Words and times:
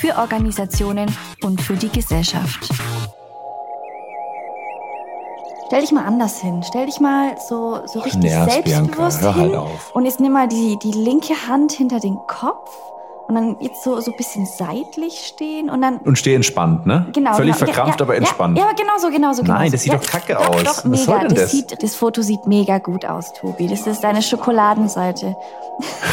für 0.00 0.16
Organisationen 0.16 1.14
und 1.42 1.60
für 1.60 1.74
die 1.74 1.90
Gesellschaft. 1.90 2.70
Stell 5.66 5.82
dich 5.82 5.92
mal 5.92 6.04
anders 6.04 6.40
hin. 6.40 6.62
Stell 6.66 6.86
dich 6.86 7.00
mal 7.00 7.36
so, 7.48 7.86
so 7.86 8.00
richtig 8.00 8.22
Nervs, 8.22 8.52
selbstbewusst 8.52 9.20
Bianca, 9.20 9.40
hin. 9.40 9.56
Halt 9.56 9.70
und 9.92 10.04
jetzt 10.06 10.18
nimm 10.18 10.32
mal 10.32 10.48
die, 10.48 10.78
die 10.82 10.92
linke 10.92 11.34
Hand 11.46 11.72
hinter 11.72 12.00
den 12.00 12.16
Kopf 12.26 12.70
und 13.30 13.36
dann 13.36 13.56
jetzt 13.60 13.84
so, 13.84 14.00
so 14.00 14.10
ein 14.10 14.16
bisschen 14.16 14.44
seitlich 14.44 15.24
stehen 15.24 15.70
und 15.70 15.80
dann. 15.82 15.98
Und 15.98 16.18
steh 16.18 16.34
entspannt, 16.34 16.84
ne? 16.84 17.06
Genau. 17.12 17.34
Völlig 17.34 17.54
genau. 17.54 17.66
verkrampft, 17.66 18.00
ja, 18.00 18.06
aber 18.06 18.16
entspannt. 18.16 18.58
Ja, 18.58 18.64
ja, 18.64 18.72
genau 18.72 18.98
so, 18.98 19.08
genau 19.10 19.32
so. 19.32 19.42
Nein, 19.42 19.58
genau 19.58 19.70
das 19.70 19.82
sieht 19.82 19.92
ja, 19.92 19.98
doch 19.98 20.06
kacke 20.06 20.34
doch, 20.34 20.48
aus. 20.48 20.62
Doch, 20.64 20.90
Was 20.90 21.06
mega. 21.06 21.24
das? 21.24 21.34
Das, 21.34 21.50
sieht, 21.52 21.82
das 21.82 21.94
Foto 21.94 22.22
sieht 22.22 22.46
mega 22.46 22.78
gut 22.78 23.04
aus, 23.04 23.32
Tobi. 23.32 23.68
Das 23.68 23.86
ist 23.86 24.02
deine 24.02 24.20
Schokoladenseite. 24.20 25.36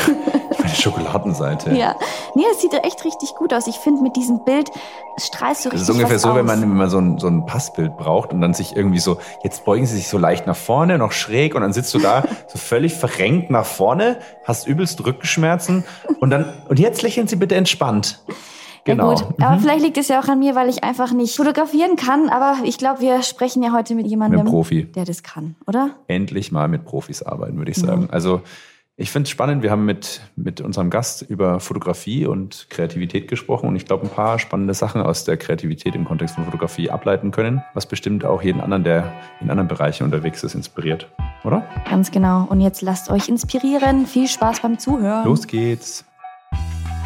Meine 0.60 0.76
Schokoladenseite. 0.76 1.72
Ja. 1.76 1.96
Nee, 2.36 2.44
es 2.52 2.62
sieht 2.62 2.74
echt 2.74 3.04
richtig 3.04 3.34
gut 3.36 3.54
aus. 3.54 3.66
Ich 3.68 3.78
finde, 3.78 4.04
mit 4.04 4.16
diesem 4.16 4.44
Bild 4.46 4.70
strahlst 5.18 5.66
du 5.66 5.70
richtig 5.70 5.88
Das 5.88 5.90
ist 5.90 5.96
ungefähr 5.96 6.20
so, 6.20 6.30
aus. 6.30 6.36
wenn 6.36 6.46
man, 6.46 6.62
wenn 6.62 6.70
man 6.70 6.90
so, 6.90 7.00
ein, 7.00 7.18
so 7.18 7.28
ein 7.28 7.46
Passbild 7.46 7.98
braucht 7.98 8.32
und 8.34 8.42
dann 8.42 8.54
sich 8.54 8.76
irgendwie 8.76 9.00
so, 9.00 9.18
jetzt 9.44 9.66
beugen 9.66 9.86
sie 9.86 9.96
sich 9.96 10.08
so 10.08 10.18
leicht 10.18 10.46
nach 10.46 10.56
vorne, 10.56 10.98
noch 10.98 11.12
schräg 11.12 11.56
und 11.56 11.62
dann 11.62 11.74
sitzt 11.74 11.94
du 11.94 12.00
da 12.00 12.24
so 12.48 12.58
völlig 12.58 12.94
verrenkt 12.94 13.50
nach 13.50 13.66
vorne, 13.66 14.18
hast 14.44 14.68
übelst 14.68 15.04
Rückenschmerzen 15.06 15.84
und 16.20 16.30
dann, 16.30 16.54
und 16.70 16.80
jetzt 16.80 17.02
lächeln 17.08 17.28
sie 17.28 17.38
bitte 17.38 17.56
entspannt. 17.56 18.22
Genau. 18.84 19.12
Ja 19.12 19.16
gut, 19.16 19.42
aber 19.42 19.56
mhm. 19.56 19.60
vielleicht 19.62 19.84
liegt 19.84 19.98
es 19.98 20.08
ja 20.10 20.20
auch 20.20 20.28
an 20.28 20.40
mir, 20.40 20.56
weil 20.56 20.70
ich 20.70 20.84
einfach 20.84 21.12
nicht 21.14 21.36
fotografieren 21.36 21.96
kann. 21.96 22.30
Aber 22.30 22.58
ich 22.64 22.78
glaube, 22.78 23.02
wir 23.02 23.22
sprechen 23.22 23.64
ja 23.64 23.72
heute 23.74 23.96
mit 23.96 24.08
jemandem, 24.08 24.44
mit 24.44 24.50
Profi. 24.50 24.84
der 24.84 25.06
das 25.06 25.24
kann, 25.24 25.56
oder? 25.66 25.92
Endlich 26.08 26.52
mal 26.52 26.68
mit 26.68 26.86
Profis 26.86 27.22
arbeiten, 27.22 27.58
würde 27.58 27.72
ich 27.72 27.78
sagen. 27.78 28.04
Mhm. 28.04 28.10
Also 28.12 28.42
ich 28.96 29.12
finde 29.12 29.26
es 29.26 29.30
spannend. 29.30 29.62
Wir 29.62 29.72
haben 29.72 29.86
mit, 29.86 30.22
mit 30.36 30.60
unserem 30.60 30.90
Gast 30.90 31.22
über 31.22 31.60
Fotografie 31.60 32.26
und 32.26 32.68
Kreativität 32.70 33.28
gesprochen 33.28 33.68
und 33.68 33.76
ich 33.76 33.86
glaube, 33.86 34.04
ein 34.04 34.10
paar 34.10 34.40
spannende 34.40 34.74
Sachen 34.74 35.02
aus 35.02 35.24
der 35.24 35.38
Kreativität 35.38 35.94
im 35.94 36.06
Kontext 36.06 36.36
von 36.36 36.46
Fotografie 36.46 36.90
ableiten 36.90 37.32
können, 37.32 37.62
was 37.74 37.86
bestimmt 37.86 38.26
auch 38.26 38.42
jeden 38.42 38.62
anderen, 38.62 38.84
der 38.84 39.14
in 39.42 39.50
anderen 39.50 39.68
Bereichen 39.68 40.04
unterwegs 40.04 40.44
ist, 40.44 40.56
inspiriert, 40.56 41.10
oder? 41.44 41.64
Ganz 41.90 42.12
genau. 42.12 42.48
Und 42.50 42.62
jetzt 42.62 42.82
lasst 42.82 43.10
euch 43.12 43.30
inspirieren. 43.30 44.08
Viel 44.08 44.28
Spaß 44.28 44.62
beim 44.62 44.80
Zuhören. 44.80 45.26
Los 45.26 45.46
geht's. 45.46 46.07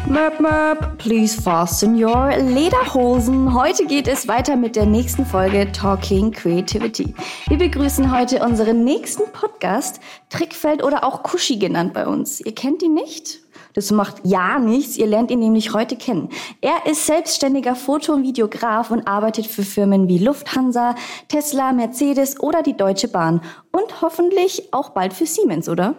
Möp, 0.08 0.40
möp, 0.40 0.98
please 0.98 1.40
fasten 1.40 1.94
your 1.94 2.36
Lederhosen. 2.36 3.54
Heute 3.54 3.86
geht 3.86 4.08
es 4.08 4.26
weiter 4.26 4.56
mit 4.56 4.74
der 4.74 4.84
nächsten 4.84 5.24
Folge 5.24 5.70
Talking 5.70 6.32
Creativity. 6.32 7.14
Wir 7.48 7.58
begrüßen 7.58 8.10
heute 8.10 8.40
unseren 8.44 8.82
nächsten 8.82 9.30
Podcast, 9.32 10.00
Trickfeld 10.28 10.82
oder 10.82 11.04
auch 11.04 11.22
Kuschi 11.22 11.56
genannt 11.56 11.94
bei 11.94 12.06
uns. 12.06 12.40
Ihr 12.40 12.54
kennt 12.54 12.82
ihn 12.82 12.94
nicht? 12.94 13.40
Das 13.74 13.90
macht 13.92 14.16
ja 14.24 14.58
nichts, 14.58 14.96
ihr 14.98 15.06
lernt 15.06 15.30
ihn 15.30 15.38
nämlich 15.38 15.72
heute 15.72 15.96
kennen. 15.96 16.28
Er 16.60 16.84
ist 16.90 17.06
selbstständiger 17.06 17.76
Foto- 17.76 18.12
und 18.12 18.24
Videograf 18.24 18.90
und 18.90 19.06
arbeitet 19.06 19.46
für 19.46 19.62
Firmen 19.62 20.08
wie 20.08 20.18
Lufthansa, 20.18 20.96
Tesla, 21.28 21.72
Mercedes 21.72 22.38
oder 22.40 22.62
die 22.62 22.76
Deutsche 22.76 23.08
Bahn. 23.08 23.40
Und 23.70 24.02
hoffentlich 24.02 24.72
auch 24.72 24.90
bald 24.90 25.14
für 25.14 25.26
Siemens, 25.26 25.68
oder? 25.68 25.94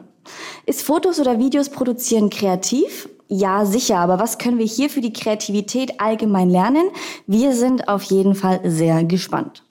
Ist 0.66 0.84
Fotos 0.84 1.20
oder 1.20 1.40
Videos 1.40 1.70
produzieren 1.70 2.30
kreativ? 2.30 3.10
Ja, 3.36 3.66
sicher, 3.66 3.98
aber 3.98 4.20
was 4.20 4.38
können 4.38 4.60
wir 4.60 4.66
hier 4.68 4.92
für 4.92 5.02
die 5.02 5.12
Kreativität 5.12 6.00
allgemein 6.00 6.52
lernen? 6.52 6.92
Wir 7.26 7.54
sind 7.54 7.88
auf 7.88 8.04
jeden 8.04 8.36
Fall 8.36 8.62
sehr 8.64 9.04
gespannt. 9.06 9.64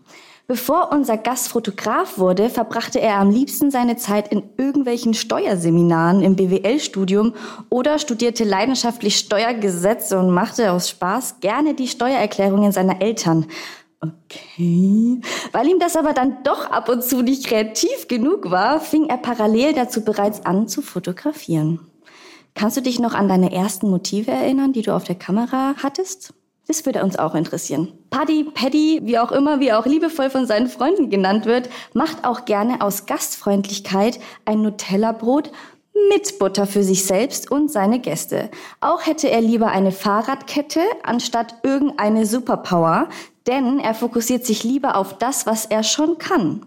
Bevor 0.49 0.91
unser 0.91 1.17
Gast 1.17 1.47
Fotograf 1.47 2.19
wurde, 2.19 2.51
verbrachte 2.51 3.01
er 3.01 3.21
am 3.21 3.31
liebsten 3.31 3.71
seine 3.71 3.97
Zeit 3.97 4.33
in 4.33 4.43
irgendwelchen 4.57 5.15
Steuerseminaren 5.15 6.23
im 6.23 6.35
BWL-Studium 6.35 7.35
oder 7.71 8.01
studierte 8.01 8.43
leidenschaftlich 8.43 9.17
Steuergesetze 9.17 10.19
und 10.19 10.31
machte 10.31 10.73
aus 10.73 10.89
Spaß 10.89 11.39
gerne 11.39 11.75
die 11.75 11.87
Steuererklärungen 11.87 12.73
seiner 12.73 13.01
Eltern. 13.01 13.47
Okay. 14.01 15.21
Weil 15.53 15.69
ihm 15.69 15.79
das 15.79 15.95
aber 15.95 16.15
dann 16.15 16.43
doch 16.43 16.69
ab 16.69 16.89
und 16.89 17.05
zu 17.05 17.23
nicht 17.23 17.47
kreativ 17.47 18.09
genug 18.09 18.51
war, 18.51 18.81
fing 18.81 19.09
er 19.09 19.19
parallel 19.19 19.73
dazu 19.73 20.05
bereits 20.05 20.45
an 20.45 20.67
zu 20.67 20.83
fotografieren. 20.83 21.92
Kannst 22.55 22.77
du 22.77 22.81
dich 22.81 22.99
noch 22.99 23.15
an 23.15 23.29
deine 23.29 23.53
ersten 23.53 23.89
Motive 23.89 24.31
erinnern, 24.31 24.73
die 24.73 24.83
du 24.83 24.95
auf 24.95 25.05
der 25.05 25.15
Kamera 25.15 25.75
hattest? 25.83 26.35
Das 26.69 26.87
würde 26.87 27.03
uns 27.03 27.19
auch 27.19 27.35
interessieren. 27.35 27.93
Paddy, 28.11 28.45
Paddy, 28.45 29.01
wie 29.03 29.19
auch 29.19 29.33
immer, 29.33 29.59
wie 29.59 29.73
auch 29.73 29.85
liebevoll 29.85 30.31
von 30.31 30.47
seinen 30.47 30.69
Freunden 30.69 31.11
genannt 31.11 31.45
wird, 31.45 31.69
macht 31.93 32.25
auch 32.25 32.45
gerne 32.45 32.83
aus 32.83 33.07
Gastfreundlichkeit 33.07 34.21
ein 34.45 34.63
Nutella-Brot 34.63 35.51
mit 36.09 36.39
Butter 36.39 36.67
für 36.67 36.83
sich 36.83 37.05
selbst 37.05 37.51
und 37.51 37.71
seine 37.71 37.99
Gäste. 37.99 38.51
Auch 38.81 39.07
hätte 39.07 39.29
er 39.29 39.41
lieber 39.41 39.69
eine 39.69 39.93
Fahrradkette 39.93 40.81
anstatt 41.03 41.57
irgendeine 41.63 42.27
Superpower, 42.27 43.09
denn 43.47 43.79
er 43.79 43.95
fokussiert 43.95 44.47
sich 44.47 44.63
lieber 44.63 44.97
auf 44.97 45.19
das, 45.19 45.47
was 45.47 45.67
er 45.67 45.83
schon 45.83 46.19
kann. 46.19 46.65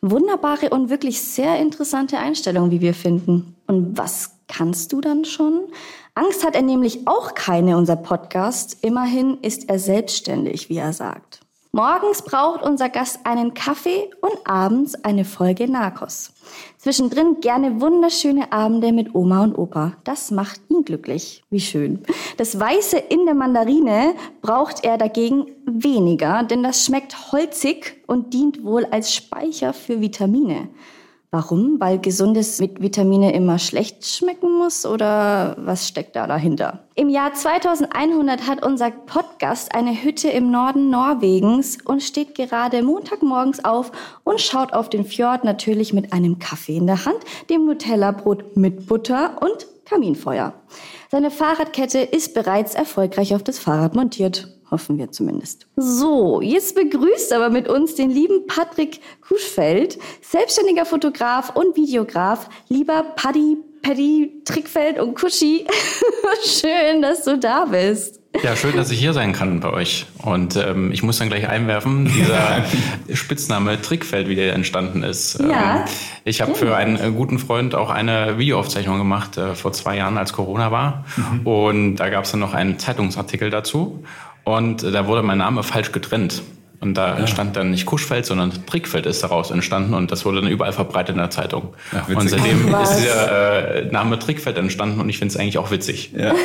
Wunderbare 0.00 0.70
und 0.70 0.90
wirklich 0.90 1.20
sehr 1.20 1.58
interessante 1.58 2.18
Einstellung, 2.18 2.70
wie 2.70 2.80
wir 2.80 2.94
finden. 2.94 3.56
Und 3.66 3.98
was 3.98 4.37
kannst 4.48 4.92
du 4.92 5.00
dann 5.00 5.24
schon? 5.24 5.68
Angst 6.14 6.44
hat 6.44 6.56
er 6.56 6.62
nämlich 6.62 7.06
auch 7.06 7.34
keine, 7.34 7.76
unser 7.76 7.96
Podcast. 7.96 8.78
Immerhin 8.82 9.38
ist 9.42 9.68
er 9.68 9.78
selbstständig, 9.78 10.68
wie 10.68 10.78
er 10.78 10.92
sagt. 10.92 11.40
Morgens 11.70 12.22
braucht 12.22 12.62
unser 12.62 12.88
Gast 12.88 13.20
einen 13.24 13.52
Kaffee 13.52 14.10
und 14.22 14.34
abends 14.44 14.94
eine 15.04 15.24
Folge 15.24 15.70
Narcos. 15.70 16.32
Zwischendrin 16.78 17.40
gerne 17.40 17.80
wunderschöne 17.80 18.52
Abende 18.52 18.90
mit 18.90 19.14
Oma 19.14 19.44
und 19.44 19.56
Opa. 19.56 19.92
Das 20.02 20.30
macht 20.30 20.60
ihn 20.70 20.84
glücklich. 20.84 21.44
Wie 21.50 21.60
schön. 21.60 22.02
Das 22.38 22.58
Weiße 22.58 22.96
in 22.96 23.26
der 23.26 23.34
Mandarine 23.34 24.14
braucht 24.40 24.82
er 24.82 24.96
dagegen 24.96 25.46
weniger, 25.66 26.42
denn 26.42 26.62
das 26.62 26.84
schmeckt 26.84 27.32
holzig 27.32 28.02
und 28.06 28.32
dient 28.32 28.64
wohl 28.64 28.86
als 28.86 29.14
Speicher 29.14 29.74
für 29.74 30.00
Vitamine. 30.00 30.70
Warum? 31.30 31.78
Weil 31.78 31.98
gesundes 31.98 32.58
mit 32.58 32.80
Vitamine 32.80 33.34
immer 33.34 33.58
schlecht 33.58 34.06
schmecken 34.06 34.56
muss 34.56 34.86
oder 34.86 35.56
was 35.58 35.86
steckt 35.86 36.16
da 36.16 36.26
dahinter? 36.26 36.84
Im 36.94 37.10
Jahr 37.10 37.34
2100 37.34 38.46
hat 38.46 38.64
unser 38.64 38.90
Podcast 38.90 39.74
eine 39.74 40.02
Hütte 40.02 40.30
im 40.30 40.50
Norden 40.50 40.88
Norwegens 40.88 41.76
und 41.84 42.02
steht 42.02 42.34
gerade 42.34 42.82
Montagmorgens 42.82 43.62
auf 43.62 43.92
und 44.24 44.40
schaut 44.40 44.72
auf 44.72 44.88
den 44.88 45.04
Fjord 45.04 45.44
natürlich 45.44 45.92
mit 45.92 46.14
einem 46.14 46.38
Kaffee 46.38 46.78
in 46.78 46.86
der 46.86 47.04
Hand, 47.04 47.18
dem 47.50 47.66
Nutella-Brot 47.66 48.56
mit 48.56 48.86
Butter 48.86 49.42
und 49.42 49.66
Kaminfeuer. 49.84 50.54
Seine 51.10 51.30
Fahrradkette 51.30 51.98
ist 51.98 52.32
bereits 52.32 52.74
erfolgreich 52.74 53.34
auf 53.34 53.42
das 53.42 53.58
Fahrrad 53.58 53.94
montiert. 53.94 54.57
Hoffen 54.70 54.98
wir 54.98 55.10
zumindest. 55.10 55.66
So, 55.76 56.42
jetzt 56.42 56.74
begrüßt 56.74 57.32
aber 57.32 57.48
mit 57.48 57.68
uns 57.68 57.94
den 57.94 58.10
lieben 58.10 58.46
Patrick 58.46 59.00
Kuschfeld, 59.26 59.98
selbstständiger 60.20 60.84
Fotograf 60.84 61.56
und 61.56 61.76
Videograf. 61.76 62.50
Lieber 62.68 63.02
Paddy, 63.16 63.56
Paddy, 63.82 64.42
Trickfeld 64.44 64.98
und 64.98 65.14
Kuschi, 65.14 65.66
schön, 66.44 67.00
dass 67.00 67.24
du 67.24 67.38
da 67.38 67.64
bist. 67.64 68.20
Ja, 68.42 68.54
schön, 68.54 68.76
dass 68.76 68.90
ich 68.90 68.98
hier 68.98 69.14
sein 69.14 69.32
kann 69.32 69.60
bei 69.60 69.72
euch. 69.72 70.06
Und 70.22 70.54
ähm, 70.56 70.92
ich 70.92 71.02
muss 71.02 71.18
dann 71.18 71.28
gleich 71.28 71.48
einwerfen, 71.48 72.04
dieser 72.04 72.64
Spitzname 73.14 73.80
Trickfeld, 73.80 74.28
wie 74.28 74.34
der 74.34 74.52
entstanden 74.52 75.02
ist. 75.02 75.40
Ja. 75.40 75.76
Ähm, 75.76 75.84
ich 76.24 76.40
habe 76.42 76.54
für 76.54 76.76
einen 76.76 76.96
äh, 76.96 77.10
guten 77.10 77.38
Freund 77.38 77.74
auch 77.74 77.90
eine 77.90 78.38
Videoaufzeichnung 78.38 78.98
gemacht 78.98 79.38
äh, 79.38 79.54
vor 79.54 79.72
zwei 79.72 79.96
Jahren, 79.96 80.18
als 80.18 80.34
Corona 80.34 80.70
war. 80.70 81.06
Mhm. 81.16 81.46
Und 81.46 81.96
da 81.96 82.10
gab 82.10 82.24
es 82.24 82.30
dann 82.30 82.40
noch 82.40 82.52
einen 82.52 82.78
Zeitungsartikel 82.78 83.48
dazu. 83.50 84.04
Und 84.48 84.82
äh, 84.82 84.90
da 84.90 85.06
wurde 85.06 85.22
mein 85.22 85.38
Name 85.38 85.62
falsch 85.62 85.92
getrennt. 85.92 86.42
Und 86.80 86.94
da 86.94 87.16
entstand 87.16 87.56
dann 87.56 87.72
nicht 87.72 87.86
Kuschfeld, 87.86 88.24
sondern 88.24 88.52
Trickfeld 88.66 89.04
ist 89.06 89.24
daraus 89.24 89.50
entstanden 89.50 89.94
und 89.94 90.12
das 90.12 90.24
wurde 90.24 90.40
dann 90.42 90.50
überall 90.50 90.72
verbreitet 90.72 91.16
in 91.16 91.20
der 91.20 91.30
Zeitung. 91.30 91.74
Ach, 91.90 92.08
witzig. 92.08 92.16
und 92.16 92.28
seitdem 92.28 92.72
Ach, 92.72 92.82
ist 92.84 92.98
dieser 92.98 93.74
äh, 93.74 93.84
Name 93.90 94.18
Trickfeld 94.20 94.56
entstanden 94.58 95.00
und 95.00 95.08
ich 95.08 95.18
finde 95.18 95.34
es 95.34 95.40
eigentlich 95.40 95.58
auch 95.58 95.72
witzig. 95.72 96.12
Ja. 96.16 96.34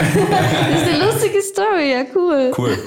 Das 0.74 0.82
ist 0.82 0.90
eine 0.90 1.06
lustige 1.06 1.42
Story, 1.42 1.92
ja 1.92 2.04
cool. 2.16 2.52
Cool. 2.58 2.78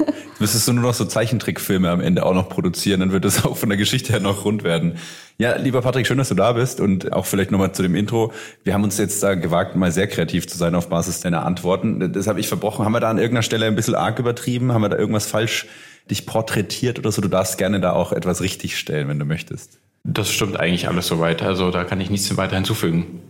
Müsstest 0.41 0.67
du 0.67 0.73
nur 0.73 0.83
noch 0.83 0.95
so 0.95 1.05
Zeichentrickfilme 1.05 1.89
am 1.89 2.01
Ende 2.01 2.27
auch 2.27 2.35
noch 2.35 2.49
produzieren, 2.49 3.01
dann 3.01 3.13
wird 3.13 3.25
das 3.25 3.45
auch 3.45 3.57
von 3.57 3.69
der 3.69 3.79
Geschichte 3.79 4.13
her 4.13 4.21
noch 4.21 4.45
rund 4.45 4.65
werden. 4.65 4.97
Ja, 5.39 5.57
lieber 5.57 5.83
Patrick, 5.83 6.07
schön, 6.07 6.19
dass 6.19 6.31
du 6.31 6.35
da 6.35 6.53
bist 6.53 6.81
und 6.81 7.13
auch 7.13 7.27
vielleicht 7.27 7.51
nochmal 7.51 7.73
zu 7.73 7.83
dem 7.83 7.95
Intro. 7.95 8.33
Wir 8.65 8.75
haben 8.75 8.85
uns 8.85 8.99
jetzt 8.99 9.23
da 9.23 9.35
gewagt, 9.35 9.77
mal 9.77 9.93
sehr 9.93 10.09
kreativ 10.09 10.49
zu 10.49 10.57
sein 10.57 10.75
auf 10.75 10.89
Basis 10.89 11.21
deiner 11.21 11.45
Antworten. 11.45 12.13
Das 12.13 12.27
habe 12.27 12.41
ich 12.41 12.49
verbrochen. 12.49 12.85
Haben 12.85 12.93
wir 12.93 13.01
da 13.01 13.11
an 13.11 13.19
irgendeiner 13.19 13.43
Stelle 13.43 13.67
ein 13.67 13.77
bisschen 13.77 13.95
arg 13.95 14.19
übertrieben? 14.19 14.73
Haben 14.73 14.83
wir 14.83 14.89
da 14.89 14.97
irgendwas 14.97 15.27
falsch 15.27 15.67
dich 16.11 16.27
porträtiert 16.27 16.99
oder 16.99 17.11
so? 17.13 17.21
Du 17.23 17.29
darfst 17.29 17.59
gerne 17.59 17.81
da 17.81 17.93
auch 17.93 18.13
etwas 18.13 18.41
richtig 18.41 18.79
stellen, 18.79 19.09
wenn 19.09 19.19
du 19.19 19.25
möchtest. 19.25 19.79
Das 20.05 20.31
stimmt 20.31 20.59
eigentlich 20.61 20.89
alles 20.89 21.07
soweit. 21.07 21.43
Also 21.43 21.71
da 21.71 21.85
kann 21.85 22.01
ich 22.01 22.11
nichts 22.11 22.37
weiter 22.37 22.57
hinzufügen. 22.57 23.21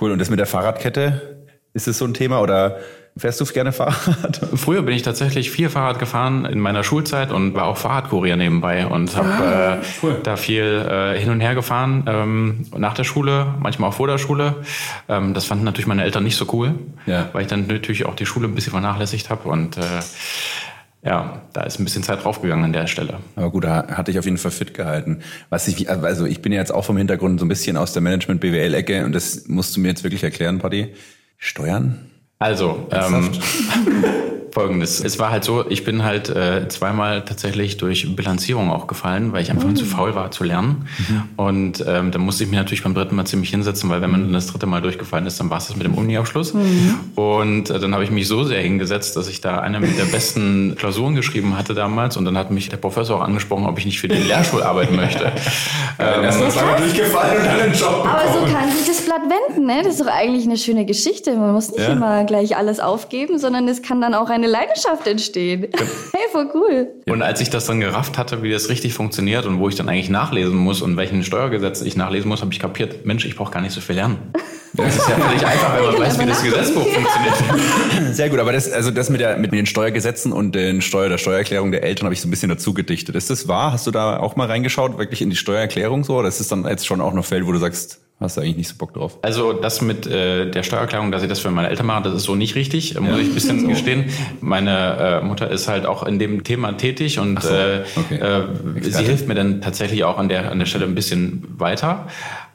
Cool. 0.00 0.10
Und 0.12 0.18
das 0.18 0.28
mit 0.28 0.38
der 0.38 0.46
Fahrradkette, 0.46 1.38
ist 1.72 1.86
das 1.86 1.98
so 1.98 2.04
ein 2.04 2.12
Thema 2.14 2.40
oder 2.40 2.78
fährst 3.16 3.40
du 3.40 3.46
gerne 3.46 3.72
Fahrrad? 3.72 4.40
Früher 4.54 4.82
bin 4.82 4.94
ich 4.94 5.00
tatsächlich 5.00 5.50
viel 5.50 5.70
Fahrrad 5.70 5.98
gefahren 5.98 6.44
in 6.44 6.60
meiner 6.60 6.84
Schulzeit 6.84 7.32
und 7.32 7.54
war 7.54 7.64
auch 7.64 7.78
Fahrradkurier 7.78 8.36
nebenbei 8.36 8.86
und 8.86 9.16
habe 9.16 9.80
äh, 9.80 10.14
da 10.22 10.36
viel 10.36 10.62
äh, 10.64 11.18
hin 11.18 11.30
und 11.30 11.40
her 11.40 11.54
gefahren 11.54 12.04
ähm, 12.06 12.66
nach 12.76 12.92
der 12.92 13.04
Schule, 13.04 13.54
manchmal 13.58 13.88
auch 13.88 13.94
vor 13.94 14.06
der 14.06 14.18
Schule. 14.18 14.56
Ähm, 15.08 15.32
das 15.32 15.46
fanden 15.46 15.64
natürlich 15.64 15.86
meine 15.86 16.04
Eltern 16.04 16.24
nicht 16.24 16.36
so 16.36 16.46
cool, 16.52 16.74
Ja. 17.06 17.30
weil 17.32 17.40
ich 17.42 17.48
dann 17.48 17.66
natürlich 17.66 18.04
auch 18.04 18.14
die 18.14 18.26
Schule 18.26 18.46
ein 18.48 18.54
bisschen 18.54 18.72
vernachlässigt 18.72 19.30
habe 19.30 19.48
und 19.48 19.78
äh, 19.78 19.80
ja, 21.06 21.40
da 21.52 21.62
ist 21.62 21.78
ein 21.78 21.84
bisschen 21.84 22.02
Zeit 22.02 22.24
draufgegangen 22.24 22.64
an 22.64 22.72
der 22.72 22.88
Stelle. 22.88 23.20
Aber 23.36 23.50
gut, 23.50 23.62
da 23.62 23.86
hatte 23.86 24.10
ich 24.10 24.18
auf 24.18 24.24
jeden 24.24 24.38
Fall 24.38 24.50
fit 24.50 24.74
gehalten. 24.74 25.20
Was 25.50 25.68
ich, 25.68 25.88
also 25.88 26.26
ich 26.26 26.42
bin 26.42 26.50
ja 26.50 26.58
jetzt 26.58 26.74
auch 26.74 26.84
vom 26.84 26.96
Hintergrund 26.96 27.38
so 27.38 27.46
ein 27.46 27.48
bisschen 27.48 27.76
aus 27.76 27.92
der 27.92 28.02
Management-BWL-Ecke 28.02 29.04
und 29.04 29.12
das 29.12 29.46
musst 29.46 29.76
du 29.76 29.80
mir 29.80 29.88
jetzt 29.88 30.02
wirklich 30.02 30.24
erklären, 30.24 30.58
Paddy. 30.58 30.94
Steuern? 31.38 32.10
Also, 32.40 32.88
ähm, 32.90 33.30
folgendes. 34.56 35.04
Es 35.04 35.18
war 35.18 35.30
halt 35.30 35.44
so, 35.44 35.66
ich 35.68 35.84
bin 35.84 36.02
halt 36.02 36.30
äh, 36.30 36.66
zweimal 36.68 37.22
tatsächlich 37.26 37.76
durch 37.76 38.16
Bilanzierung 38.16 38.70
auch 38.70 38.86
gefallen, 38.86 39.34
weil 39.34 39.42
ich 39.42 39.50
einfach 39.50 39.74
zu 39.74 39.84
faul 39.84 40.14
war 40.14 40.30
zu 40.30 40.44
lernen. 40.44 40.86
Und 41.36 41.84
ähm, 41.86 42.10
da 42.10 42.18
musste 42.18 42.44
ich 42.44 42.48
mich 42.50 42.58
natürlich 42.58 42.82
beim 42.82 42.94
dritten 42.94 43.16
Mal 43.16 43.26
ziemlich 43.26 43.50
hinsetzen, 43.50 43.90
weil 43.90 44.00
wenn 44.00 44.10
man 44.10 44.22
dann 44.22 44.32
das 44.32 44.46
dritte 44.46 44.64
Mal 44.64 44.80
durchgefallen 44.80 45.26
ist, 45.26 45.38
dann 45.38 45.50
war 45.50 45.58
es 45.58 45.66
das 45.68 45.76
mit 45.76 45.84
dem 45.84 45.92
Uni-Abschluss. 45.94 46.54
Und 47.16 47.68
äh, 47.68 47.78
dann 47.78 47.92
habe 47.92 48.04
ich 48.04 48.10
mich 48.10 48.26
so 48.28 48.44
sehr 48.44 48.62
hingesetzt, 48.62 49.14
dass 49.16 49.28
ich 49.28 49.42
da 49.42 49.60
eine 49.60 49.78
der 49.78 50.04
besten 50.06 50.74
Klausuren 50.76 51.14
geschrieben 51.14 51.58
hatte 51.58 51.74
damals. 51.74 52.16
Und 52.16 52.24
dann 52.24 52.38
hat 52.38 52.50
mich 52.50 52.70
der 52.70 52.78
Professor 52.78 53.18
auch 53.18 53.24
angesprochen, 53.24 53.66
ob 53.66 53.78
ich 53.78 53.84
nicht 53.84 54.00
für 54.00 54.08
die 54.08 54.14
Lehrstuhl 54.16 54.62
arbeiten 54.62 54.96
möchte. 54.96 55.24
ähm, 55.98 56.24
Erstmal 56.24 56.50
zweimal 56.50 56.76
durchgefallen 56.80 57.38
und 57.40 57.44
dann 57.46 57.60
einen 57.60 57.74
Job 57.74 58.08
Aber 58.08 58.32
so 58.32 58.52
kann 58.52 58.70
sich 58.70 58.86
das 58.86 59.02
Blatt 59.02 59.22
wenden, 59.28 59.66
ne? 59.66 59.82
Das 59.84 59.94
ist 59.94 60.00
doch 60.00 60.12
eigentlich 60.12 60.46
eine 60.46 60.56
schöne 60.56 60.86
Geschichte. 60.86 61.36
Man 61.36 61.52
muss 61.52 61.70
nicht 61.70 61.86
Ja. 61.86 61.92
immer 61.92 62.24
gleich 62.24 62.56
alles 62.56 62.80
aufgeben, 62.80 63.38
sondern 63.38 63.68
es 63.68 63.82
kann 63.82 64.00
dann 64.00 64.14
auch 64.14 64.30
eine 64.30 64.45
Leidenschaft 64.46 65.06
entstehen. 65.06 65.68
hey, 65.72 66.22
voll 66.32 66.50
cool. 66.54 66.88
Und 67.08 67.22
als 67.22 67.40
ich 67.40 67.50
das 67.50 67.66
dann 67.66 67.80
gerafft 67.80 68.18
hatte, 68.18 68.42
wie 68.42 68.50
das 68.50 68.68
richtig 68.68 68.94
funktioniert 68.94 69.46
und 69.46 69.58
wo 69.58 69.68
ich 69.68 69.74
dann 69.74 69.88
eigentlich 69.88 70.10
nachlesen 70.10 70.56
muss 70.56 70.82
und 70.82 70.96
welchen 70.96 71.22
Steuergesetz 71.22 71.82
ich 71.82 71.96
nachlesen 71.96 72.28
muss, 72.28 72.40
habe 72.40 72.52
ich 72.52 72.58
kapiert, 72.58 73.06
Mensch, 73.06 73.24
ich 73.24 73.36
brauche 73.36 73.52
gar 73.52 73.60
nicht 73.60 73.72
so 73.72 73.80
viel 73.80 73.96
lernen. 73.96 74.18
Das 74.76 74.96
ist 74.96 75.08
ja 75.08 75.16
völlig 75.18 75.46
einfach, 75.46 75.76
wenn 75.76 75.84
man 75.84 75.98
weiß, 75.98 76.18
wie 76.18 76.26
das 76.26 76.42
Gesetzbuch 76.42 76.86
funktioniert. 76.86 77.34
Sehr 78.12 78.28
gut, 78.28 78.38
aber 78.38 78.52
das, 78.52 78.70
also 78.70 78.90
das 78.90 79.10
mit, 79.10 79.20
der, 79.20 79.36
mit 79.38 79.52
den 79.52 79.66
Steuergesetzen 79.66 80.32
und 80.32 80.54
den 80.54 80.82
Steuer, 80.82 81.08
der 81.08 81.18
Steuererklärung 81.18 81.72
der 81.72 81.82
Eltern 81.82 82.06
habe 82.06 82.14
ich 82.14 82.20
so 82.20 82.28
ein 82.28 82.30
bisschen 82.30 82.48
dazu 82.48 82.74
gedichtet. 82.74 83.14
Ist 83.14 83.30
das 83.30 83.48
wahr? 83.48 83.72
Hast 83.72 83.86
du 83.86 83.90
da 83.90 84.18
auch 84.18 84.36
mal 84.36 84.46
reingeschaut, 84.46 84.98
wirklich 84.98 85.22
in 85.22 85.30
die 85.30 85.36
Steuererklärung 85.36 86.04
so? 86.04 86.16
Oder 86.16 86.28
ist 86.28 86.40
das 86.40 86.48
dann 86.48 86.64
jetzt 86.64 86.86
schon 86.86 87.00
auch 87.00 87.12
noch 87.12 87.24
Feld, 87.24 87.46
wo 87.46 87.52
du 87.52 87.58
sagst, 87.58 88.00
hast 88.20 88.36
du 88.36 88.40
eigentlich 88.40 88.56
nicht 88.56 88.68
so 88.68 88.76
Bock 88.76 88.94
drauf? 88.94 89.18
Also 89.22 89.52
das 89.52 89.80
mit 89.80 90.06
äh, 90.06 90.50
der 90.50 90.62
Steuererklärung, 90.62 91.12
dass 91.12 91.22
ich 91.22 91.28
das 91.28 91.38
für 91.38 91.50
meine 91.50 91.68
Eltern 91.68 91.86
mache, 91.86 92.04
das 92.04 92.14
ist 92.14 92.24
so 92.24 92.34
nicht 92.34 92.54
richtig, 92.54 92.98
muss 92.98 93.18
ich 93.18 93.28
ein 93.28 93.34
bisschen 93.34 93.68
gestehen. 93.68 94.06
Meine 94.40 95.20
äh, 95.22 95.24
Mutter 95.24 95.50
ist 95.50 95.68
halt 95.68 95.86
auch 95.86 96.02
in 96.02 96.18
dem 96.18 96.44
Thema 96.44 96.72
tätig 96.72 97.18
und 97.18 97.42
so, 97.42 97.48
äh, 97.48 97.84
okay. 97.96 98.16
äh, 98.16 98.82
sie 98.82 99.04
hilft 99.04 99.28
mir 99.28 99.34
dann 99.34 99.60
tatsächlich 99.60 100.04
auch 100.04 100.18
an 100.18 100.28
der, 100.28 100.50
an 100.50 100.58
der 100.58 100.66
Stelle 100.66 100.84
ein 100.84 100.94
bisschen 100.94 101.44
weiter. 101.58 102.06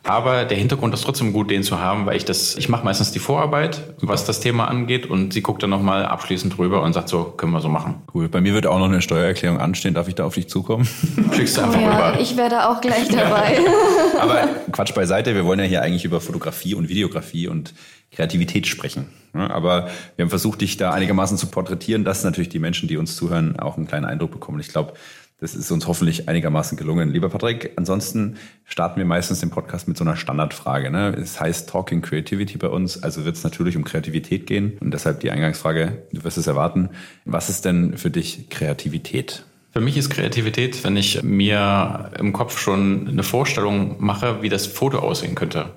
Aber 0.03 0.45
der 0.45 0.57
Hintergrund 0.57 0.93
ist 0.95 1.03
trotzdem 1.03 1.31
gut, 1.31 1.51
den 1.51 1.61
zu 1.61 1.79
haben, 1.79 2.07
weil 2.07 2.17
ich 2.17 2.25
das, 2.25 2.55
ich 2.55 2.69
mache 2.69 2.83
meistens 2.83 3.11
die 3.11 3.19
Vorarbeit, 3.19 3.93
was 4.01 4.25
das 4.25 4.39
Thema 4.39 4.67
angeht, 4.67 5.05
und 5.05 5.31
sie 5.33 5.41
guckt 5.41 5.61
dann 5.61 5.69
nochmal 5.69 6.05
abschließend 6.05 6.57
drüber 6.57 6.81
und 6.81 6.93
sagt 6.93 7.07
so, 7.09 7.23
können 7.25 7.51
wir 7.51 7.61
so 7.61 7.69
machen. 7.69 8.01
Cool. 8.13 8.27
Bei 8.27 8.41
mir 8.41 8.53
wird 8.55 8.65
auch 8.65 8.79
noch 8.79 8.87
eine 8.87 9.01
Steuererklärung 9.03 9.59
anstehen. 9.59 9.93
Darf 9.93 10.07
ich 10.07 10.15
da 10.15 10.25
auf 10.25 10.33
dich 10.33 10.49
zukommen? 10.49 10.87
Schickst 11.35 11.57
du 11.57 11.61
Oh 11.61 11.65
einfach 11.65 11.81
ja, 11.81 12.09
rüber. 12.09 12.19
ich 12.19 12.35
wäre 12.35 12.49
da 12.49 12.69
auch 12.71 12.81
gleich 12.81 13.07
dabei. 13.09 13.59
Aber 14.19 14.49
Quatsch 14.71 14.93
beiseite, 14.95 15.35
wir 15.35 15.45
wollen 15.45 15.59
ja 15.59 15.65
hier 15.65 15.81
eigentlich 15.83 16.03
über 16.03 16.19
Fotografie 16.19 16.73
und 16.73 16.89
Videografie 16.89 17.47
und 17.47 17.73
Kreativität 18.11 18.65
sprechen. 18.65 19.05
Ja, 19.35 19.51
Aber 19.51 19.87
wir 20.15 20.23
haben 20.23 20.29
versucht, 20.29 20.61
dich 20.61 20.77
da 20.77 20.91
einigermaßen 20.91 21.37
zu 21.37 21.45
porträtieren, 21.47 22.03
dass 22.03 22.23
natürlich 22.23 22.49
die 22.49 22.59
Menschen, 22.59 22.89
die 22.89 22.97
uns 22.97 23.15
zuhören, 23.15 23.59
auch 23.59 23.77
einen 23.77 23.87
kleinen 23.87 24.05
Eindruck 24.05 24.31
bekommen. 24.31 24.59
Ich 24.59 24.69
glaube, 24.69 24.93
das 25.41 25.55
ist 25.55 25.71
uns 25.71 25.87
hoffentlich 25.87 26.29
einigermaßen 26.29 26.77
gelungen. 26.77 27.09
Lieber 27.09 27.27
Patrick, 27.27 27.71
ansonsten 27.75 28.37
starten 28.63 28.99
wir 28.99 29.05
meistens 29.05 29.39
den 29.39 29.49
Podcast 29.49 29.87
mit 29.87 29.97
so 29.97 30.03
einer 30.03 30.15
Standardfrage. 30.15 30.91
Ne? 30.91 31.15
Es 31.19 31.41
heißt 31.41 31.67
Talking 31.67 32.03
Creativity 32.03 32.59
bei 32.59 32.67
uns, 32.67 33.01
also 33.01 33.25
wird 33.25 33.35
es 33.35 33.43
natürlich 33.43 33.75
um 33.75 33.83
Kreativität 33.83 34.45
gehen. 34.45 34.77
Und 34.79 34.91
deshalb 34.93 35.19
die 35.19 35.31
Eingangsfrage, 35.31 36.03
du 36.13 36.23
wirst 36.23 36.37
es 36.37 36.45
erwarten. 36.45 36.89
Was 37.25 37.49
ist 37.49 37.65
denn 37.65 37.97
für 37.97 38.11
dich 38.11 38.49
Kreativität? 38.49 39.43
Für 39.71 39.81
mich 39.81 39.97
ist 39.97 40.11
Kreativität, 40.11 40.83
wenn 40.83 40.95
ich 40.95 41.23
mir 41.23 42.11
im 42.19 42.33
Kopf 42.33 42.59
schon 42.59 43.07
eine 43.07 43.23
Vorstellung 43.23 43.95
mache, 43.97 44.43
wie 44.43 44.49
das 44.49 44.67
Foto 44.67 44.99
aussehen 44.99 45.33
könnte. 45.33 45.71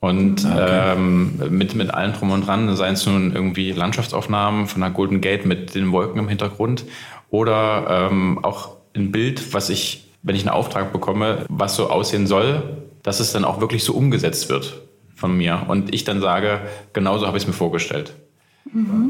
Und 0.00 0.46
ähm, 0.50 1.40
mit, 1.50 1.76
mit 1.76 1.94
allem 1.94 2.12
drum 2.12 2.32
und 2.32 2.46
dran, 2.46 2.74
seien 2.74 2.94
es 2.94 3.06
nun 3.06 3.32
irgendwie 3.32 3.70
Landschaftsaufnahmen 3.70 4.66
von 4.66 4.80
der 4.80 4.90
Golden 4.90 5.20
Gate 5.20 5.46
mit 5.46 5.76
den 5.76 5.92
Wolken 5.92 6.18
im 6.18 6.28
Hintergrund 6.28 6.84
oder 7.30 8.08
ähm, 8.10 8.38
auch 8.42 8.75
ein 8.96 9.12
Bild, 9.12 9.54
was 9.54 9.70
ich, 9.70 10.08
wenn 10.22 10.36
ich 10.36 10.42
einen 10.42 10.50
Auftrag 10.50 10.92
bekomme, 10.92 11.44
was 11.48 11.76
so 11.76 11.90
aussehen 11.90 12.26
soll, 12.26 12.62
dass 13.02 13.20
es 13.20 13.32
dann 13.32 13.44
auch 13.44 13.60
wirklich 13.60 13.84
so 13.84 13.94
umgesetzt 13.94 14.48
wird 14.48 14.82
von 15.14 15.36
mir. 15.36 15.66
Und 15.68 15.94
ich 15.94 16.04
dann 16.04 16.20
sage, 16.20 16.60
genauso 16.92 17.26
habe 17.26 17.36
ich 17.36 17.44
es 17.44 17.46
mir 17.46 17.52
vorgestellt. 17.54 18.14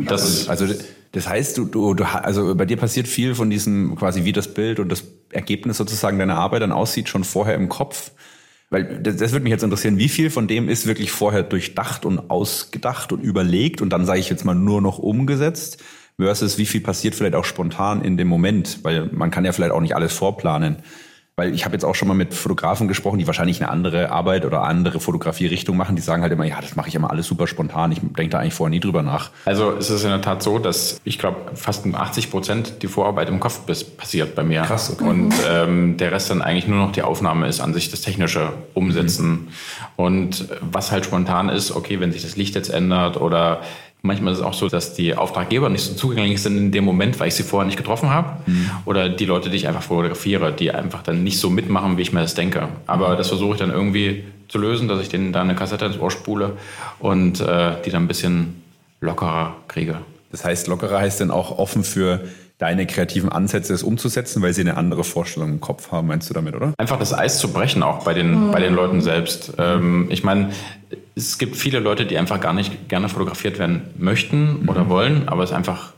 Das 0.04 0.28
ist, 0.28 0.48
Also 0.48 0.66
das 1.12 1.28
heißt, 1.28 1.56
du, 1.56 1.64
du, 1.64 1.94
du, 1.94 2.04
also 2.04 2.54
bei 2.54 2.66
dir 2.66 2.76
passiert 2.76 3.08
viel 3.08 3.34
von 3.34 3.48
diesem 3.48 3.96
quasi 3.96 4.24
wie 4.24 4.32
das 4.32 4.52
Bild 4.52 4.78
und 4.80 4.90
das 4.90 5.04
Ergebnis 5.30 5.78
sozusagen 5.78 6.18
deiner 6.18 6.36
Arbeit 6.36 6.62
dann 6.62 6.72
aussieht 6.72 7.08
schon 7.08 7.24
vorher 7.24 7.54
im 7.54 7.68
Kopf. 7.68 8.12
Weil 8.68 9.00
das, 9.00 9.16
das 9.16 9.32
würde 9.32 9.44
mich 9.44 9.52
jetzt 9.52 9.62
interessieren, 9.62 9.98
wie 9.98 10.08
viel 10.08 10.28
von 10.28 10.46
dem 10.46 10.68
ist 10.68 10.86
wirklich 10.86 11.10
vorher 11.10 11.42
durchdacht 11.42 12.04
und 12.04 12.30
ausgedacht 12.30 13.12
und 13.12 13.22
überlegt 13.22 13.80
und 13.80 13.90
dann 13.90 14.04
sage 14.04 14.20
ich 14.20 14.28
jetzt 14.28 14.44
mal 14.44 14.54
nur 14.54 14.82
noch 14.82 14.98
umgesetzt 14.98 15.82
versus 16.18 16.58
wie 16.58 16.66
viel 16.66 16.80
passiert 16.80 17.14
vielleicht 17.14 17.34
auch 17.34 17.44
spontan 17.44 18.02
in 18.02 18.16
dem 18.16 18.28
Moment, 18.28 18.80
weil 18.82 19.06
man 19.12 19.30
kann 19.30 19.44
ja 19.44 19.52
vielleicht 19.52 19.72
auch 19.72 19.80
nicht 19.80 19.94
alles 19.94 20.12
vorplanen. 20.12 20.76
Weil 21.38 21.54
ich 21.54 21.66
habe 21.66 21.74
jetzt 21.74 21.84
auch 21.84 21.94
schon 21.94 22.08
mal 22.08 22.14
mit 22.14 22.32
Fotografen 22.32 22.88
gesprochen, 22.88 23.18
die 23.18 23.26
wahrscheinlich 23.26 23.60
eine 23.60 23.70
andere 23.70 24.10
Arbeit 24.10 24.46
oder 24.46 24.62
andere 24.62 25.00
Fotografierichtung 25.00 25.76
machen. 25.76 25.94
Die 25.94 26.00
sagen 26.00 26.22
halt 26.22 26.32
immer, 26.32 26.46
ja, 26.46 26.58
das 26.62 26.76
mache 26.76 26.88
ich 26.88 26.94
immer 26.94 27.10
alles 27.10 27.26
super 27.26 27.46
spontan. 27.46 27.92
Ich 27.92 27.98
denke 28.00 28.30
da 28.30 28.38
eigentlich 28.38 28.54
vorher 28.54 28.70
nie 28.70 28.80
drüber 28.80 29.02
nach. 29.02 29.32
Also 29.44 29.72
es 29.72 29.90
ist 29.90 30.02
in 30.04 30.08
der 30.08 30.22
Tat 30.22 30.42
so, 30.42 30.58
dass 30.58 30.98
ich 31.04 31.18
glaube, 31.18 31.54
fast 31.54 31.84
80 31.86 32.30
Prozent 32.30 32.82
die 32.82 32.86
Vorarbeit 32.88 33.28
im 33.28 33.38
Kopf 33.38 33.60
passiert 33.98 34.34
bei 34.34 34.44
mir. 34.44 34.62
Krass, 34.62 34.90
okay. 34.90 35.04
Und 35.04 35.34
ähm, 35.46 35.98
der 35.98 36.10
Rest 36.10 36.30
dann 36.30 36.40
eigentlich 36.40 36.68
nur 36.68 36.78
noch 36.78 36.92
die 36.92 37.02
Aufnahme 37.02 37.48
ist, 37.48 37.60
an 37.60 37.74
sich 37.74 37.90
das 37.90 38.00
technische 38.00 38.54
Umsetzen. 38.72 39.48
Und 39.96 40.48
was 40.62 40.90
halt 40.90 41.04
spontan 41.04 41.50
ist, 41.50 41.70
okay, 41.70 42.00
wenn 42.00 42.12
sich 42.12 42.22
das 42.22 42.36
Licht 42.36 42.54
jetzt 42.54 42.70
ändert 42.70 43.20
oder 43.20 43.60
manchmal 44.06 44.32
ist 44.32 44.38
es 44.38 44.44
auch 44.44 44.54
so, 44.54 44.68
dass 44.68 44.94
die 44.94 45.14
Auftraggeber 45.14 45.68
nicht 45.68 45.82
so 45.82 45.94
zugänglich 45.94 46.40
sind 46.40 46.56
in 46.56 46.72
dem 46.72 46.84
Moment, 46.84 47.18
weil 47.20 47.28
ich 47.28 47.34
sie 47.34 47.42
vorher 47.42 47.66
nicht 47.66 47.76
getroffen 47.76 48.10
habe. 48.10 48.40
Oder 48.84 49.08
die 49.08 49.24
Leute, 49.24 49.50
die 49.50 49.56
ich 49.56 49.68
einfach 49.68 49.82
fotografiere, 49.82 50.52
die 50.52 50.70
einfach 50.70 51.02
dann 51.02 51.22
nicht 51.22 51.38
so 51.38 51.50
mitmachen, 51.50 51.98
wie 51.98 52.02
ich 52.02 52.12
mir 52.12 52.20
das 52.20 52.34
denke. 52.34 52.68
Aber 52.86 53.16
das 53.16 53.28
versuche 53.28 53.54
ich 53.54 53.58
dann 53.58 53.70
irgendwie 53.70 54.24
zu 54.48 54.58
lösen, 54.58 54.88
dass 54.88 55.00
ich 55.00 55.08
denen 55.08 55.32
da 55.32 55.42
eine 55.42 55.54
Kassette 55.54 55.84
ins 55.86 55.98
Ohr 55.98 56.10
spule 56.10 56.56
und 56.98 57.40
äh, 57.40 57.72
die 57.84 57.90
dann 57.90 58.04
ein 58.04 58.08
bisschen 58.08 58.62
lockerer 59.00 59.56
kriege. 59.68 59.98
Das 60.30 60.44
heißt, 60.44 60.66
lockerer 60.66 61.00
heißt 61.00 61.20
dann 61.20 61.30
auch 61.30 61.58
offen 61.58 61.84
für 61.84 62.20
deine 62.58 62.86
kreativen 62.86 63.28
Ansätze, 63.30 63.74
es 63.74 63.82
umzusetzen, 63.82 64.40
weil 64.42 64.54
sie 64.54 64.62
eine 64.62 64.76
andere 64.76 65.04
Vorstellung 65.04 65.50
im 65.50 65.60
Kopf 65.60 65.92
haben, 65.92 66.06
meinst 66.08 66.30
du 66.30 66.34
damit, 66.34 66.54
oder? 66.54 66.72
Einfach 66.78 66.98
das 66.98 67.12
Eis 67.12 67.38
zu 67.38 67.52
brechen, 67.52 67.82
auch 67.82 68.04
bei 68.04 68.14
den, 68.14 68.50
bei 68.50 68.60
den 68.60 68.74
Leuten 68.74 69.02
selbst. 69.02 69.52
Ähm, 69.58 70.06
ich 70.10 70.24
meine, 70.24 70.50
es 71.14 71.36
gibt 71.38 71.56
viele 71.56 71.80
Leute, 71.80 72.06
die 72.06 72.16
einfach 72.16 72.40
gar 72.40 72.54
nicht 72.54 72.88
gerne 72.88 73.08
fotografiert 73.08 73.58
werden 73.58 73.82
möchten 73.98 74.64
oder 74.68 74.88
wollen, 74.88 75.28
aber 75.28 75.42
es 75.42 75.52
einfach 75.52 75.92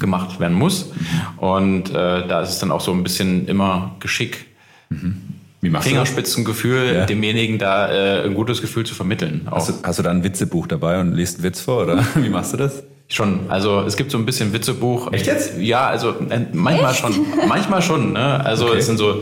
gemacht 0.00 0.38
werden 0.40 0.56
muss. 0.56 0.92
Und 1.38 1.90
äh, 1.90 2.26
da 2.26 2.40
ist 2.40 2.50
es 2.50 2.58
dann 2.58 2.70
auch 2.70 2.80
so 2.80 2.92
ein 2.92 3.02
bisschen 3.02 3.46
immer 3.48 3.96
Geschick, 4.00 4.46
das? 4.90 5.84
Fingerspitzengefühl, 5.84 6.94
Ja. 6.94 7.06
demjenigen 7.06 7.58
da 7.58 7.90
äh, 7.92 8.24
ein 8.24 8.34
gutes 8.34 8.60
Gefühl 8.60 8.84
zu 8.86 8.94
vermitteln. 8.94 9.46
Hast 9.50 9.68
du, 9.68 9.74
hast 9.82 9.98
du 9.98 10.02
da 10.02 10.10
ein 10.10 10.24
Witzebuch 10.24 10.66
dabei 10.66 11.00
und 11.00 11.14
liest 11.14 11.36
einen 11.36 11.44
Witz 11.44 11.60
vor, 11.60 11.82
oder 11.82 12.04
wie 12.16 12.28
machst 12.28 12.52
du 12.52 12.56
das? 12.56 12.82
Schon, 13.12 13.40
also 13.50 13.80
es 13.82 13.96
gibt 13.98 14.10
so 14.10 14.16
ein 14.16 14.24
bisschen 14.24 14.54
Witzebuch. 14.54 15.12
Echt 15.12 15.26
jetzt? 15.26 15.58
Ja, 15.58 15.86
also 15.86 16.10
äh, 16.30 16.40
manchmal 16.52 16.92
Echt? 16.92 17.00
schon, 17.00 17.26
manchmal 17.46 17.82
schon. 17.82 18.14
Ne? 18.14 18.42
Also 18.44 18.68
Okay. 18.68 18.78
es 18.78 18.86
sind 18.86 18.96
so 18.96 19.20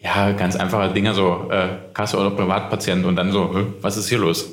ja 0.00 0.30
ganz 0.32 0.54
einfache 0.54 0.90
Dinge, 0.92 1.12
so 1.14 1.48
äh, 1.50 1.66
Kasse 1.94 2.16
oder 2.16 2.30
Privatpatient 2.30 3.04
und 3.04 3.16
dann 3.16 3.32
so, 3.32 3.50
"Hä, 3.52 3.64
was 3.82 3.96
ist 3.96 4.08
hier 4.08 4.18
los? 4.18 4.50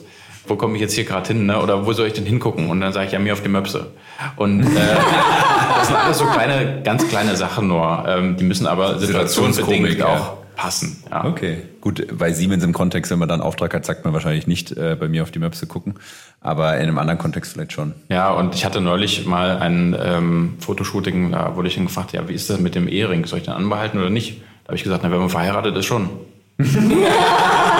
Wo 0.48 0.55
komme 0.55 0.75
ich 0.75 0.81
jetzt 0.81 0.93
hier 0.93 1.03
gerade 1.03 1.27
hin? 1.27 1.45
Ne? 1.45 1.62
Oder 1.62 1.86
wo 1.86 1.93
soll 1.93 2.07
ich 2.07 2.13
denn 2.13 2.25
hingucken? 2.25 2.69
Und 2.72 2.81
dann 2.81 2.91
sage 2.91 3.05
ich 3.05 3.12
ja 3.12 3.19
mir 3.19 3.34
auf 3.34 3.41
die 3.43 3.50
Möpse. 3.50 3.88
Und 4.36 4.62
äh, 4.63 4.65
das 5.77 5.88
sind 5.88 5.95
alles 5.95 6.17
so 6.17 6.25
kleine, 6.25 6.81
ganz 6.84 7.07
kleine 7.07 7.36
Sachen 7.36 7.67
nur. 7.67 8.03
Ähm, 8.07 8.36
die 8.36 8.43
müssen 8.45 8.65
aber 8.65 8.98
situationsbedingt 8.98 10.00
ja. 10.00 10.07
auch 10.07 10.38
passen. 10.56 11.04
Ja. 11.10 11.26
Okay, 11.26 11.64
gut. 11.82 12.08
Bei 12.18 12.32
Siemens 12.32 12.64
im 12.64 12.74
Kontext, 12.74 13.12
wenn 13.12 13.20
man 13.20 13.30
dann 13.30 13.42
Auftrag 13.42 13.74
hat, 13.74 13.86
sagt 13.86 14.06
man 14.06 14.14
wahrscheinlich 14.14 14.48
nicht 14.48 14.72
äh, 14.72 14.96
bei 15.00 15.08
mir 15.08 15.24
auf 15.24 15.32
die 15.32 15.40
Möpse 15.40 15.68
gucken. 15.68 15.96
Aber 16.42 16.76
in 16.76 16.84
einem 16.84 16.98
anderen 16.98 17.18
Kontext 17.18 17.54
vielleicht 17.54 17.74
schon. 17.74 17.94
Ja, 18.10 18.32
und 18.32 18.56
ich 18.56 18.66
hatte 18.66 18.82
neulich 18.82 19.26
mal 19.26 19.58
ein 19.58 19.96
ähm, 20.00 20.54
Fotoshooting, 20.60 21.32
da 21.32 21.56
wurde 21.56 21.68
ich 21.68 21.76
dann 21.76 21.86
gefragt, 21.86 22.14
ja, 22.14 22.28
wie 22.28 22.34
ist 22.34 22.50
das 22.50 22.60
mit 22.60 22.76
dem 22.76 22.88
Ehering? 22.88 23.26
Soll 23.26 23.40
ich 23.40 23.46
den 23.46 23.54
anbehalten 23.54 23.98
oder 24.00 24.10
nicht? 24.10 24.42
Da 24.64 24.70
habe 24.70 24.78
ich 24.78 24.84
gesagt, 24.84 25.04
na, 25.04 25.12
wenn 25.12 25.20
man 25.20 25.30
verheiratet 25.30 25.76
ist, 25.76 25.86
schon. 25.86 26.10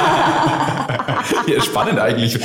Ja, 1.47 1.61
spannend 1.61 1.99
eigentlich. 1.99 2.39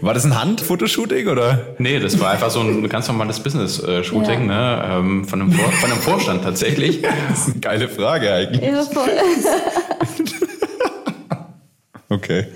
War 0.00 0.14
das 0.14 0.24
ein 0.24 0.38
Handfotoshooting 0.40 1.28
oder? 1.28 1.74
Nee, 1.78 1.98
das 1.98 2.18
war 2.20 2.30
einfach 2.30 2.50
so 2.50 2.60
ein 2.60 2.88
ganz 2.88 3.08
normales 3.08 3.40
Business-Shooting 3.40 4.46
ne? 4.46 4.88
ähm, 4.90 5.24
von, 5.24 5.40
einem 5.40 5.52
Vor 5.52 5.72
von 5.72 5.90
einem 5.90 6.00
Vorstand 6.00 6.44
tatsächlich. 6.44 7.02
Das 7.28 7.40
ist 7.40 7.52
eine 7.52 7.60
geile 7.60 7.88
Frage 7.88 8.32
eigentlich. 8.32 8.62
Ja, 8.62 8.82
voll. 8.82 9.10
Okay. 12.10 12.46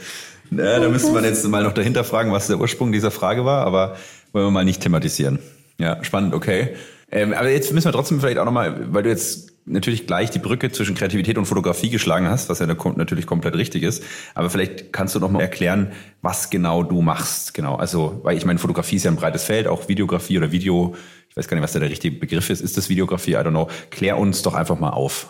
Na, 0.50 0.78
da 0.78 0.88
müsste 0.88 1.11
man 1.11 1.25
jetzt 1.25 1.47
mal 1.49 1.64
noch 1.64 1.73
dahinter 1.73 2.04
fragen, 2.04 2.33
was 2.33 2.47
der 2.47 2.59
Ursprung 2.59 2.92
dieser 2.92 3.11
Frage 3.11 3.45
war, 3.45 3.66
aber 3.66 3.97
wollen 4.33 4.47
wir 4.47 4.50
mal 4.50 4.64
nicht 4.64 4.83
thematisieren. 4.83 5.40
Ja, 5.78 6.02
spannend, 6.04 6.35
okay. 6.35 6.76
Ähm, 7.11 7.33
aber 7.33 7.50
jetzt 7.50 7.73
müssen 7.73 7.87
wir 7.87 7.92
trotzdem 7.92 8.21
vielleicht 8.21 8.38
auch 8.38 8.45
nochmal, 8.45 8.92
weil 8.92 9.02
du 9.02 9.09
jetzt 9.09 9.52
natürlich 9.69 10.07
gleich 10.07 10.31
die 10.31 10.39
Brücke 10.39 10.71
zwischen 10.73 10.95
Kreativität 10.95 11.39
und 11.39 11.47
Fotografie 11.47 11.91
geschlagen 11.91 12.29
hast, 12.29 12.49
was 12.49 12.59
ja 12.59 12.67
natürlich 12.67 13.27
komplett 13.27 13.55
richtig 13.55 13.83
ist. 13.83 14.03
Aber 14.35 14.51
vielleicht 14.51 14.93
kannst 14.93 15.15
du 15.15 15.21
nochmal 15.21 15.43
erklären, 15.43 15.93
was 16.23 16.51
genau 16.51 16.83
du 16.83 17.03
machst. 17.03 17.55
Genau. 17.55 17.77
Also, 17.77 18.21
weil 18.23 18.37
ich 18.37 18.45
meine, 18.45 18.59
Fotografie 18.59 18.97
ist 18.97 19.05
ja 19.05 19.11
ein 19.11 19.17
breites 19.17 19.45
Feld, 19.45 19.67
auch 19.67 19.89
Videografie 19.89 20.39
oder 20.39 20.53
Video. 20.53 20.95
Ich 21.31 21.37
weiß 21.37 21.49
gar 21.49 21.57
nicht, 21.57 21.65
was 21.65 21.73
da 21.73 21.81
der 21.81 21.91
richtige 21.91 22.17
Begriff 22.17 22.51
ist. 22.51 22.61
Ist 22.61 22.77
das 22.77 22.89
Videografie? 22.89 23.33
I 23.33 23.37
don't 23.37 23.51
know. 23.51 23.69
Klär 23.91 24.19
uns 24.19 24.43
doch 24.43 24.55
einfach 24.55 24.79
mal 24.79 24.91
auf. 24.91 25.29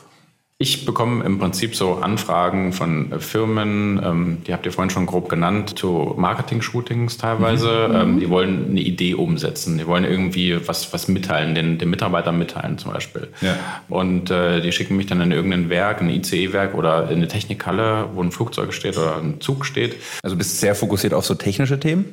Ich 0.60 0.84
bekomme 0.84 1.24
im 1.24 1.38
Prinzip 1.38 1.76
so 1.76 1.98
Anfragen 1.98 2.72
von 2.72 3.12
äh, 3.12 3.20
Firmen, 3.20 4.02
ähm, 4.04 4.38
die 4.44 4.52
habt 4.52 4.66
ihr 4.66 4.72
vorhin 4.72 4.90
schon 4.90 5.06
grob 5.06 5.28
genannt, 5.28 5.78
zu 5.78 6.14
Marketing-Shootings 6.16 7.16
teilweise. 7.16 7.88
Ähm, 7.94 8.18
die 8.18 8.28
wollen 8.28 8.70
eine 8.70 8.80
Idee 8.80 9.14
umsetzen, 9.14 9.78
die 9.78 9.86
wollen 9.86 10.02
irgendwie 10.02 10.66
was, 10.66 10.92
was 10.92 11.06
mitteilen, 11.06 11.54
den, 11.54 11.78
den 11.78 11.88
Mitarbeitern 11.90 12.36
mitteilen 12.36 12.76
zum 12.76 12.92
Beispiel. 12.92 13.28
Ja. 13.40 13.56
Und 13.88 14.32
äh, 14.32 14.60
die 14.60 14.72
schicken 14.72 14.96
mich 14.96 15.06
dann 15.06 15.20
in 15.20 15.30
irgendein 15.30 15.70
Werk, 15.70 16.00
ein 16.00 16.10
ICE-Werk 16.10 16.74
oder 16.74 17.08
in 17.08 17.18
eine 17.18 17.28
Technikhalle, 17.28 18.06
wo 18.14 18.20
ein 18.20 18.32
Flugzeug 18.32 18.74
steht 18.74 18.98
oder 18.98 19.18
ein 19.18 19.40
Zug 19.40 19.64
steht. 19.64 19.94
Also 20.24 20.34
bist 20.34 20.54
du 20.54 20.56
sehr 20.58 20.74
fokussiert 20.74 21.14
auf 21.14 21.24
so 21.24 21.36
technische 21.36 21.78
Themen? 21.78 22.04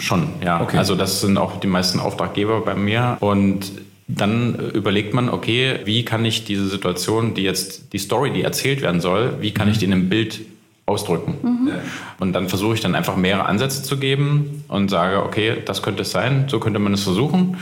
Schon, 0.00 0.30
ja. 0.44 0.60
Okay. 0.60 0.76
Also 0.76 0.96
das 0.96 1.20
sind 1.20 1.38
auch 1.38 1.60
die 1.60 1.68
meisten 1.68 2.00
Auftraggeber 2.00 2.62
bei 2.62 2.74
mir. 2.74 3.16
Und 3.20 3.70
dann 4.08 4.54
äh, 4.58 4.68
überlegt 4.68 5.14
man, 5.14 5.28
okay, 5.28 5.80
wie 5.84 6.04
kann 6.04 6.24
ich 6.24 6.44
diese 6.44 6.68
Situation, 6.68 7.34
die 7.34 7.42
jetzt, 7.42 7.92
die 7.92 7.98
Story, 7.98 8.32
die 8.32 8.42
erzählt 8.42 8.82
werden 8.82 9.00
soll, 9.00 9.38
wie 9.40 9.52
kann 9.52 9.68
ich 9.68 9.78
die 9.78 9.84
in 9.84 9.92
einem 9.92 10.08
Bild 10.08 10.40
ausdrücken? 10.86 11.34
Und 12.20 12.32
dann 12.32 12.48
versuche 12.48 12.74
ich 12.74 12.80
dann 12.80 12.94
einfach 12.94 13.16
mehrere 13.16 13.46
Ansätze 13.46 13.82
zu 13.82 13.98
geben 13.98 14.64
und 14.68 14.88
sage, 14.88 15.22
okay, 15.24 15.56
das 15.64 15.82
könnte 15.82 16.02
es 16.02 16.12
sein, 16.12 16.44
so 16.48 16.60
könnte 16.60 16.78
man 16.78 16.94
es 16.94 17.02
versuchen. 17.02 17.56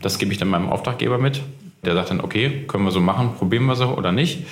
Das 0.00 0.18
gebe 0.18 0.30
ich 0.30 0.38
dann 0.38 0.48
meinem 0.48 0.68
Auftraggeber 0.68 1.18
mit. 1.18 1.42
Der 1.84 1.94
sagt 1.94 2.10
dann, 2.10 2.20
okay, 2.20 2.64
können 2.68 2.84
wir 2.84 2.92
so 2.92 3.00
machen, 3.00 3.34
probieren 3.36 3.66
wir 3.66 3.74
so 3.74 3.88
oder 3.88 4.12
nicht. 4.12 4.46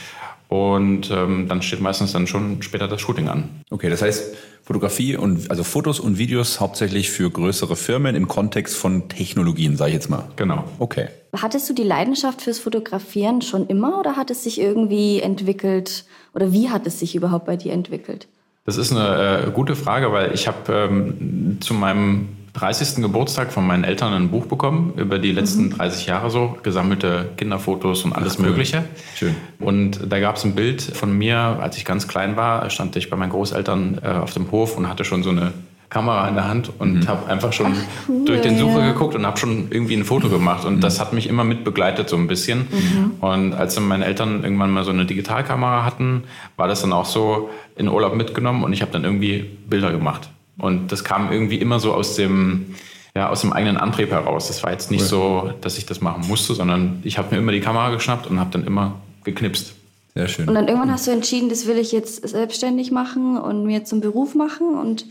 Und 0.49 1.11
ähm, 1.11 1.49
dann 1.49 1.63
steht 1.63 1.81
meistens 1.81 2.13
dann 2.13 2.27
schon 2.27 2.63
später 2.63 2.87
das 2.87 3.01
Shooting 3.01 3.29
an. 3.29 3.49
Okay, 3.71 3.91
das 3.91 4.03
heißt 4.03 4.37
Fotografie 4.63 5.17
und 5.17 5.51
also 5.51 5.65
Fotos 5.65 6.01
und 6.01 6.19
Videos 6.19 6.61
hauptsächlich 6.61 7.11
für 7.11 7.31
größere 7.31 7.77
Firmen 7.77 8.15
im 8.15 8.29
Kontext 8.29 8.77
von 8.77 9.09
Technologien, 9.09 9.77
sage 9.77 9.91
ich 9.91 9.95
jetzt 9.95 10.11
mal. 10.11 10.25
Genau. 10.37 10.65
Okay. 10.79 11.09
Hattest 11.37 11.69
du 11.69 11.73
die 11.73 11.83
Leidenschaft 11.83 12.43
fürs 12.43 12.59
Fotografieren 12.59 13.43
schon 13.43 13.67
immer 13.67 13.99
oder 14.01 14.17
hat 14.17 14.31
es 14.31 14.45
sich 14.45 14.61
irgendwie 14.61 15.21
entwickelt? 15.21 16.05
Oder 16.35 16.53
wie 16.53 16.71
hat 16.71 16.87
es 16.87 17.01
sich 17.01 17.15
überhaupt 17.15 17.47
bei 17.47 17.57
dir 17.57 17.73
entwickelt? 17.73 18.27
Das 18.65 18.77
ist 18.77 18.93
eine 18.93 19.47
äh, 19.47 19.51
gute 19.53 19.77
Frage, 19.77 20.13
weil 20.13 20.35
ich 20.35 20.49
habe 20.49 20.73
ähm, 20.73 21.59
zu 21.61 21.73
meinem 21.73 22.29
30. 22.57 23.03
Geburtstag 23.03 23.53
von 23.53 23.67
meinen 23.67 23.85
Eltern 23.85 24.15
ein 24.15 24.31
Buch 24.31 24.47
bekommen 24.47 24.95
über 24.97 25.19
die 25.19 25.33
letzten 25.33 25.71
30 25.71 26.07
Jahre 26.07 26.31
so, 26.31 26.57
gesammelte 26.63 27.31
Kinderfotos 27.37 28.05
und 28.05 28.15
alles 28.15 28.39
cool. 28.39 28.47
Mögliche. 28.47 28.85
Schön. 29.15 29.35
Und 29.59 30.01
da 30.11 30.21
gab 30.21 30.37
es 30.37 30.45
ein 30.45 30.55
Bild 30.55 30.81
von 30.81 31.17
mir, 31.17 31.37
als 31.37 31.77
ich 31.77 31.85
ganz 31.85 32.09
klein 32.09 32.37
war, 32.37 32.69
stand 32.71 32.97
ich 32.97 33.11
bei 33.11 33.17
meinen 33.17 33.31
Großeltern 33.31 34.01
äh, 34.03 34.09
auf 34.09 34.33
dem 34.33 34.51
Hof 34.51 34.79
und 34.79 34.89
hatte 34.89 35.05
schon 35.05 35.23
so 35.23 35.31
eine 35.31 35.53
Kamera 35.91 36.27
in 36.29 36.35
der 36.35 36.49
Hand 36.49 36.73
und 36.79 37.07
habe 37.07 37.31
einfach 37.31 37.53
schon 37.53 37.75
cool, 38.09 38.25
durch 38.25 38.41
den 38.41 38.59
Sucher 38.59 38.81
ja. 38.81 38.93
geguckt 38.93 39.15
und 39.15 39.25
habe 39.25 39.39
schon 39.39 39.69
irgendwie 39.71 39.95
ein 39.95 40.05
Foto 40.05 40.29
gemacht. 40.29 40.65
Und 40.65 40.81
das 40.81 40.99
hat 40.99 41.13
mich 41.13 41.29
immer 41.29 41.45
mit 41.45 41.63
begleitet 41.63 42.09
so 42.09 42.17
ein 42.17 42.27
bisschen. 42.27 42.67
Und 43.21 43.53
als 43.53 43.75
dann 43.75 43.87
meine 43.87 44.05
Eltern 44.05 44.43
irgendwann 44.43 44.71
mal 44.71 44.85
so 44.85 44.91
eine 44.91 45.05
Digitalkamera 45.05 45.85
hatten, 45.85 46.25
war 46.57 46.67
das 46.69 46.81
dann 46.81 46.93
auch 46.93 47.05
so 47.05 47.51
in 47.77 47.89
Urlaub 47.89 48.17
mitgenommen 48.17 48.65
und 48.65 48.73
ich 48.73 48.83
habe 48.83 48.91
dann 48.91 49.05
irgendwie 49.05 49.45
Bilder 49.69 49.93
gemacht. 49.93 50.31
Und 50.59 50.93
das 50.93 51.05
kam 51.05 51.31
irgendwie 51.31 51.57
immer 51.57 51.81
so 51.81 51.93
aus 51.93 52.17
dem, 52.17 52.75
ja, 53.15 53.29
aus 53.29 53.43
dem 53.43 53.53
eigenen 53.53 53.77
Antrieb 53.77 54.11
heraus. 54.11 54.49
Das 54.49 54.63
war 54.63 54.73
jetzt 54.73 54.91
nicht 54.91 55.05
so, 55.05 55.53
dass 55.61 55.79
ich 55.79 55.87
das 55.87 56.01
machen 56.01 56.27
musste, 56.27 56.55
sondern 56.55 57.01
ich 57.03 57.19
habe 57.19 57.35
mir 57.35 57.41
immer 57.41 57.53
die 57.53 57.61
Kamera 57.61 57.91
geschnappt 57.91 58.27
und 58.27 58.41
habe 58.41 58.51
dann 58.51 58.65
immer 58.65 59.01
geknipst. 59.25 59.75
Sehr 60.15 60.29
schön. 60.29 60.49
Und 60.49 60.55
dann 60.55 60.67
irgendwann 60.67 60.91
hast 60.91 61.07
du 61.07 61.11
entschieden, 61.11 61.51
das 61.51 61.67
will 61.67 61.77
ich 61.77 61.93
jetzt 61.93 62.27
selbstständig 62.27 62.91
machen 62.91 63.39
und 63.39 63.67
mir 63.67 63.85
zum 63.85 64.01
Beruf 64.01 64.35
machen. 64.35 64.75
Und 64.79 65.05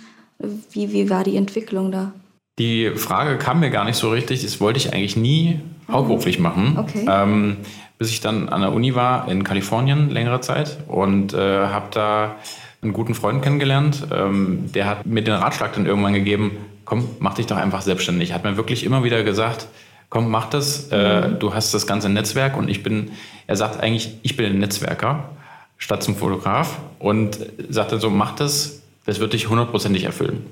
wie, 0.71 0.91
wie 0.91 1.09
war 1.11 1.23
die 1.23 1.37
Entwicklung 1.37 1.91
da? 1.91 2.11
Die 2.57 2.89
Frage 2.91 3.37
kam 3.37 3.59
mir 3.59 3.69
gar 3.69 3.85
nicht 3.85 3.97
so 3.97 4.09
richtig. 4.09 4.41
Das 4.41 4.59
wollte 4.59 4.77
ich 4.77 4.93
eigentlich 4.93 5.15
nie 5.15 5.59
hauptberuflich 5.91 6.39
machen. 6.39 6.77
Okay. 6.79 7.05
Ähm, 7.07 7.57
bis 7.97 8.09
ich 8.09 8.19
dann 8.19 8.49
an 8.49 8.61
der 8.61 8.73
Uni 8.73 8.95
war 8.95 9.29
in 9.29 9.43
Kalifornien 9.43 10.09
längere 10.09 10.41
Zeit 10.41 10.77
und 10.87 11.33
äh, 11.33 11.67
habe 11.67 11.87
da 11.91 12.35
einen 12.81 12.93
guten 12.93 13.15
Freund 13.15 13.41
kennengelernt. 13.41 14.07
Ähm, 14.11 14.71
der 14.73 14.87
hat 14.87 15.05
mir 15.05 15.23
den 15.23 15.33
Ratschlag 15.33 15.73
dann 15.73 15.85
irgendwann 15.85 16.13
gegeben, 16.13 16.51
komm, 16.85 17.09
mach 17.19 17.33
dich 17.33 17.47
doch 17.47 17.57
einfach 17.57 17.81
selbstständig. 17.81 18.33
Hat 18.33 18.43
mir 18.43 18.57
wirklich 18.57 18.83
immer 18.83 19.03
wieder 19.03 19.23
gesagt, 19.23 19.67
komm, 20.09 20.29
mach 20.29 20.49
das. 20.49 20.89
Äh, 20.89 21.29
du 21.39 21.53
hast 21.53 21.73
das 21.73 21.87
ganze 21.87 22.09
Netzwerk 22.09 22.57
und 22.57 22.69
ich 22.69 22.83
bin, 22.83 23.11
er 23.47 23.55
sagt 23.55 23.81
eigentlich, 23.81 24.17
ich 24.21 24.37
bin 24.37 24.45
ein 24.45 24.59
Netzwerker 24.59 25.29
statt 25.77 26.03
zum 26.03 26.15
Fotograf 26.15 26.77
und 26.99 27.37
sagte 27.69 27.99
so, 27.99 28.09
mach 28.09 28.35
das, 28.35 28.81
das 29.05 29.19
wird 29.19 29.33
dich 29.33 29.49
hundertprozentig 29.49 30.03
erfüllen. 30.03 30.45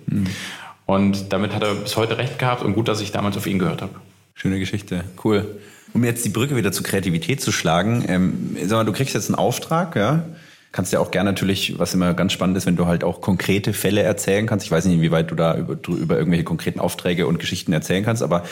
Und 0.85 1.31
damit 1.31 1.53
hat 1.55 1.63
er 1.63 1.75
bis 1.75 1.95
heute 1.95 2.17
recht 2.17 2.39
gehabt 2.39 2.61
und 2.63 2.73
gut, 2.73 2.87
dass 2.87 3.01
ich 3.01 3.11
damals 3.11 3.37
auf 3.37 3.47
ihn 3.47 3.59
gehört 3.59 3.81
habe. 3.81 3.93
Schöne 4.33 4.59
Geschichte. 4.59 5.05
Cool. 5.23 5.59
Um 5.93 6.03
jetzt 6.03 6.25
die 6.25 6.29
Brücke 6.29 6.55
wieder 6.55 6.71
zur 6.71 6.83
Kreativität 6.83 7.39
zu 7.39 7.51
schlagen, 7.51 8.03
ähm, 8.07 8.57
sag 8.63 8.77
mal, 8.77 8.83
du 8.83 8.91
kriegst 8.91 9.13
jetzt 9.13 9.29
einen 9.29 9.35
Auftrag, 9.35 9.95
ja? 9.95 10.25
Kannst 10.73 10.91
ja 10.91 10.99
auch 10.99 11.11
gerne 11.11 11.29
natürlich, 11.29 11.77
was 11.77 11.93
immer 11.93 12.15
ganz 12.15 12.33
spannend 12.33 12.57
ist, 12.57 12.65
wenn 12.65 12.75
du 12.75 12.87
halt 12.87 13.03
auch 13.03 13.21
konkrete 13.21 13.73
Fälle 13.73 14.01
erzählen 14.01 14.47
kannst. 14.47 14.65
Ich 14.65 14.71
weiß 14.71 14.85
nicht, 14.85 14.95
inwieweit 14.95 15.29
du 15.29 15.35
da 15.35 15.55
über, 15.55 15.77
über 15.87 16.17
irgendwelche 16.17 16.43
konkreten 16.43 16.79
Aufträge 16.79 17.27
und 17.27 17.37
Geschichten 17.39 17.71
erzählen 17.71 18.03
kannst, 18.03 18.23
aber 18.23 18.43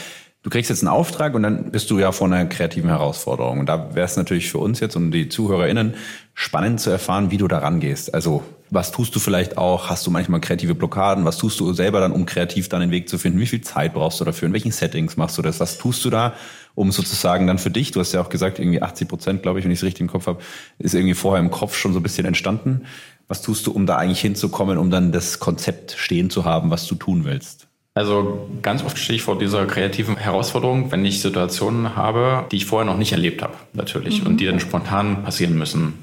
du 0.44 0.50
kriegst 0.52 0.70
jetzt 0.70 0.84
einen 0.84 0.94
Auftrag 0.94 1.34
und 1.34 1.44
dann 1.44 1.72
bist 1.72 1.90
du 1.90 1.98
ja 1.98 2.12
vor 2.12 2.28
einer 2.28 2.46
kreativen 2.46 2.90
Herausforderung. 2.90 3.60
Und 3.60 3.66
da 3.66 3.96
wäre 3.96 4.06
es 4.06 4.18
natürlich 4.18 4.52
für 4.52 4.60
uns 4.60 4.80
jetzt 4.80 4.96
und 4.96 5.12
die 5.12 5.30
ZuhörerInnen 5.30 5.96
spannend 6.36 6.80
zu 6.80 6.92
erfahren, 6.92 7.32
wie 7.32 7.38
du 7.38 7.48
da 7.48 7.58
rangehst. 7.58 8.14
Also 8.14 8.44
was 8.70 8.92
tust 8.92 9.14
du 9.16 9.20
vielleicht 9.20 9.58
auch? 9.58 9.90
Hast 9.90 10.08
du 10.08 10.12
manchmal 10.12 10.40
kreative 10.40 10.76
Blockaden? 10.76 11.26
Was 11.26 11.38
tust 11.38 11.60
du 11.60 11.74
selber 11.74 12.00
dann, 12.00 12.14
um 12.14 12.26
kreativ 12.26 12.70
dann 12.70 12.80
den 12.80 12.92
Weg 12.92 13.10
zu 13.10 13.18
finden? 13.18 13.40
Wie 13.40 13.48
viel 13.48 13.62
Zeit 13.62 13.94
brauchst 13.94 14.22
du 14.22 14.26
dafür? 14.26 14.48
In 14.48 14.54
welchen 14.54 14.72
Settings 14.72 15.18
machst 15.18 15.38
du 15.38 15.42
das? 15.42 15.60
Was 15.60 15.78
tust 15.78 16.06
du 16.06 16.10
da, 16.10 16.34
um 16.76 16.92
sozusagen 16.92 17.48
dann 17.48 17.58
für 17.58 17.70
dich, 17.70 17.92
du 17.92 18.00
hast 18.00 18.14
ja 18.14 18.22
auch 18.22 18.30
gesagt, 18.30 18.60
irgendwie 18.60 18.82
80 18.82 19.08
Prozent, 19.08 19.44
glaube 19.44 19.60
ich, 19.60 19.66
wenn 19.66 19.72
ich 19.72 19.80
es 19.80 19.84
richtig 19.84 20.02
im 20.02 20.08
Kopf 20.08 20.28
habe, 20.28 20.42
ist 20.80 20.94
irgendwie 20.94 21.16
vorher 21.16 21.42
im 21.42 21.52
Kopf 21.52 21.76
schon 21.76 21.94
so 21.94 22.00
ein 22.00 22.04
bisschen 22.04 22.26
entstanden. 22.26 22.82
Was 23.28 23.42
tust 23.42 23.68
du, 23.68 23.72
um 23.72 23.86
da 23.86 23.98
eigentlich 23.98 24.22
hinzukommen, 24.22 24.78
um 24.78 24.92
dann 24.92 25.12
das 25.12 25.40
Konzept 25.40 25.96
stehen 25.98 26.30
zu 26.30 26.46
haben, 26.46 26.70
was 26.70 26.88
du 26.88 26.96
tun 26.96 27.24
willst? 27.24 27.68
Also 27.94 28.50
ganz 28.62 28.84
oft 28.84 28.98
stehe 28.98 29.18
ich 29.18 29.22
vor 29.22 29.38
dieser 29.38 29.66
kreativen 29.66 30.16
Herausforderung, 30.16 30.92
wenn 30.92 31.04
ich 31.04 31.22
Situationen 31.22 31.96
habe, 31.98 32.46
die 32.52 32.58
ich 32.58 32.66
vorher 32.66 32.90
noch 32.90 32.98
nicht 32.98 33.12
erlebt 33.12 33.42
habe, 33.42 33.54
natürlich, 33.74 34.26
und 34.26 34.38
die 34.38 34.46
dann 34.46 34.62
spontan 34.62 35.24
passieren 35.24 35.58
müssen. 35.58 35.94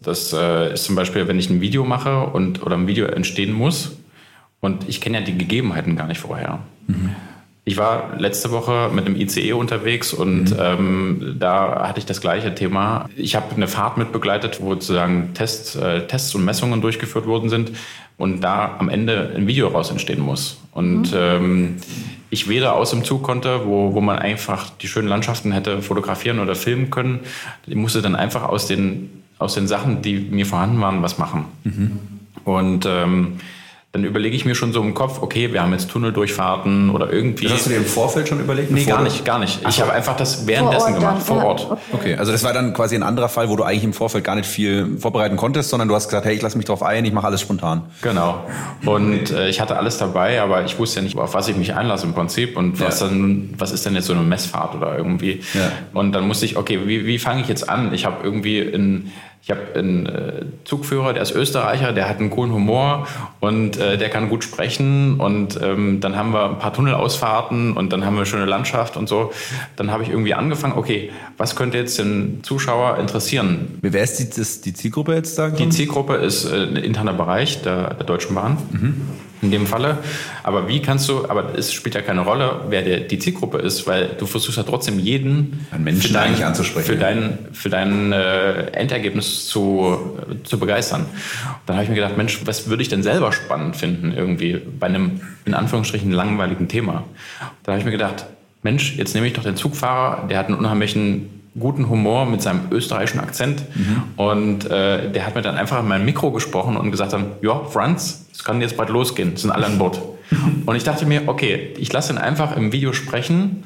Das 0.00 0.32
äh, 0.32 0.74
ist 0.74 0.84
zum 0.84 0.94
Beispiel, 0.94 1.26
wenn 1.26 1.38
ich 1.38 1.50
ein 1.50 1.60
Video 1.60 1.84
mache 1.84 2.20
und 2.26 2.62
oder 2.62 2.76
ein 2.76 2.86
Video 2.86 3.06
entstehen 3.06 3.52
muss 3.52 3.96
und 4.60 4.88
ich 4.88 5.00
kenne 5.00 5.18
ja 5.18 5.24
die 5.24 5.36
Gegebenheiten 5.36 5.96
gar 5.96 6.06
nicht 6.06 6.20
vorher. 6.20 6.60
Ich 7.66 7.78
war 7.78 8.16
letzte 8.18 8.50
Woche 8.50 8.90
mit 8.92 9.06
einem 9.06 9.16
ICE 9.16 9.54
unterwegs 9.54 10.12
und 10.12 10.54
ähm, 10.58 11.36
da 11.38 11.88
hatte 11.88 11.98
ich 11.98 12.04
das 12.04 12.20
gleiche 12.20 12.54
Thema. 12.54 13.08
Ich 13.16 13.36
habe 13.36 13.54
eine 13.54 13.68
Fahrt 13.68 13.96
mitbegleitet, 13.96 14.60
wo 14.60 14.74
sozusagen 14.74 15.32
Tests, 15.32 15.74
äh, 15.74 16.06
Tests 16.06 16.34
und 16.34 16.44
Messungen 16.44 16.82
durchgeführt 16.82 17.26
worden 17.26 17.48
sind, 17.48 17.72
und 18.16 18.42
da 18.42 18.76
am 18.78 18.88
Ende 18.88 19.32
ein 19.36 19.46
Video 19.46 19.68
raus 19.68 19.90
entstehen 19.90 20.20
muss. 20.20 20.58
Und 20.72 21.12
mhm. 21.12 21.18
ähm, 21.18 21.76
ich 22.30 22.48
weder 22.48 22.74
aus 22.74 22.90
dem 22.90 23.04
Zug 23.04 23.22
konnte, 23.22 23.66
wo, 23.66 23.94
wo 23.94 24.00
man 24.00 24.18
einfach 24.18 24.70
die 24.70 24.88
schönen 24.88 25.08
Landschaften 25.08 25.52
hätte 25.52 25.82
fotografieren 25.82 26.38
oder 26.38 26.54
filmen 26.54 26.90
können. 26.90 27.20
Ich 27.66 27.76
musste 27.76 28.02
dann 28.02 28.16
einfach 28.16 28.44
aus 28.44 28.66
den, 28.66 29.22
aus 29.38 29.54
den 29.54 29.66
Sachen, 29.66 30.02
die 30.02 30.18
mir 30.18 30.46
vorhanden 30.46 30.80
waren, 30.80 31.02
was 31.02 31.18
machen. 31.18 31.46
Mhm. 31.64 31.98
Und 32.44 32.86
ähm, 32.86 33.40
dann 33.94 34.02
überlege 34.02 34.34
ich 34.34 34.44
mir 34.44 34.56
schon 34.56 34.72
so 34.72 34.82
im 34.82 34.92
Kopf, 34.92 35.22
okay, 35.22 35.52
wir 35.52 35.62
haben 35.62 35.70
jetzt 35.70 35.88
Tunneldurchfahrten 35.88 36.90
oder 36.90 37.12
irgendwie. 37.12 37.44
Das 37.44 37.52
hast 37.52 37.66
du 37.66 37.70
dir 37.70 37.76
im 37.76 37.84
Vorfeld 37.84 38.26
schon 38.26 38.40
überlegt? 38.40 38.72
Nee, 38.72 38.82
gar 38.82 39.00
nicht, 39.00 39.24
gar 39.24 39.38
nicht. 39.38 39.60
Ich 39.68 39.80
habe 39.80 39.92
einfach 39.92 40.16
das 40.16 40.48
währenddessen 40.48 40.94
gemacht, 40.94 41.18
dann, 41.18 41.20
vor 41.24 41.36
ja. 41.36 41.44
Ort. 41.44 41.78
Okay, 41.92 42.16
also 42.16 42.32
das 42.32 42.42
war 42.42 42.52
dann 42.52 42.74
quasi 42.74 42.96
ein 42.96 43.04
anderer 43.04 43.28
Fall, 43.28 43.48
wo 43.48 43.54
du 43.54 43.62
eigentlich 43.62 43.84
im 43.84 43.92
Vorfeld 43.92 44.24
gar 44.24 44.34
nicht 44.34 44.48
viel 44.48 44.98
vorbereiten 44.98 45.36
konntest, 45.36 45.70
sondern 45.70 45.86
du 45.86 45.94
hast 45.94 46.08
gesagt, 46.08 46.26
hey, 46.26 46.34
ich 46.34 46.42
lasse 46.42 46.56
mich 46.56 46.66
drauf 46.66 46.82
ein, 46.82 47.04
ich 47.04 47.12
mache 47.12 47.28
alles 47.28 47.40
spontan. 47.40 47.82
Genau. 48.02 48.44
Und 48.84 49.30
äh, 49.30 49.48
ich 49.48 49.60
hatte 49.60 49.76
alles 49.76 49.96
dabei, 49.96 50.42
aber 50.42 50.64
ich 50.64 50.76
wusste 50.76 50.98
ja 50.98 51.04
nicht, 51.04 51.16
auf 51.16 51.34
was 51.34 51.46
ich 51.46 51.56
mich 51.56 51.74
einlasse 51.76 52.04
im 52.04 52.14
Prinzip 52.14 52.56
und 52.56 52.80
was 52.80 52.98
ja. 52.98 53.06
dann, 53.06 53.54
was 53.58 53.70
ist 53.70 53.86
denn 53.86 53.94
jetzt 53.94 54.06
so 54.06 54.12
eine 54.12 54.22
Messfahrt 54.22 54.74
oder 54.74 54.98
irgendwie. 54.98 55.40
Ja. 55.54 55.70
Und 55.92 56.10
dann 56.10 56.26
musste 56.26 56.46
ich, 56.46 56.56
okay, 56.56 56.80
wie, 56.84 57.06
wie 57.06 57.20
fange 57.20 57.42
ich 57.42 57.46
jetzt 57.46 57.70
an? 57.70 57.94
Ich 57.94 58.06
habe 58.06 58.16
irgendwie 58.24 58.58
in 58.58 59.12
ich 59.44 59.50
habe 59.50 59.60
einen 59.74 60.06
äh, 60.06 60.46
Zugführer, 60.64 61.12
der 61.12 61.22
ist 61.22 61.32
Österreicher, 61.32 61.92
der 61.92 62.08
hat 62.08 62.18
einen 62.18 62.30
coolen 62.30 62.50
Humor 62.50 63.06
und 63.40 63.76
äh, 63.76 63.98
der 63.98 64.08
kann 64.08 64.30
gut 64.30 64.42
sprechen. 64.42 65.20
Und 65.20 65.60
ähm, 65.62 66.00
dann 66.00 66.16
haben 66.16 66.32
wir 66.32 66.48
ein 66.48 66.58
paar 66.58 66.72
Tunnelausfahrten 66.72 67.74
und 67.74 67.92
dann 67.92 68.06
haben 68.06 68.14
wir 68.14 68.20
eine 68.20 68.26
schöne 68.26 68.46
Landschaft 68.46 68.96
und 68.96 69.06
so. 69.06 69.32
Dann 69.76 69.90
habe 69.90 70.02
ich 70.02 70.08
irgendwie 70.08 70.32
angefangen, 70.32 70.78
okay, 70.78 71.10
was 71.36 71.56
könnte 71.56 71.76
jetzt 71.76 71.98
den 71.98 72.42
Zuschauer 72.42 72.96
interessieren? 72.96 73.78
Wer 73.82 74.02
ist 74.02 74.16
die, 74.16 74.30
das, 74.30 74.62
die 74.62 74.72
Zielgruppe 74.72 75.14
jetzt 75.14 75.38
da? 75.38 75.50
Die 75.50 75.68
Zielgruppe 75.68 76.14
ist 76.14 76.46
äh, 76.46 76.62
ein 76.62 76.76
interner 76.76 77.12
Bereich 77.12 77.60
der, 77.60 77.92
der 77.92 78.06
Deutschen 78.06 78.34
Bahn. 78.34 78.56
Mhm 78.72 79.02
in 79.44 79.50
dem 79.50 79.66
Falle. 79.66 79.98
Aber 80.42 80.68
wie 80.68 80.80
kannst 80.80 81.08
du, 81.08 81.28
aber 81.28 81.56
es 81.56 81.72
spielt 81.72 81.94
ja 81.94 82.02
keine 82.02 82.22
Rolle, 82.22 82.62
wer 82.68 82.82
der, 82.82 83.00
die 83.00 83.18
Zielgruppe 83.18 83.58
ist, 83.58 83.86
weil 83.86 84.10
du 84.18 84.26
versuchst 84.26 84.56
ja 84.56 84.64
trotzdem 84.64 84.98
jeden 84.98 85.66
Einen 85.70 85.84
Menschen 85.84 86.08
für 86.08 86.12
dein, 86.14 86.28
eigentlich 86.28 86.44
anzusprechen. 86.44 86.86
Für 86.86 86.96
dein, 86.96 87.38
für 87.52 87.68
dein 87.68 88.12
äh, 88.12 88.66
Endergebnis 88.72 89.48
zu, 89.48 90.18
zu 90.44 90.58
begeistern. 90.58 91.02
Und 91.02 91.08
dann 91.66 91.76
habe 91.76 91.84
ich 91.84 91.90
mir 91.90 91.96
gedacht, 91.96 92.16
Mensch, 92.16 92.40
was 92.44 92.68
würde 92.68 92.82
ich 92.82 92.88
denn 92.88 93.02
selber 93.02 93.32
spannend 93.32 93.76
finden 93.76 94.12
irgendwie 94.12 94.60
bei 94.78 94.86
einem, 94.86 95.20
in 95.44 95.54
Anführungsstrichen, 95.54 96.10
langweiligen 96.10 96.68
Thema? 96.68 97.04
Da 97.62 97.72
habe 97.72 97.78
ich 97.78 97.84
mir 97.84 97.92
gedacht, 97.92 98.26
Mensch, 98.62 98.96
jetzt 98.96 99.14
nehme 99.14 99.26
ich 99.26 99.34
doch 99.34 99.42
den 99.42 99.56
Zugfahrer, 99.56 100.26
der 100.26 100.38
hat 100.38 100.46
einen 100.46 100.56
unheimlichen 100.56 101.43
guten 101.58 101.88
Humor 101.88 102.26
mit 102.26 102.42
seinem 102.42 102.62
österreichischen 102.70 103.20
Akzent. 103.20 103.62
Mhm. 103.74 104.02
Und 104.16 104.64
äh, 104.66 105.10
der 105.10 105.26
hat 105.26 105.34
mir 105.34 105.42
dann 105.42 105.56
einfach 105.56 105.80
in 105.80 105.88
mein 105.88 106.04
Mikro 106.04 106.32
gesprochen 106.32 106.76
und 106.76 106.90
gesagt 106.90 107.14
ja, 107.42 107.64
Franz, 107.64 108.26
es 108.32 108.42
kann 108.42 108.60
jetzt 108.60 108.76
bald 108.76 108.90
losgehen, 108.90 109.36
sind 109.36 109.50
alle 109.50 109.66
an 109.66 109.78
Bord. 109.78 110.00
und 110.66 110.76
ich 110.76 110.84
dachte 110.84 111.06
mir, 111.06 111.22
okay, 111.26 111.74
ich 111.78 111.92
lasse 111.92 112.12
ihn 112.12 112.18
einfach 112.18 112.56
im 112.56 112.72
Video 112.72 112.92
sprechen, 112.92 113.64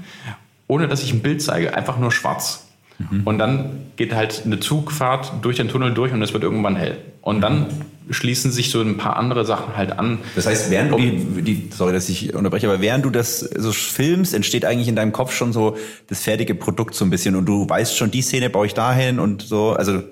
ohne 0.66 0.86
dass 0.86 1.02
ich 1.02 1.12
ein 1.12 1.20
Bild 1.20 1.40
zeige, 1.40 1.74
einfach 1.74 1.98
nur 1.98 2.12
schwarz. 2.12 2.66
Mhm. 2.98 3.22
Und 3.24 3.38
dann 3.38 3.70
geht 3.96 4.14
halt 4.14 4.42
eine 4.44 4.60
Zugfahrt 4.60 5.32
durch 5.42 5.56
den 5.56 5.68
Tunnel 5.68 5.94
durch 5.94 6.12
und 6.12 6.20
es 6.20 6.32
wird 6.32 6.42
irgendwann 6.42 6.76
hell. 6.76 6.98
Und 7.22 7.40
dann 7.40 7.66
schließen 8.10 8.50
sich 8.50 8.70
so 8.70 8.80
ein 8.80 8.96
paar 8.96 9.16
andere 9.16 9.44
Sachen 9.44 9.76
halt 9.76 9.98
an. 9.98 10.18
Das 10.34 10.46
heißt, 10.46 10.70
während 10.70 10.92
du 10.92 10.98
die, 10.98 11.42
die 11.42 11.70
sorry, 11.74 11.92
dass 11.92 12.08
ich 12.08 12.34
unterbreche, 12.34 12.68
aber 12.68 12.80
während 12.80 13.04
du 13.04 13.10
das 13.10 13.40
so 13.40 13.72
filmst, 13.72 14.34
entsteht 14.34 14.64
eigentlich 14.64 14.88
in 14.88 14.96
deinem 14.96 15.12
Kopf 15.12 15.32
schon 15.32 15.52
so 15.52 15.76
das 16.08 16.22
fertige 16.22 16.54
Produkt 16.54 16.94
so 16.94 17.04
ein 17.04 17.10
bisschen 17.10 17.36
und 17.36 17.46
du 17.46 17.68
weißt 17.68 17.96
schon, 17.96 18.10
die 18.10 18.22
Szene 18.22 18.50
baue 18.50 18.66
ich 18.66 18.74
dahin 18.74 19.18
und 19.18 19.42
so, 19.42 19.72
also 19.72 20.02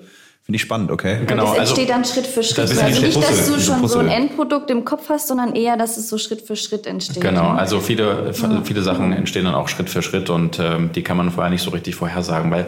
Finde 0.47 0.55
ich 0.55 0.61
spannend, 0.61 0.91
okay. 0.91 1.19
Genau, 1.27 1.41
das 1.41 1.59
also 1.59 1.59
entsteht 1.59 1.91
also, 1.91 1.93
dann 1.93 2.05
Schritt 2.05 2.25
für 2.25 2.41
Schritt. 2.41 2.59
Also 2.59 3.01
nicht, 3.01 3.17
dass 3.21 3.47
du 3.47 3.59
schon 3.59 3.85
so 3.85 3.99
ein 3.99 4.07
Endprodukt 4.07 4.71
im 4.71 4.85
Kopf 4.85 5.09
hast, 5.09 5.27
sondern 5.27 5.53
eher, 5.55 5.75
dass 5.75 5.97
es 5.97 6.07
so 6.07 6.17
Schritt 6.17 6.41
für 6.41 6.55
Schritt 6.55 6.87
entsteht. 6.87 7.19
Genau, 7.19 7.49
also 7.49 7.81
viele, 7.81 8.33
viele 8.63 8.81
Sachen 8.81 9.11
entstehen 9.11 9.43
dann 9.43 9.55
auch 9.55 9.67
Schritt 9.67 9.89
für 9.89 10.01
Schritt 10.01 10.29
und 10.29 10.57
ähm, 10.57 10.91
die 10.95 11.03
kann 11.03 11.17
man 11.17 11.31
vorher 11.31 11.51
nicht 11.51 11.63
so 11.63 11.71
richtig 11.71 11.95
vorhersagen, 11.95 12.49
weil 12.49 12.65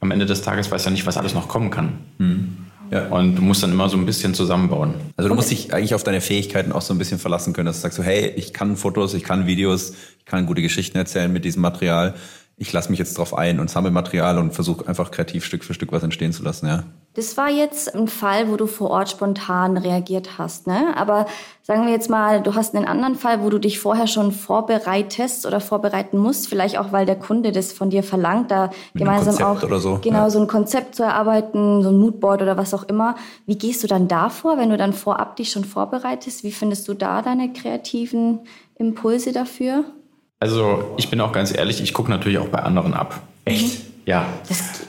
am 0.00 0.10
Ende 0.12 0.24
des 0.24 0.40
Tages 0.40 0.70
weiß 0.70 0.86
ja 0.86 0.90
nicht, 0.92 1.04
was 1.04 1.18
alles 1.18 1.34
noch 1.34 1.46
kommen 1.46 1.70
kann. 1.70 1.98
Mhm. 2.16 2.56
Ja. 2.90 3.06
Und 3.06 3.36
du 3.36 3.42
musst 3.42 3.62
dann 3.62 3.70
immer 3.70 3.88
so 3.88 3.96
ein 3.96 4.04
bisschen 4.04 4.34
zusammenbauen. 4.34 4.94
Also 5.16 5.28
du 5.28 5.34
musst 5.34 5.50
dich 5.50 5.72
eigentlich 5.72 5.94
auf 5.94 6.02
deine 6.02 6.20
Fähigkeiten 6.20 6.72
auch 6.72 6.82
so 6.82 6.92
ein 6.92 6.98
bisschen 6.98 7.18
verlassen 7.18 7.52
können, 7.52 7.66
dass 7.66 7.76
du 7.76 7.82
sagst 7.82 7.96
so, 7.98 8.02
hey, 8.02 8.32
ich 8.36 8.52
kann 8.52 8.76
Fotos, 8.76 9.14
ich 9.14 9.22
kann 9.22 9.46
Videos, 9.46 9.94
ich 10.18 10.24
kann 10.24 10.46
gute 10.46 10.62
Geschichten 10.62 10.98
erzählen 10.98 11.32
mit 11.32 11.44
diesem 11.44 11.62
Material. 11.62 12.14
Ich 12.62 12.74
lasse 12.74 12.90
mich 12.90 12.98
jetzt 12.98 13.16
drauf 13.16 13.32
ein 13.32 13.58
und 13.58 13.70
sammle 13.70 13.90
Material 13.90 14.36
und 14.36 14.52
versuche 14.52 14.86
einfach 14.86 15.10
kreativ 15.10 15.46
Stück 15.46 15.64
für 15.64 15.72
Stück 15.72 15.92
was 15.92 16.02
entstehen 16.02 16.30
zu 16.30 16.42
lassen, 16.42 16.66
ja. 16.66 16.82
Das 17.14 17.38
war 17.38 17.48
jetzt 17.48 17.94
ein 17.94 18.06
Fall, 18.06 18.50
wo 18.50 18.56
du 18.56 18.66
vor 18.66 18.90
Ort 18.90 19.08
spontan 19.08 19.78
reagiert 19.78 20.36
hast, 20.36 20.66
ne? 20.66 20.94
Aber 20.94 21.24
sagen 21.62 21.86
wir 21.86 21.92
jetzt 21.92 22.10
mal, 22.10 22.42
du 22.42 22.54
hast 22.54 22.74
einen 22.74 22.84
anderen 22.84 23.14
Fall, 23.14 23.42
wo 23.42 23.48
du 23.48 23.58
dich 23.58 23.80
vorher 23.80 24.06
schon 24.06 24.30
vorbereitest 24.30 25.46
oder 25.46 25.60
vorbereiten 25.60 26.18
musst, 26.18 26.48
vielleicht 26.48 26.76
auch, 26.76 26.92
weil 26.92 27.06
der 27.06 27.16
Kunde 27.16 27.50
das 27.50 27.72
von 27.72 27.88
dir 27.88 28.02
verlangt, 28.02 28.50
da 28.50 28.66
Mit 28.92 29.04
gemeinsam 29.04 29.42
auch 29.42 29.58
so. 29.78 29.98
genau 30.02 30.18
ja. 30.18 30.30
so 30.30 30.38
ein 30.38 30.46
Konzept 30.46 30.96
zu 30.96 31.02
erarbeiten, 31.02 31.82
so 31.82 31.88
ein 31.88 31.98
Moodboard 31.98 32.42
oder 32.42 32.58
was 32.58 32.74
auch 32.74 32.82
immer. 32.82 33.14
Wie 33.46 33.56
gehst 33.56 33.82
du 33.82 33.86
dann 33.86 34.06
da 34.06 34.28
vor, 34.28 34.58
wenn 34.58 34.68
du 34.68 34.76
dann 34.76 34.92
vorab 34.92 35.36
dich 35.36 35.50
schon 35.50 35.64
vorbereitest? 35.64 36.44
Wie 36.44 36.52
findest 36.52 36.86
du 36.88 36.92
da 36.92 37.22
deine 37.22 37.54
kreativen 37.54 38.40
Impulse 38.76 39.32
dafür? 39.32 39.86
Also 40.40 40.94
ich 40.96 41.10
bin 41.10 41.20
auch 41.20 41.32
ganz 41.32 41.54
ehrlich, 41.54 41.82
ich 41.82 41.92
gucke 41.92 42.10
natürlich 42.10 42.38
auch 42.38 42.48
bei 42.48 42.60
anderen 42.60 42.94
ab. 42.94 43.20
Echt? 43.44 43.82
Ja. 44.06 44.26
Das 44.48 44.80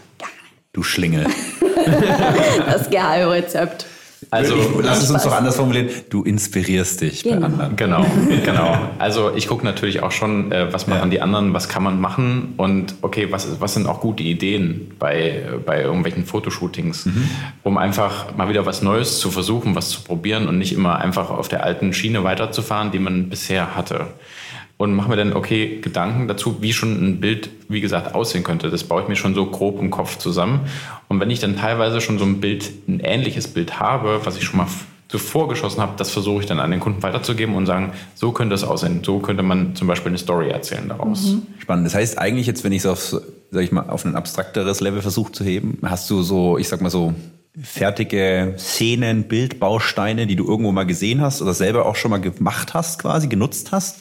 Du 0.74 0.84
Schlingel. 0.84 1.28
das 2.66 2.90
Geheimrezept. 2.90 3.86
Also 4.30 4.56
lass 4.82 5.04
es 5.04 5.12
uns 5.12 5.24
doch 5.24 5.34
anders 5.34 5.58
formulieren. 5.58 5.90
Du 6.10 6.24
inspirierst 6.24 7.02
dich 7.02 7.24
genau. 7.24 7.40
bei 7.40 7.46
anderen. 7.48 7.76
Genau, 7.76 8.06
genau. 8.46 8.78
Also 8.98 9.36
ich 9.36 9.48
gucke 9.48 9.66
natürlich 9.66 10.04
auch 10.04 10.12
schon, 10.12 10.54
äh, 10.54 10.72
was 10.72 10.88
machen 10.88 11.06
ja. 11.06 11.10
die 11.10 11.22
anderen, 11.22 11.54
was 11.54 11.68
kann 11.68 11.84
man 11.84 12.00
machen 12.00 12.54
und 12.56 12.96
okay, 13.02 13.30
was, 13.32 13.60
was 13.60 13.74
sind 13.74 13.88
auch 13.88 14.00
gute 14.00 14.24
Ideen 14.24 14.94
bei, 15.00 15.44
bei 15.66 15.82
irgendwelchen 15.82 16.26
Fotoshootings, 16.26 17.08
mhm. 17.08 17.30
um 17.64 17.78
einfach 17.78 18.34
mal 18.38 18.48
wieder 18.48 18.66
was 18.66 18.82
Neues 18.82 19.20
zu 19.20 19.32
versuchen, 19.32 19.76
was 19.76 19.90
zu 19.90 20.02
probieren 20.04 20.48
und 20.48 20.58
nicht 20.58 20.72
immer 20.72 21.00
einfach 21.00 21.30
auf 21.30 21.50
der 21.50 21.66
alten 21.66 21.92
Schiene 21.92 22.24
weiterzufahren, 22.24 22.92
die 22.92 23.00
man 23.00 23.28
bisher 23.28 23.76
hatte 23.76 24.08
und 24.82 24.96
mache 24.96 25.10
mir 25.10 25.16
dann, 25.16 25.34
okay, 25.34 25.80
Gedanken 25.80 26.28
dazu, 26.28 26.58
wie 26.62 26.74
schon 26.74 27.06
ein 27.06 27.20
Bild, 27.20 27.52
wie 27.70 27.82
gesagt, 27.82 28.16
aussehen 28.16 28.44
könnte. 28.44 28.72
Das 28.72 28.84
baue 28.84 29.04
ich 29.04 29.08
mir 29.08 29.16
schon 29.16 29.36
so 29.36 29.46
grob 29.46 29.80
im 29.80 29.92
Kopf 29.92 30.18
zusammen. 30.18 30.62
Und 31.08 31.20
wenn 31.20 31.30
ich 31.30 31.40
dann 31.40 31.56
teilweise 31.56 32.02
schon 32.02 32.18
so 32.18 32.26
ein 32.26 32.42
Bild, 32.42 32.72
ein 32.88 33.00
ähnliches 33.00 33.48
Bild 33.48 33.80
habe, 33.80 34.22
was 34.24 34.38
ich 34.38 34.44
schon 34.44 34.58
mal 34.58 34.66
zuvor 35.08 35.50
geschossen 35.50 35.82
habe, 35.82 35.94
das 35.98 36.10
versuche 36.10 36.42
ich 36.42 36.48
dann 36.48 36.60
an 36.60 36.72
den 36.72 36.80
Kunden 36.80 37.04
weiterzugeben 37.04 37.54
und 37.54 37.68
sagen, 37.68 37.92
so 38.16 38.32
könnte 38.32 38.56
es 38.56 38.64
aussehen. 38.64 39.02
So 39.04 39.20
könnte 39.20 39.44
man 39.44 39.76
zum 39.76 39.88
Beispiel 39.88 40.10
eine 40.10 40.18
Story 40.18 40.50
erzählen 40.50 40.90
daraus. 40.90 41.34
Mhm. 41.34 41.44
Spannend. 41.60 41.86
Das 41.86 41.94
heißt 41.94 42.18
eigentlich 42.18 42.48
jetzt, 42.48 42.64
wenn 42.64 42.72
ich 42.72 42.80
es 42.80 42.86
auf, 42.88 43.22
sag 43.52 43.64
ich 43.64 43.72
mal, 43.72 43.88
auf 43.88 44.04
ein 44.04 44.16
abstrakteres 44.16 44.80
Level 44.80 45.04
versuche 45.04 45.32
zu 45.32 45.44
heben, 45.44 45.78
hast 45.84 46.10
du 46.10 46.24
so, 46.24 46.58
ich 46.58 46.68
sag 46.68 46.82
mal 46.82 46.90
so, 46.90 47.14
fertige 47.62 48.56
Szenen, 48.58 49.26
Bildbausteine, 49.26 50.26
die 50.26 50.36
du 50.36 50.48
irgendwo 50.48 50.72
mal 50.72 50.86
gesehen 50.86 51.22
hast 51.22 51.44
oder 51.44 51.54
selber 51.54 51.86
auch 51.86 51.96
schon 51.96 52.10
mal 52.10 52.22
gemacht 52.22 52.74
hast, 52.74 53.00
quasi 53.00 53.28
genutzt 53.28 53.72
hast? 53.72 53.98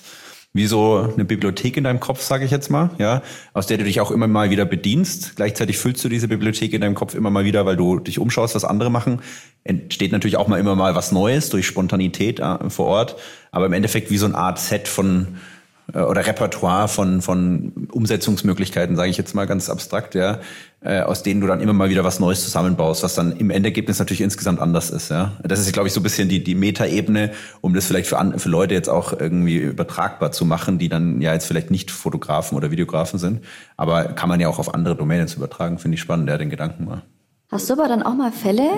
Wie 0.53 0.67
so 0.67 1.09
eine 1.15 1.25
Bibliothek 1.25 1.77
in 1.77 1.85
deinem 1.85 2.01
Kopf, 2.01 2.23
sage 2.23 2.45
ich 2.45 2.51
jetzt 2.51 2.71
mal, 2.71 2.91
ja, 2.99 3.23
aus 3.53 3.69
der 3.69 3.79
du 3.79 3.85
dich 3.85 4.01
auch 4.01 4.11
immer 4.11 4.27
mal 4.27 4.51
wieder 4.51 4.65
bedienst. 4.65 5.37
Gleichzeitig 5.37 5.79
füllst 5.79 6.05
du 6.05 6.09
diese 6.09 6.27
Bibliothek 6.27 6.73
in 6.73 6.81
deinem 6.81 6.97
Kopf 6.97 7.15
immer 7.15 7.31
mal 7.31 7.45
wieder, 7.45 7.67
weil 7.67 7.77
du 7.77 8.01
dich 8.01 8.19
umschaust, 8.19 8.57
was 8.57 8.65
andere 8.65 8.91
machen. 8.91 9.21
Entsteht 9.63 10.11
natürlich 10.11 10.37
auch 10.37 10.49
mal 10.49 10.59
immer 10.59 10.75
mal 10.75 10.97
was 10.97 11.13
Neues 11.13 11.51
durch 11.51 11.67
Spontanität 11.67 12.41
äh, 12.41 12.69
vor 12.69 12.87
Ort, 12.87 13.17
aber 13.53 13.67
im 13.67 13.73
Endeffekt 13.73 14.11
wie 14.11 14.19
so 14.19 14.27
eine 14.27 14.37
Art 14.37 14.59
Set 14.59 14.89
von 14.89 15.39
oder 15.95 16.27
Repertoire 16.27 16.89
von, 16.89 17.23
von 17.23 17.89
Umsetzungsmöglichkeiten, 17.93 18.97
sage 18.97 19.11
ich 19.11 19.17
jetzt 19.17 19.35
mal 19.35 19.47
ganz 19.47 19.69
abstrakt, 19.69 20.15
ja, 20.15 20.41
äh, 20.83 21.01
aus 21.01 21.23
denen 21.23 21.41
du 21.41 21.47
dann 21.47 21.61
immer 21.61 21.73
mal 21.73 21.91
wieder 21.91 22.05
was 22.05 22.21
Neues 22.21 22.43
zusammenbaust, 22.43 23.03
was 23.03 23.15
dann 23.15 23.33
im 23.33 23.51
Endergebnis 23.51 23.99
natürlich 23.99 24.21
insgesamt 24.21 24.61
anders 24.61 24.91
ist. 24.91 25.11
Ja. 25.11 25.33
Das 25.43 25.61
ist, 25.61 25.73
glaube 25.73 25.89
ich, 25.89 25.95
so 25.95 26.01
ein 26.01 26.03
bisschen 26.03 26.29
die, 26.29 26.43
die 26.43 26.55
Metaebene, 26.55 27.33
um 27.61 27.75
das 27.75 27.87
vielleicht 27.87 28.09
für, 28.09 28.39
für 28.39 28.49
Leute 28.49 28.75
jetzt 28.75 28.89
auch 28.89 29.19
irgendwie 29.19 29.57
übertragbar 29.57 30.33
zu 30.33 30.45
machen, 30.45 30.79
die 30.79 30.89
dann 30.89 31.21
ja 31.21 31.33
jetzt 31.33 31.47
vielleicht 31.47 31.71
nicht 31.71 31.91
Fotografen 31.91 32.57
oder 32.57 32.71
Videografen 32.71 33.19
sind. 33.19 33.45
Aber 33.77 34.05
kann 34.05 34.29
man 34.29 34.41
ja 34.41 34.49
auch 34.49 34.59
auf 34.59 34.75
andere 34.75 34.97
Domänen 34.97 35.29
übertragen, 35.35 35.79
finde 35.79 35.97
ich 35.97 36.01
spannend, 36.01 36.29
ja, 36.29 36.39
den 36.39 36.51
Gedanken 36.51 36.85
mal. 36.85 37.03
Hast 37.51 37.69
du 37.69 37.75
aber 37.75 37.89
dann 37.89 38.03
auch 38.03 38.15
mal 38.15 38.33
Fälle, 38.33 38.69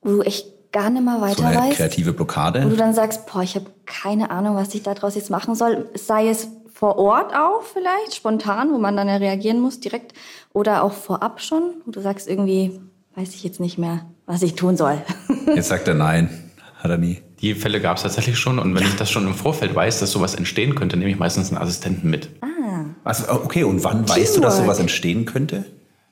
wo 0.00 0.10
du 0.10 0.22
echt 0.22 0.46
gar 0.72 0.90
nicht 0.90 1.04
mehr 1.04 1.20
weiter 1.20 1.36
so 1.36 1.44
eine 1.44 1.56
weißt. 1.56 1.76
kreative 1.76 2.12
Blockade. 2.12 2.64
Wo 2.64 2.68
du 2.70 2.76
dann 2.76 2.94
sagst, 2.94 3.26
boah, 3.26 3.42
ich 3.42 3.54
habe 3.54 3.66
keine 3.86 4.30
Ahnung, 4.30 4.56
was 4.56 4.74
ich 4.74 4.82
daraus 4.82 5.14
jetzt 5.14 5.30
machen 5.30 5.54
soll. 5.54 5.88
Sei 5.94 6.28
es 6.28 6.48
vor 6.72 6.98
Ort 6.98 7.34
auch 7.34 7.62
vielleicht, 7.62 8.16
spontan, 8.16 8.72
wo 8.72 8.78
man 8.78 8.96
dann 8.96 9.08
ja 9.08 9.16
reagieren 9.16 9.60
muss 9.60 9.78
direkt. 9.78 10.14
Oder 10.52 10.82
auch 10.82 10.92
vorab 10.92 11.40
schon, 11.40 11.74
wo 11.84 11.92
du 11.92 12.00
sagst 12.00 12.28
irgendwie, 12.28 12.80
weiß 13.14 13.34
ich 13.34 13.44
jetzt 13.44 13.60
nicht 13.60 13.78
mehr, 13.78 14.06
was 14.26 14.42
ich 14.42 14.54
tun 14.54 14.76
soll. 14.76 15.00
Jetzt 15.54 15.68
sagt 15.68 15.86
er 15.88 15.94
nein. 15.94 16.30
Hat 16.78 16.90
er 16.90 16.98
nie. 16.98 17.22
Die 17.40 17.54
Fälle 17.54 17.80
gab 17.80 17.96
es 17.96 18.02
tatsächlich 18.02 18.38
schon. 18.38 18.58
Und 18.58 18.74
wenn 18.74 18.82
ja. 18.82 18.88
ich 18.88 18.96
das 18.96 19.10
schon 19.10 19.26
im 19.26 19.34
Vorfeld 19.34 19.74
weiß, 19.74 20.00
dass 20.00 20.10
sowas 20.10 20.34
entstehen 20.34 20.74
könnte, 20.74 20.96
nehme 20.96 21.10
ich 21.10 21.18
meistens 21.18 21.50
einen 21.50 21.62
Assistenten 21.62 22.10
mit. 22.10 22.30
Ah. 22.40 22.86
Also, 23.04 23.30
okay, 23.30 23.64
und 23.64 23.84
wann 23.84 24.04
Teamwork. 24.04 24.18
weißt 24.18 24.36
du, 24.36 24.40
dass 24.40 24.56
sowas 24.56 24.78
entstehen 24.80 25.24
könnte? 25.24 25.64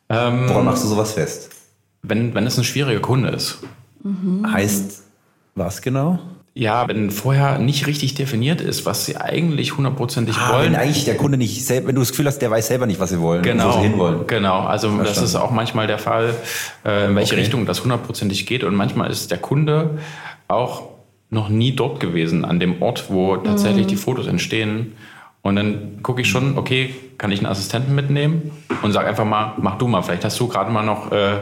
Ähm, 0.09 0.49
Woran 0.49 0.65
machst 0.65 0.85
du 0.85 0.89
sowas 0.89 1.13
fest? 1.13 1.51
Wenn, 2.03 2.35
wenn 2.35 2.47
es 2.47 2.59
ein 2.59 2.65
schwieriger 2.65 3.01
Kunde 3.01 3.31
ist. 3.31 3.59
Mhm. 4.03 4.51
Heißt 4.51 5.05
was 5.55 5.83
genau? 5.83 6.19
Ja, 6.53 6.89
wenn 6.89 7.11
vorher 7.11 7.59
nicht 7.59 7.87
richtig 7.87 8.15
definiert 8.15 8.61
ist, 8.61 8.85
was 8.85 9.07
sie 9.07 9.17
eigentlich 9.17 9.77
hundertprozentig 9.77 10.37
ah, 10.37 10.55
wollen. 10.55 10.73
Wenn 10.73 10.81
eigentlich 10.81 11.05
der 11.05 11.17
Kunde 11.17 11.39
nicht 11.39 11.65
selbst, 11.65 11.87
wenn 11.87 11.95
du 11.95 12.01
das 12.01 12.11
Gefühl 12.11 12.27
hast, 12.27 12.39
der 12.39 12.51
weiß 12.51 12.67
selber 12.67 12.87
nicht, 12.87 12.99
was 12.99 13.11
sie 13.11 13.21
wollen, 13.21 13.43
genau, 13.43 13.69
wo 13.69 13.73
sie 13.73 13.89
hinwollen. 13.89 14.27
Genau, 14.27 14.61
also 14.61 14.89
Verstanden. 14.89 15.15
das 15.15 15.23
ist 15.23 15.37
auch 15.37 15.53
manchmal 15.53 15.87
der 15.87 15.99
Fall, 15.99 16.35
äh, 16.85 17.07
in 17.07 17.15
welche 17.15 17.35
okay. 17.35 17.43
Richtung 17.43 17.67
das 17.67 17.83
hundertprozentig 17.83 18.47
geht. 18.47 18.65
Und 18.65 18.75
manchmal 18.75 19.11
ist 19.11 19.31
der 19.31 19.39
Kunde 19.39 19.99
auch 20.49 20.89
noch 21.31 21.49
nie 21.49 21.77
dort 21.77 22.01
gewesen, 22.01 22.45
an 22.45 22.59
dem 22.59 22.83
Ort, 22.83 23.11
wo 23.11 23.37
tatsächlich 23.37 23.85
mhm. 23.85 23.91
die 23.91 23.97
Fotos 23.97 24.27
entstehen. 24.27 24.95
Und 25.43 25.57
dann 25.57 26.03
gucke 26.03 26.21
ich 26.21 26.29
schon, 26.29 26.59
okay, 26.59 26.95
kann 27.17 27.31
ich 27.31 27.39
einen 27.39 27.47
Assistenten 27.47 27.95
mitnehmen 27.95 28.51
und 28.83 28.93
sage 28.93 29.09
einfach 29.09 29.25
mal, 29.25 29.55
mach 29.59 29.79
du 29.79 29.87
mal, 29.87 30.03
vielleicht 30.03 30.25
hast 30.25 30.39
du 30.41 30.49
gerade 30.49 30.71
mal 30.71 30.83
noch 30.83 31.13
äh, 31.13 31.39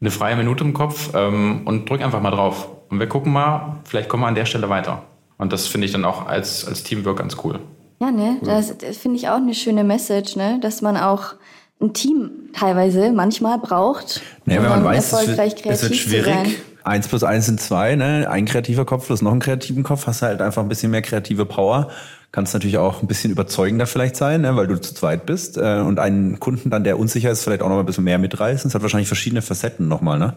eine 0.00 0.10
freie 0.10 0.36
Minute 0.36 0.64
im 0.64 0.72
Kopf 0.72 1.10
ähm, 1.14 1.62
und 1.64 1.88
drück 1.88 2.02
einfach 2.02 2.20
mal 2.20 2.30
drauf. 2.30 2.68
Und 2.88 2.98
wir 2.98 3.08
gucken 3.08 3.32
mal, 3.32 3.76
vielleicht 3.84 4.08
kommen 4.08 4.22
wir 4.22 4.28
an 4.28 4.34
der 4.34 4.46
Stelle 4.46 4.68
weiter. 4.68 5.02
Und 5.38 5.52
das 5.52 5.66
finde 5.66 5.86
ich 5.86 5.92
dann 5.92 6.04
auch 6.04 6.26
als, 6.26 6.66
als 6.66 6.82
Teamwork 6.82 7.18
ganz 7.18 7.36
cool. 7.44 7.60
Ja, 8.00 8.10
ne, 8.10 8.38
das, 8.42 8.76
das 8.78 8.96
finde 8.96 9.18
ich 9.18 9.28
auch 9.28 9.36
eine 9.36 9.54
schöne 9.54 9.84
Message, 9.84 10.36
ne, 10.36 10.58
dass 10.60 10.80
man 10.80 10.96
auch 10.96 11.34
ein 11.80 11.92
Team 11.92 12.30
teilweise 12.52 13.12
manchmal 13.12 13.58
braucht. 13.58 14.22
Naja, 14.44 14.62
wenn 14.62 14.70
man 14.70 14.84
weiß, 14.84 15.12
es 15.12 15.28
wird, 15.28 15.66
es 15.66 15.82
wird 15.82 15.96
schwierig. 15.96 16.60
Eins 16.82 17.08
plus 17.08 17.22
eins 17.24 17.46
sind 17.46 17.60
zwei, 17.60 17.94
ne? 17.94 18.26
Ein 18.30 18.46
kreativer 18.46 18.86
Kopf 18.86 19.06
plus 19.06 19.20
noch 19.20 19.32
einen 19.32 19.40
kreativen 19.40 19.82
Kopf, 19.82 20.06
hast 20.06 20.22
du 20.22 20.26
halt 20.26 20.40
einfach 20.40 20.62
ein 20.62 20.68
bisschen 20.68 20.90
mehr 20.90 21.02
kreative 21.02 21.44
Power. 21.44 21.90
Kannst 22.32 22.54
natürlich 22.54 22.78
auch 22.78 23.02
ein 23.02 23.08
bisschen 23.08 23.32
überzeugender 23.32 23.86
vielleicht 23.86 24.14
sein, 24.14 24.42
ne? 24.42 24.54
weil 24.54 24.68
du 24.68 24.80
zu 24.80 24.94
zweit 24.94 25.26
bist. 25.26 25.56
Äh, 25.56 25.80
und 25.80 25.98
einen 25.98 26.38
Kunden 26.38 26.70
dann, 26.70 26.84
der 26.84 26.98
unsicher 26.98 27.30
ist, 27.30 27.42
vielleicht 27.42 27.62
auch 27.62 27.68
noch 27.68 27.80
ein 27.80 27.86
bisschen 27.86 28.04
mehr 28.04 28.18
mitreißen. 28.18 28.68
Es 28.68 28.74
hat 28.74 28.82
wahrscheinlich 28.82 29.08
verschiedene 29.08 29.42
Facetten 29.42 29.88
nochmal, 29.88 30.18
ne? 30.18 30.34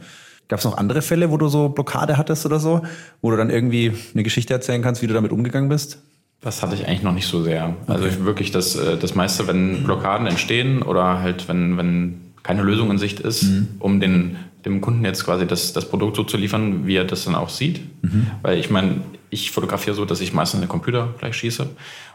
Gab 0.50 0.60
es 0.60 0.66
noch 0.66 0.78
andere 0.78 1.02
Fälle, 1.02 1.32
wo 1.32 1.38
du 1.38 1.48
so 1.48 1.70
Blockade 1.70 2.18
hattest 2.18 2.46
oder 2.46 2.60
so, 2.60 2.82
wo 3.22 3.32
du 3.32 3.38
dann 3.38 3.50
irgendwie 3.50 3.94
eine 4.14 4.24
Geschichte 4.24 4.54
erzählen 4.54 4.82
kannst, 4.82 5.02
wie 5.02 5.08
du 5.08 5.14
damit 5.14 5.32
umgegangen 5.32 5.70
bist? 5.70 6.00
Das 6.42 6.62
hatte 6.62 6.76
ich 6.76 6.86
eigentlich 6.86 7.04
noch 7.04 7.14
nicht 7.14 7.28
so 7.28 7.42
sehr. 7.42 7.76
Also 7.88 8.06
okay. 8.06 8.18
wirklich 8.20 8.52
das, 8.52 8.76
äh, 8.76 8.98
das 8.98 9.16
meiste, 9.16 9.48
wenn 9.48 9.84
Blockaden 9.84 10.28
entstehen 10.28 10.82
oder 10.82 11.22
halt 11.22 11.48
wenn, 11.48 11.78
wenn 11.78 12.34
keine 12.44 12.62
Lösung 12.62 12.92
in 12.92 12.98
Sicht 12.98 13.22
ist, 13.22 13.44
mhm. 13.44 13.68
um 13.80 14.02
den, 14.02 14.36
dem 14.66 14.82
Kunden 14.82 15.04
jetzt 15.06 15.26
quasi 15.26 15.46
das, 15.46 15.74
das 15.74 15.90
Produkt 15.90 16.16
so 16.16 16.24
zu 16.24 16.38
liefern, 16.38 16.86
wie 16.88 16.96
er 16.96 17.04
das 17.04 17.26
dann 17.26 17.36
auch 17.36 17.50
sieht. 17.50 17.82
Mhm. 18.04 18.28
Weil 18.42 18.58
ich 18.58 18.70
meine, 18.70 19.02
ich 19.30 19.52
fotografiere 19.52 19.96
so, 19.96 20.06
dass 20.06 20.22
ich 20.22 20.34
meistens 20.34 20.62
den 20.62 20.70
Computer 20.70 21.14
gleich 21.20 21.36
schieße 21.36 21.68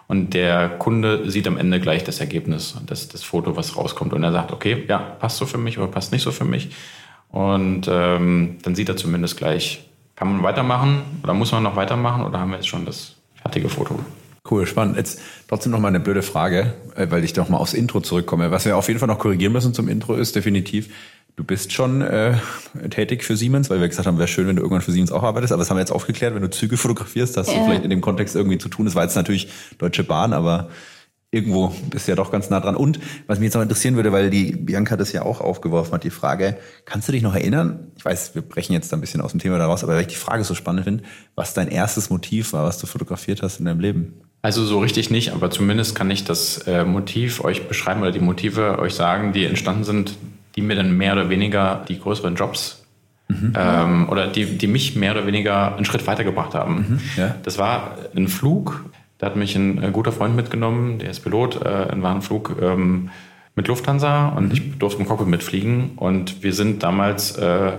und 0.09 0.33
der 0.33 0.71
Kunde 0.71 1.31
sieht 1.31 1.47
am 1.47 1.59
Ende 1.59 1.81
gleich 1.81 2.03
das 2.03 2.21
Ergebnis, 2.21 2.75
das, 2.87 3.09
das 3.09 3.23
Foto, 3.23 3.57
was 3.57 3.77
rauskommt. 3.77 4.15
Und 4.15 4.23
er 4.23 4.33
sagt, 4.33 4.53
okay, 4.53 4.85
ja, 4.89 4.99
passt 4.99 5.37
so 5.37 5.45
für 5.45 5.59
mich 5.59 5.79
oder 5.79 5.89
passt 5.89 6.13
nicht 6.13 6.23
so 6.23 6.33
für 6.33 6.47
mich. 6.47 6.71
Und 7.29 7.87
ähm, 7.91 8.57
dann 8.63 8.75
sieht 8.75 8.89
er 8.89 8.97
zumindest 8.97 9.37
gleich, 9.37 9.85
kann 10.17 10.33
man 10.33 10.43
weitermachen 10.43 11.03
oder 11.23 11.35
muss 11.35 11.53
man 11.53 11.63
noch 11.63 11.77
weitermachen 11.77 12.25
oder 12.25 12.41
haben 12.41 12.51
wir 12.51 12.57
jetzt 12.57 12.69
schon 12.69 12.87
das 12.87 13.17
fertige 13.35 13.69
Foto? 13.69 14.01
Cool, 14.51 14.67
spannend. 14.67 14.97
Jetzt 14.97 15.21
trotzdem 15.47 15.73
noch 15.73 15.79
mal 15.79 15.89
eine 15.89 16.01
blöde 16.01 16.23
Frage, 16.23 16.75
äh, 16.97 17.07
weil 17.11 17.23
ich 17.23 17.35
doch 17.35 17.51
mal 17.51 17.59
aufs 17.59 17.75
Intro 17.75 18.01
zurückkomme. 18.01 18.51
Was 18.51 18.65
wir 18.65 18.79
auf 18.79 18.89
jeden 18.89 18.99
Fall 18.99 19.09
noch 19.09 19.19
korrigieren 19.19 19.53
müssen 19.53 19.75
zum 19.75 19.89
Intro 19.89 20.15
ist 20.15 20.35
definitiv, 20.35 20.89
du 21.39 21.45
bist 21.45 21.73
schon 21.73 22.03
äh, 22.03 22.35
tätig 22.91 23.23
für 23.23 23.37
Siemens, 23.37 23.71
weil 23.71 23.81
wir 23.81 23.89
gesagt 23.89 24.09
haben, 24.09 24.19
wäre 24.19 24.27
schön, 24.27 24.49
wenn 24.49 24.57
du 24.57 24.63
irgendwann 24.63 24.83
für 24.83 24.91
Siemens 24.91 25.13
auch 25.13 25.23
arbeitest. 25.23 25.53
Aber 25.53 25.61
das 25.61 25.71
haben 25.71 25.77
wir 25.77 25.83
jetzt 25.83 25.93
aufgeklärt, 25.93 26.35
wenn 26.35 26.43
du 26.43 26.51
Züge 26.51 26.77
fotografierst, 26.77 27.37
hast 27.37 27.53
ja. 27.53 27.59
du 27.59 27.65
vielleicht 27.65 27.85
in 27.85 27.91
dem 27.91 28.01
Kontext 28.01 28.35
irgendwie 28.35 28.59
zu 28.59 28.69
tun. 28.69 28.87
Das 28.87 28.97
war 28.97 29.05
jetzt 29.05 29.15
natürlich 29.15 29.49
Deutsche 29.79 30.03
Bahn, 30.03 30.33
aber 30.33 30.69
irgendwo 31.31 31.69
bist 31.91 32.09
du 32.09 32.13
ja 32.13 32.17
doch 32.17 32.33
ganz 32.33 32.51
nah 32.51 32.59
dran. 32.59 32.75
Und 32.75 32.99
was 33.29 33.39
mich 33.39 33.47
jetzt 33.47 33.55
noch 33.55 33.63
interessieren 33.63 33.95
würde, 33.95 34.11
weil 34.11 34.31
die 34.31 34.51
Bianca 34.51 34.97
das 34.97 35.13
ja 35.13 35.23
auch 35.23 35.41
aufgeworfen 35.41 35.93
hat, 35.93 36.03
die 36.03 36.11
Frage, 36.11 36.59
kannst 36.87 37.07
du 37.07 37.13
dich 37.13 37.23
noch 37.23 37.37
erinnern? 37.37 37.93
Ich 37.97 38.05
weiß, 38.05 38.35
wir 38.35 38.43
brechen 38.43 38.73
jetzt 38.73 38.93
ein 38.93 39.01
bisschen 39.01 39.21
aus 39.21 39.31
dem 39.31 39.39
Thema 39.39 39.59
daraus, 39.59 39.85
aber 39.85 39.95
weil 39.95 40.01
ich 40.01 40.09
die 40.09 40.17
Frage 40.17 40.43
so 40.43 40.57
spannend 40.57 40.85
finde, 40.85 41.05
was 41.37 41.55
dein 41.55 41.69
erstes 41.69 42.11
Motiv 42.11 42.53
war, 42.53 42.65
was 42.65 42.79
du 42.79 42.89
fotografiert 42.89 43.43
hast 43.43 43.61
in 43.61 43.67
deinem 43.67 43.79
Leben? 43.79 44.15
Also 44.43 44.65
so 44.65 44.81
richtig 44.81 45.11
nicht, 45.11 45.33
aber 45.33 45.51
zumindest 45.51 45.95
kann 45.95 46.11
ich 46.11 46.25
das 46.25 46.59
äh, 46.67 46.85
Motiv 46.85 47.45
euch 47.45 47.69
beschreiben 47.69 48.01
oder 48.01 48.13
die 48.13 48.21
Motive 48.21 48.81
euch 48.81 48.95
sagen, 48.95 49.33
die 49.33 49.45
entstanden 49.45 49.85
sind, 49.85 50.17
die 50.59 50.63
mir 50.63 50.75
dann 50.75 50.97
mehr 50.97 51.13
oder 51.13 51.31
weniger 51.31 51.85
die 51.87 52.01
größeren 52.01 52.35
Jobs 52.35 52.85
mhm. 53.29 53.53
ähm, 53.57 54.09
oder 54.09 54.27
die, 54.27 54.59
die 54.59 54.67
mich 54.67 54.97
mehr 54.97 55.13
oder 55.13 55.27
weniger 55.27 55.77
einen 55.77 55.85
Schritt 55.85 56.05
weitergebracht 56.07 56.55
haben. 56.55 56.75
Mhm, 56.75 57.01
ja. 57.17 57.35
Das 57.45 57.59
war 57.59 57.97
ein 58.15 58.27
Flug 58.27 58.85
da 59.19 59.27
hat 59.27 59.37
mich 59.37 59.57
ein, 59.57 59.93
guter 59.93 60.13
Freund 60.13 60.37
mitgenommen, 60.37 60.99
der 60.99 61.11
ist 61.11 61.21
Pilot, 61.21 61.61
äh, 61.65 61.89
ein 61.91 62.03
Warenflug 62.03 62.57
ähm, 62.63 63.11
mit 63.57 63.67
Lufthansa 63.67 64.29
und 64.29 64.53
ich 64.53 64.79
durfte 64.79 65.01
im 65.01 65.09
Cockpit 65.09 65.27
mitfliegen. 65.27 65.91
Und 65.97 66.45
wir 66.45 66.53
sind 66.53 66.85
damals 66.85 67.37
äh, 67.37 67.73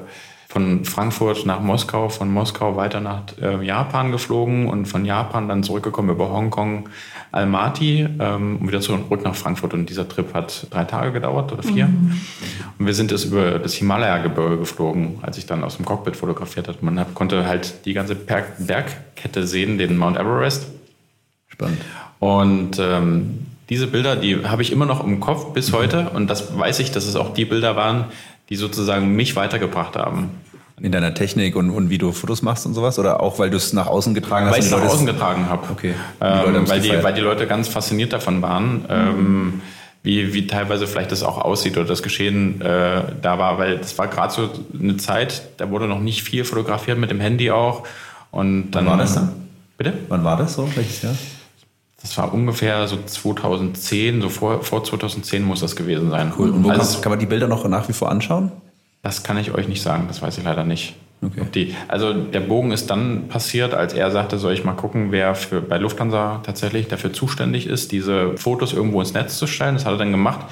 von 0.49 0.83
Frankfurt 0.83 1.45
nach 1.45 1.61
Moskau, 1.61 2.09
von 2.09 2.33
Moskau 2.33 2.75
weiter 2.75 2.99
nach 2.99 3.21
äh, 3.39 3.63
Japan 3.63 4.11
geflogen 4.11 4.67
und 4.67 4.87
von 4.87 5.05
Japan 5.05 5.47
dann 5.47 5.61
zurückgekommen 5.61 6.09
über 6.09 6.31
Hongkong, 6.31 6.89
Almaty 7.31 8.07
ähm, 8.19 8.57
und 8.59 8.67
wieder 8.67 8.81
zurück 8.81 9.23
nach 9.23 9.35
Frankfurt. 9.35 9.75
Und 9.75 9.87
dieser 9.91 10.09
Trip 10.09 10.33
hat 10.33 10.65
drei 10.71 10.85
Tage 10.85 11.11
gedauert 11.11 11.51
oder 11.53 11.61
vier. 11.61 11.85
Mhm. 11.85 12.19
Und 12.79 12.85
wir 12.87 12.95
sind 12.95 13.11
es 13.11 13.25
über 13.25 13.59
das 13.59 13.75
Himalaya-Gebirge 13.75 14.57
geflogen, 14.57 15.19
als 15.21 15.37
ich 15.37 15.45
dann 15.45 15.63
aus 15.63 15.77
dem 15.77 15.85
Cockpit 15.85 16.15
fotografiert 16.15 16.67
habe. 16.67 16.79
Man 16.81 16.99
hat, 16.99 17.13
konnte 17.13 17.45
halt 17.45 17.85
die 17.85 17.93
ganze 17.93 18.15
Bergkette 18.15 19.45
sehen, 19.45 19.77
den 19.77 19.97
Mount 19.97 20.17
Everest. 20.17 20.67
Spannend. 21.49 21.79
Und 22.17 22.79
ähm, 22.79 23.45
diese 23.69 23.85
Bilder, 23.85 24.15
die 24.15 24.45
habe 24.45 24.63
ich 24.63 24.71
immer 24.71 24.87
noch 24.87 25.05
im 25.05 25.19
Kopf 25.19 25.53
bis 25.53 25.73
heute. 25.73 26.09
Und 26.09 26.27
das 26.27 26.57
weiß 26.57 26.79
ich, 26.79 26.91
dass 26.91 27.05
es 27.05 27.15
auch 27.15 27.35
die 27.35 27.45
Bilder 27.45 27.75
waren, 27.75 28.05
die 28.49 28.55
sozusagen 28.55 29.15
mich 29.15 29.35
weitergebracht 29.35 29.95
haben. 29.95 30.31
In 30.81 30.91
deiner 30.91 31.13
Technik 31.13 31.55
und, 31.55 31.71
und 31.71 31.89
wie 31.89 31.97
du 31.97 32.13
Fotos 32.13 32.41
machst 32.41 32.65
und 32.65 32.73
sowas? 32.73 32.97
Oder 32.99 33.19
auch, 33.19 33.37
weil 33.37 33.49
du 33.49 33.57
es 33.57 33.73
nach 33.73 33.87
außen 33.87 34.13
getragen 34.13 34.45
hast? 34.45 34.53
Weil 34.53 34.59
ich 34.59 34.65
es 34.65 34.71
nach 34.71 34.81
außen 34.81 35.05
getragen 35.05 35.49
habe. 35.49 35.67
Okay. 35.71 35.93
Ähm, 36.21 36.67
weil, 36.67 36.79
die, 36.79 37.03
weil 37.03 37.13
die 37.13 37.21
Leute 37.21 37.47
ganz 37.47 37.67
fasziniert 37.67 38.13
davon 38.13 38.41
waren. 38.41 38.73
Mhm. 38.73 38.85
Ähm, 38.89 39.61
wie, 40.01 40.33
wie 40.33 40.47
teilweise 40.47 40.87
vielleicht 40.87 41.11
das 41.11 41.23
auch 41.23 41.37
aussieht 41.37 41.77
oder 41.77 41.85
das 41.85 42.01
Geschehen 42.01 42.61
äh, 42.61 43.01
da 43.21 43.37
war, 43.37 43.57
weil 43.57 43.77
das 43.77 43.97
war 43.97 44.07
gerade 44.07 44.33
so 44.33 44.49
eine 44.79 44.95
Zeit, 44.95 45.41
da 45.57 45.69
wurde 45.69 45.87
noch 45.87 45.99
nicht 45.99 46.23
viel 46.23 46.45
fotografiert 46.45 46.97
mit 46.97 47.11
dem 47.11 47.19
Handy 47.19 47.51
auch. 47.51 47.83
Und 48.31 48.71
dann 48.71 48.85
Wann 48.85 48.91
war 48.93 48.97
das 48.97 49.15
dann? 49.15 49.33
Bitte? 49.77 49.93
Wann 50.07 50.23
war 50.23 50.37
das 50.37 50.53
so? 50.53 50.69
Welches 50.75 51.01
Jahr? 51.01 51.15
Das 52.01 52.17
war 52.17 52.33
ungefähr 52.33 52.87
so 52.87 52.97
2010, 53.05 54.21
so 54.21 54.29
vor, 54.29 54.63
vor 54.63 54.83
2010 54.83 55.43
muss 55.43 55.59
das 55.59 55.75
gewesen 55.75 56.09
sein. 56.09 56.31
Cool. 56.37 56.51
Und 56.51 56.63
wo 56.63 56.69
also, 56.69 56.93
kann, 56.93 57.01
kann 57.01 57.09
man 57.11 57.19
die 57.19 57.25
Bilder 57.25 57.47
noch 57.47 57.67
nach 57.67 57.89
wie 57.89 57.93
vor 57.93 58.09
anschauen? 58.09 58.51
Das 59.01 59.23
kann 59.23 59.37
ich 59.37 59.53
euch 59.53 59.67
nicht 59.67 59.81
sagen, 59.81 60.05
das 60.07 60.21
weiß 60.21 60.37
ich 60.37 60.43
leider 60.43 60.63
nicht. 60.63 60.95
Okay. 61.21 61.45
Die, 61.53 61.75
also 61.89 62.13
der 62.13 62.39
Bogen 62.39 62.71
ist 62.71 62.89
dann 62.89 63.27
passiert, 63.27 63.73
als 63.73 63.91
er 63.93 64.09
sagte, 64.11 64.37
soll 64.37 64.53
ich 64.53 64.63
mal 64.63 64.73
gucken, 64.73 65.11
wer 65.11 65.35
für, 65.35 65.61
bei 65.61 65.77
Lufthansa 65.77 66.39
tatsächlich 66.43 66.87
dafür 66.87 67.11
zuständig 67.11 67.67
ist, 67.67 67.91
diese 67.91 68.37
Fotos 68.37 68.71
irgendwo 68.71 69.01
ins 69.01 69.13
Netz 69.13 69.37
zu 69.37 69.45
stellen. 69.45 69.73
Das 69.73 69.85
hat 69.85 69.93
er 69.93 69.97
dann 69.97 70.11
gemacht. 70.11 70.45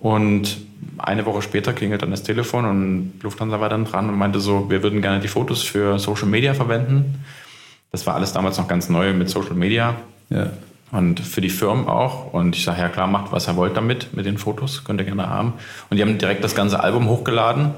Und 0.00 0.58
eine 0.98 1.26
Woche 1.26 1.42
später 1.42 1.72
klingelt 1.72 2.02
dann 2.02 2.10
das 2.10 2.24
Telefon 2.24 2.64
und 2.64 3.12
Lufthansa 3.22 3.60
war 3.60 3.68
dann 3.68 3.84
dran 3.84 4.08
und 4.08 4.18
meinte 4.18 4.40
so, 4.40 4.68
wir 4.68 4.82
würden 4.82 5.00
gerne 5.00 5.20
die 5.20 5.28
Fotos 5.28 5.62
für 5.62 6.00
Social 6.00 6.26
Media 6.26 6.54
verwenden. 6.54 7.24
Das 7.92 8.04
war 8.06 8.14
alles 8.14 8.32
damals 8.32 8.58
noch 8.58 8.66
ganz 8.66 8.88
neu 8.88 9.12
mit 9.12 9.30
Social 9.30 9.54
Media. 9.54 9.94
Ja 10.30 10.50
und 10.92 11.20
für 11.20 11.40
die 11.40 11.50
Firmen 11.50 11.86
auch. 11.86 12.32
Und 12.32 12.56
ich 12.56 12.64
sage, 12.64 12.80
ja 12.80 12.88
klar, 12.88 13.06
macht, 13.06 13.30
was 13.30 13.48
ihr 13.48 13.56
wollt 13.56 13.76
damit, 13.76 14.14
mit 14.14 14.26
den 14.26 14.38
Fotos, 14.38 14.82
könnt 14.84 15.00
ihr 15.00 15.04
gerne 15.04 15.28
haben. 15.28 15.52
Und 15.88 15.96
die 15.96 16.02
haben 16.02 16.18
direkt 16.18 16.42
das 16.42 16.54
ganze 16.54 16.82
Album 16.82 17.08
hochgeladen. 17.08 17.70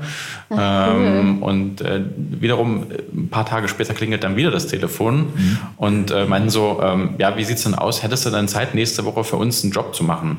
Ach, 0.51 0.89
cool. 0.95 1.05
ähm, 1.05 1.43
und 1.43 1.81
äh, 1.83 2.01
wiederum, 2.17 2.87
ein 3.13 3.29
paar 3.29 3.45
Tage 3.45 3.69
später 3.69 3.93
klingelt 3.93 4.25
dann 4.25 4.37
wieder 4.37 4.51
das 4.51 4.67
Telefon 4.67 5.27
mhm. 5.35 5.59
und 5.77 6.11
äh, 6.11 6.25
meinten 6.25 6.49
so, 6.49 6.81
ähm, 6.83 7.15
ja, 7.19 7.37
wie 7.37 7.45
sieht's 7.45 7.65
denn 7.65 7.75
aus? 7.75 8.03
Hättest 8.03 8.25
du 8.25 8.31
denn 8.31 8.49
Zeit, 8.49 8.75
nächste 8.75 9.05
Woche 9.05 9.25
für 9.25 9.37
uns 9.37 9.63
einen 9.63 9.73
Job 9.73 9.95
zu 9.95 10.05
machen? 10.05 10.39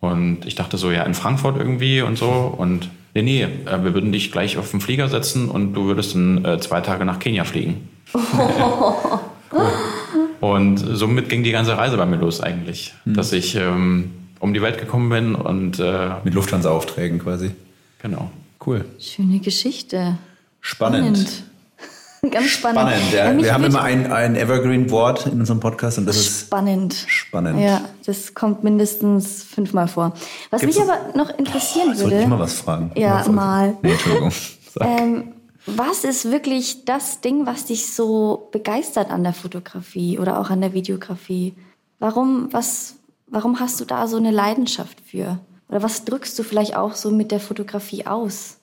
Und 0.00 0.46
ich 0.46 0.54
dachte 0.54 0.78
so, 0.78 0.90
ja, 0.90 1.02
in 1.02 1.14
Frankfurt 1.14 1.56
irgendwie 1.56 2.02
und 2.02 2.18
so. 2.18 2.54
Und 2.56 2.88
nee, 3.14 3.22
nee, 3.22 3.42
äh, 3.42 3.84
wir 3.84 3.94
würden 3.94 4.10
dich 4.10 4.32
gleich 4.32 4.58
auf 4.58 4.70
den 4.72 4.80
Flieger 4.80 5.08
setzen 5.08 5.48
und 5.48 5.74
du 5.74 5.86
würdest 5.86 6.14
dann 6.14 6.44
äh, 6.44 6.58
zwei 6.58 6.80
Tage 6.80 7.04
nach 7.04 7.20
Kenia 7.20 7.44
fliegen. 7.44 7.88
cool. 9.52 10.27
Und 10.40 10.78
somit 10.78 11.28
ging 11.28 11.42
die 11.42 11.50
ganze 11.50 11.76
Reise 11.76 11.96
bei 11.96 12.06
mir 12.06 12.16
los 12.16 12.40
eigentlich, 12.40 12.94
mhm. 13.04 13.14
dass 13.14 13.32
ich 13.32 13.54
ähm, 13.56 14.12
um 14.40 14.54
die 14.54 14.62
Welt 14.62 14.78
gekommen 14.78 15.08
bin 15.08 15.34
und 15.34 15.80
äh, 15.80 16.10
mit 16.24 16.34
Lufthansa-Aufträgen 16.34 17.18
quasi. 17.18 17.50
Genau. 18.02 18.30
Cool. 18.64 18.84
Schöne 18.98 19.38
Geschichte. 19.40 20.18
Spannend. 20.60 21.18
spannend. 21.18 21.44
Ganz 22.32 22.50
spannend. 22.50 22.80
Spannend, 22.80 23.12
ja. 23.12 23.32
ja 23.32 23.42
wir 23.42 23.54
haben 23.54 23.64
immer 23.64 23.82
ein, 23.82 24.12
ein 24.12 24.36
Evergreen-Wort 24.36 25.26
in 25.26 25.40
unserem 25.40 25.60
Podcast 25.60 25.98
und 25.98 26.06
das 26.06 26.24
spannend. 26.24 26.92
ist 26.92 27.10
spannend. 27.10 27.60
Ja, 27.60 27.82
das 28.06 28.34
kommt 28.34 28.64
mindestens 28.64 29.44
fünfmal 29.44 29.86
vor. 29.86 30.14
Was 30.50 30.60
Gibt's 30.60 30.78
mich 30.78 30.84
aber 30.84 31.16
noch 31.16 31.36
interessieren 31.38 31.90
oh, 31.94 31.98
würde. 31.98 32.10
Soll 32.10 32.20
ich 32.20 32.26
mal 32.26 32.38
was 32.38 32.54
fragen? 32.54 32.90
Ja, 32.96 33.26
mal. 33.28 33.76
Nee, 33.82 33.92
Entschuldigung. 33.92 34.32
Ähm, 34.80 35.32
was 35.76 36.04
ist 36.04 36.30
wirklich 36.30 36.84
das 36.84 37.20
Ding, 37.20 37.46
was 37.46 37.66
dich 37.66 37.86
so 37.92 38.48
begeistert 38.52 39.10
an 39.10 39.22
der 39.22 39.32
Fotografie 39.32 40.18
oder 40.18 40.40
auch 40.40 40.50
an 40.50 40.60
der 40.60 40.72
Videografie? 40.74 41.54
Warum, 41.98 42.48
was, 42.52 42.96
warum 43.26 43.60
hast 43.60 43.80
du 43.80 43.84
da 43.84 44.06
so 44.06 44.16
eine 44.16 44.30
Leidenschaft 44.30 45.00
für? 45.00 45.38
Oder 45.68 45.82
was 45.82 46.04
drückst 46.04 46.38
du 46.38 46.42
vielleicht 46.42 46.76
auch 46.76 46.94
so 46.94 47.10
mit 47.10 47.30
der 47.30 47.40
Fotografie 47.40 48.06
aus? 48.06 48.54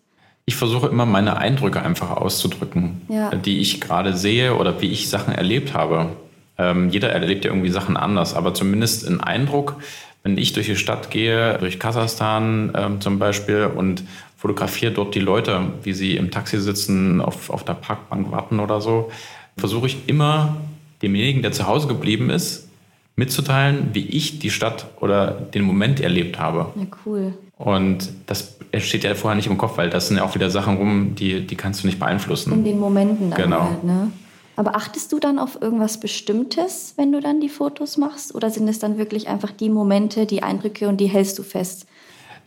ich 0.48 0.56
versuche 0.56 0.86
immer 0.88 1.08
meine 1.08 1.38
Eindrücke 1.38 1.82
einfach 1.82 2.12
auszudrücken, 2.12 3.02
Ja. 3.10 3.34
die 3.34 3.62
ich 3.62 3.82
gerade 3.82 4.16
sehe 4.16 4.56
oder 4.56 4.80
wie 4.80 4.92
ich 4.92 5.10
Sachen 5.10 5.34
erlebt 5.34 5.74
habe. 5.74 6.16
Ähm, 6.60 6.90
jeder 6.90 7.10
erlebt 7.10 7.46
ja 7.46 7.52
irgendwie 7.52 7.72
Sachen 7.72 7.98
anders, 7.98 8.36
aber 8.36 8.54
zumindest 8.54 9.08
ein 9.08 9.22
Eindruck, 9.22 9.78
wenn 10.26 10.40
ich 10.40 10.54
durch 10.54 10.66
die 10.66 10.76
Stadt 10.76 11.12
gehe, 11.12 11.58
durch 11.60 11.80
Kasachstan 11.80 12.74
ähm, 12.76 13.00
zum 13.00 13.20
Beispiel 13.20 13.70
und 13.74 14.04
fotografiere 14.38 14.92
dort 14.92 15.14
die 15.14 15.20
Leute, 15.20 15.62
wie 15.84 15.94
sie 15.94 16.18
im 16.18 16.32
Taxi 16.32 16.60
sitzen, 16.60 17.22
auf, 17.22 17.52
auf 17.52 17.64
der 17.64 17.74
Parkbank 17.76 18.32
warten 18.32 18.60
oder 18.60 18.82
so, 18.82 19.12
versuche 19.56 19.86
ich 19.86 19.98
immer 20.08 20.58
demjenigen, 21.04 21.44
der 21.44 21.52
zu 21.52 21.68
Hause 21.68 21.88
geblieben 21.88 22.32
ist, 22.32 22.68
mitzuteilen, 23.16 23.90
wie 23.94 24.04
ich 24.08 24.40
die 24.40 24.50
Stadt 24.50 24.88
oder 25.00 25.28
den 25.28 25.62
Moment 25.62 26.00
erlebt 26.02 26.40
habe. 26.40 26.72
Ja, 26.76 26.86
cool. 27.06 27.34
Und 27.58 28.10
das 28.26 28.58
steht 28.80 29.04
ja 29.04 29.14
vorher 29.14 29.36
nicht 29.36 29.48
im 29.48 29.60
Kopf, 29.60 29.78
weil 29.78 29.92
das 29.92 30.08
sind 30.08 30.18
ja 30.18 30.24
auch 30.24 30.34
wieder 30.34 30.50
Sachen 30.50 30.78
rum, 30.78 31.14
die, 31.14 31.46
die 31.46 31.56
kannst 31.56 31.84
du 31.84 31.88
nicht 31.88 31.96
In 31.96 32.00
beeinflussen. 32.00 32.64
den 32.64 32.80
Momenten 32.80 33.30
dann 33.30 33.40
Genau. 33.42 33.62
halt, 33.62 33.84
ne? 33.84 34.12
Aber 34.56 34.76
achtest 34.76 35.12
du 35.12 35.20
dann 35.20 35.40
auf 35.40 35.62
irgendwas 35.62 36.00
Bestimmtes, 36.00 36.94
wenn 36.98 37.12
du 37.12 37.20
dann 37.20 37.42
die 37.42 37.50
Fotos 37.50 37.98
machst? 37.98 38.34
Oder 38.34 38.50
sind 38.50 38.68
es 38.68 38.80
dann 38.80 38.98
wirklich 38.98 39.28
einfach 39.28 39.52
die 39.52 39.70
Momente, 39.70 40.26
die 40.26 40.44
Eindrücke 40.44 40.88
und 40.88 40.98
die 40.98 41.08
hältst 41.08 41.38
du 41.38 41.44
fest? 41.44 41.88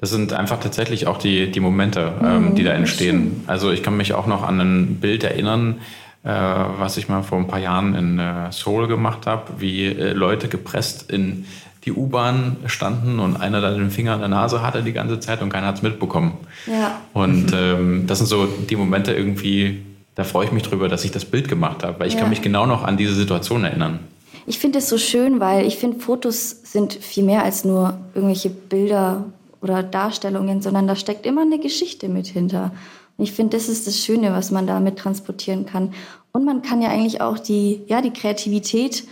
Das 0.01 0.11
sind 0.11 0.33
einfach 0.33 0.61
tatsächlich 0.61 1.07
auch 1.07 1.19
die, 1.19 1.51
die 1.51 1.61
Momente, 1.61 2.13
ähm, 2.23 2.55
die 2.55 2.63
da 2.63 2.73
entstehen. 2.73 3.43
Also 3.47 3.71
ich 3.71 3.83
kann 3.83 3.97
mich 3.97 4.15
auch 4.15 4.27
noch 4.27 4.43
an 4.43 4.61
ein 4.61 5.01
Bild 5.01 5.25
erinnern, 5.25 5.81
äh, 6.23 6.31
was 6.31 6.97
ich 6.97 7.09
mal 7.09 7.23
vor 7.23 7.39
ein 7.39 7.49
paar 7.49 7.59
Jahren 7.59 7.95
in 7.95 8.19
äh, 8.19 8.53
Seoul 8.53 8.87
gemacht 8.87 9.27
habe, 9.27 9.55
wie 9.59 9.87
äh, 9.87 10.13
Leute 10.13 10.49
gepresst 10.49 11.11
in 11.11 11.47
die 11.85 11.93
U-Bahn 11.93 12.59
standen 12.67 13.19
und 13.19 13.41
einer 13.41 13.61
da 13.61 13.71
den 13.71 13.91
Finger 13.91 14.15
in 14.15 14.21
der 14.21 14.29
Nase 14.29 14.63
hatte 14.63 14.83
die 14.83 14.93
ganze 14.93 15.21
Zeit 15.21 15.43
und 15.43 15.49
keiner 15.49 15.69
hat 15.69 15.77
es 15.77 15.83
mitbekommen. 15.83 16.35
Ja. 16.67 17.01
Und 17.13 17.53
ähm, 17.55 18.07
das 18.07 18.19
sind 18.19 18.27
so 18.27 18.47
die 18.47 18.77
Momente 18.77 19.13
irgendwie, 19.13 19.83
da 20.19 20.25
freue 20.25 20.47
ich 20.47 20.53
mich 20.53 20.65
drüber, 20.65 20.89
dass 20.89 21.05
ich 21.05 21.13
das 21.13 21.25
Bild 21.25 21.49
gemacht 21.49 21.85
habe, 21.85 22.01
weil 22.01 22.09
ich 22.09 22.15
Ja. 22.15 22.21
kann 22.21 22.31
mich 22.31 22.43
genau 22.43 22.67
noch 22.67 22.83
an 22.83 22.97
diese 22.97 23.15
Situation 23.15 23.63
erinnern. 23.63 24.01
Ich 24.47 24.59
finde 24.59 24.79
es 24.81 24.89
so 24.89 24.99
schön, 24.99 25.39
weil 25.39 25.65
ich 25.65 25.77
finde, 25.77 26.01
Fotos 26.01 26.57
sind 26.65 26.93
viel 26.93 27.23
mehr 27.23 27.45
als 27.45 27.65
nur 27.65 27.97
irgendwelche 28.17 28.51
Bilder 28.51 29.27
oder 29.63 29.85
Darstellungen, 29.85 30.61
sondern 30.61 30.89
da 30.89 30.97
steckt 30.97 31.25
immer 31.25 31.43
eine 31.43 31.61
Geschichte 31.61 32.09
mit 32.09 32.27
hinter. 32.27 32.73
Und 33.17 33.25
ich 33.25 33.33
finde, 33.33 33.57
das 33.57 33.69
ist 33.69 33.87
das 33.87 33.97
Schöne, 34.05 34.33
was 34.33 34.51
man 34.51 34.67
damit 34.67 34.99
transportieren 34.99 35.67
kann. 35.67 35.95
Und 36.33 36.45
man 36.45 36.63
kann 36.63 36.83
ja 36.83 36.89
eigentlich 36.89 37.21
auch 37.21 37.39
die, 37.39 37.83
ja, 37.87 38.03
die 38.03 38.13
Kreativität 38.13 39.05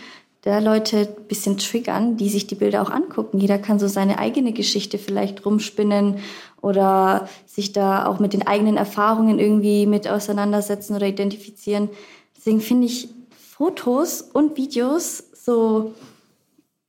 der 0.47 0.61
Leute 0.61 0.99
ein 1.19 1.25
bisschen 1.29 1.59
triggern, 1.59 2.17
die 2.17 2.29
sich 2.31 2.47
die 2.47 2.55
Bilder 2.55 2.81
auch 2.81 2.91
angucken. 2.91 3.39
Jeder 3.39 3.59
kann 3.59 3.79
so 3.79 3.89
seine 3.89 4.19
eigene 4.19 4.53
Geschichte 4.53 4.97
vielleicht 4.97 5.45
rumspinnen 5.45 6.17
oder 6.63 7.29
sich 7.47 7.73
da 7.73 8.07
auch 8.07 8.21
mit 8.21 8.33
den 8.33 8.47
eigenen 8.47 8.77
Erfahrungen 8.77 9.39
irgendwie 9.39 9.87
mit 9.87 10.09
auseinandersetzen 10.09 10.95
oder 10.97 11.07
identifizieren. 11.07 11.89
Deswegen 12.37 12.61
finde 12.61 12.87
ich 12.87 13.09
Fotos 13.57 14.23
und 14.23 14.57
Videos 14.57 15.25
so, 15.35 15.93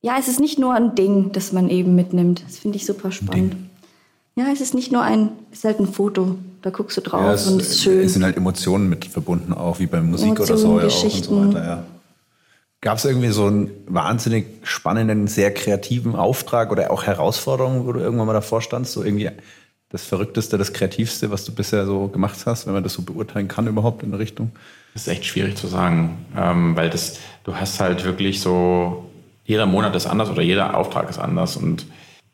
ja, 0.01 0.15
es 0.19 0.27
ist 0.27 0.39
nicht 0.39 0.59
nur 0.59 0.73
ein 0.73 0.95
Ding, 0.95 1.31
das 1.31 1.51
man 1.51 1.69
eben 1.69 1.95
mitnimmt. 1.95 2.43
Das 2.45 2.57
finde 2.59 2.77
ich 2.77 2.85
super 2.85 3.11
spannend. 3.11 3.55
Ja, 4.35 4.45
es 4.53 4.61
ist 4.61 4.75
nicht 4.75 4.91
nur 4.91 5.01
ein, 5.01 5.29
es 5.51 5.59
ist 5.59 5.63
halt 5.65 5.79
ein 5.79 5.87
Foto. 5.87 6.35
Da 6.61 6.69
guckst 6.69 6.95
du 6.97 7.01
drauf 7.01 7.21
Ja, 7.21 7.33
es, 7.33 7.47
und 7.47 7.59
es 7.61 7.69
ist 7.69 7.81
schön. 7.81 7.99
es 8.01 8.13
sind 8.13 8.23
halt 8.23 8.37
Emotionen 8.37 8.87
mit 8.89 9.05
verbunden, 9.05 9.53
auch 9.53 9.79
wie 9.79 9.87
bei 9.87 9.99
Musik 10.01 10.39
oder 10.39 10.57
so. 10.57 10.77
Emotionen, 10.77 10.79
Ja, 10.79 10.81
auch 10.81 10.83
und 10.83 10.91
so 10.91 11.05
Geschichten. 11.07 11.55
weiter, 11.55 11.65
ja. 11.65 11.83
Gab 12.81 12.97
es 12.97 13.05
irgendwie 13.05 13.29
so 13.29 13.47
einen 13.47 13.71
wahnsinnig 13.87 14.45
spannenden, 14.63 15.27
sehr 15.27 15.51
kreativen 15.53 16.15
Auftrag 16.15 16.71
oder 16.71 16.91
auch 16.91 17.03
Herausforderungen, 17.03 17.87
wo 17.87 17.91
du 17.91 17.99
irgendwann 17.99 18.27
mal 18.27 18.33
davor 18.33 18.61
standst? 18.61 18.93
So 18.93 19.03
irgendwie 19.03 19.31
das 19.89 20.05
Verrückteste, 20.05 20.57
das 20.57 20.73
Kreativste, 20.73 21.31
was 21.31 21.43
du 21.43 21.53
bisher 21.53 21.85
so 21.85 22.07
gemacht 22.07 22.37
hast, 22.45 22.67
wenn 22.67 22.73
man 22.73 22.83
das 22.83 22.93
so 22.93 23.01
beurteilen 23.01 23.47
kann 23.47 23.67
überhaupt 23.67 24.03
in 24.03 24.11
der 24.11 24.19
Richtung? 24.19 24.51
Das 24.93 25.03
ist 25.03 25.07
echt 25.07 25.25
schwierig 25.25 25.55
zu 25.55 25.67
sagen, 25.67 26.25
ähm, 26.35 26.75
weil 26.75 26.89
das, 26.89 27.19
du 27.45 27.55
hast 27.55 27.79
halt 27.79 28.03
wirklich 28.03 28.41
so, 28.41 29.09
jeder 29.45 29.65
Monat 29.65 29.95
ist 29.95 30.05
anders 30.05 30.29
oder 30.29 30.41
jeder 30.41 30.75
Auftrag 30.75 31.09
ist 31.09 31.19
anders 31.19 31.55
und 31.55 31.85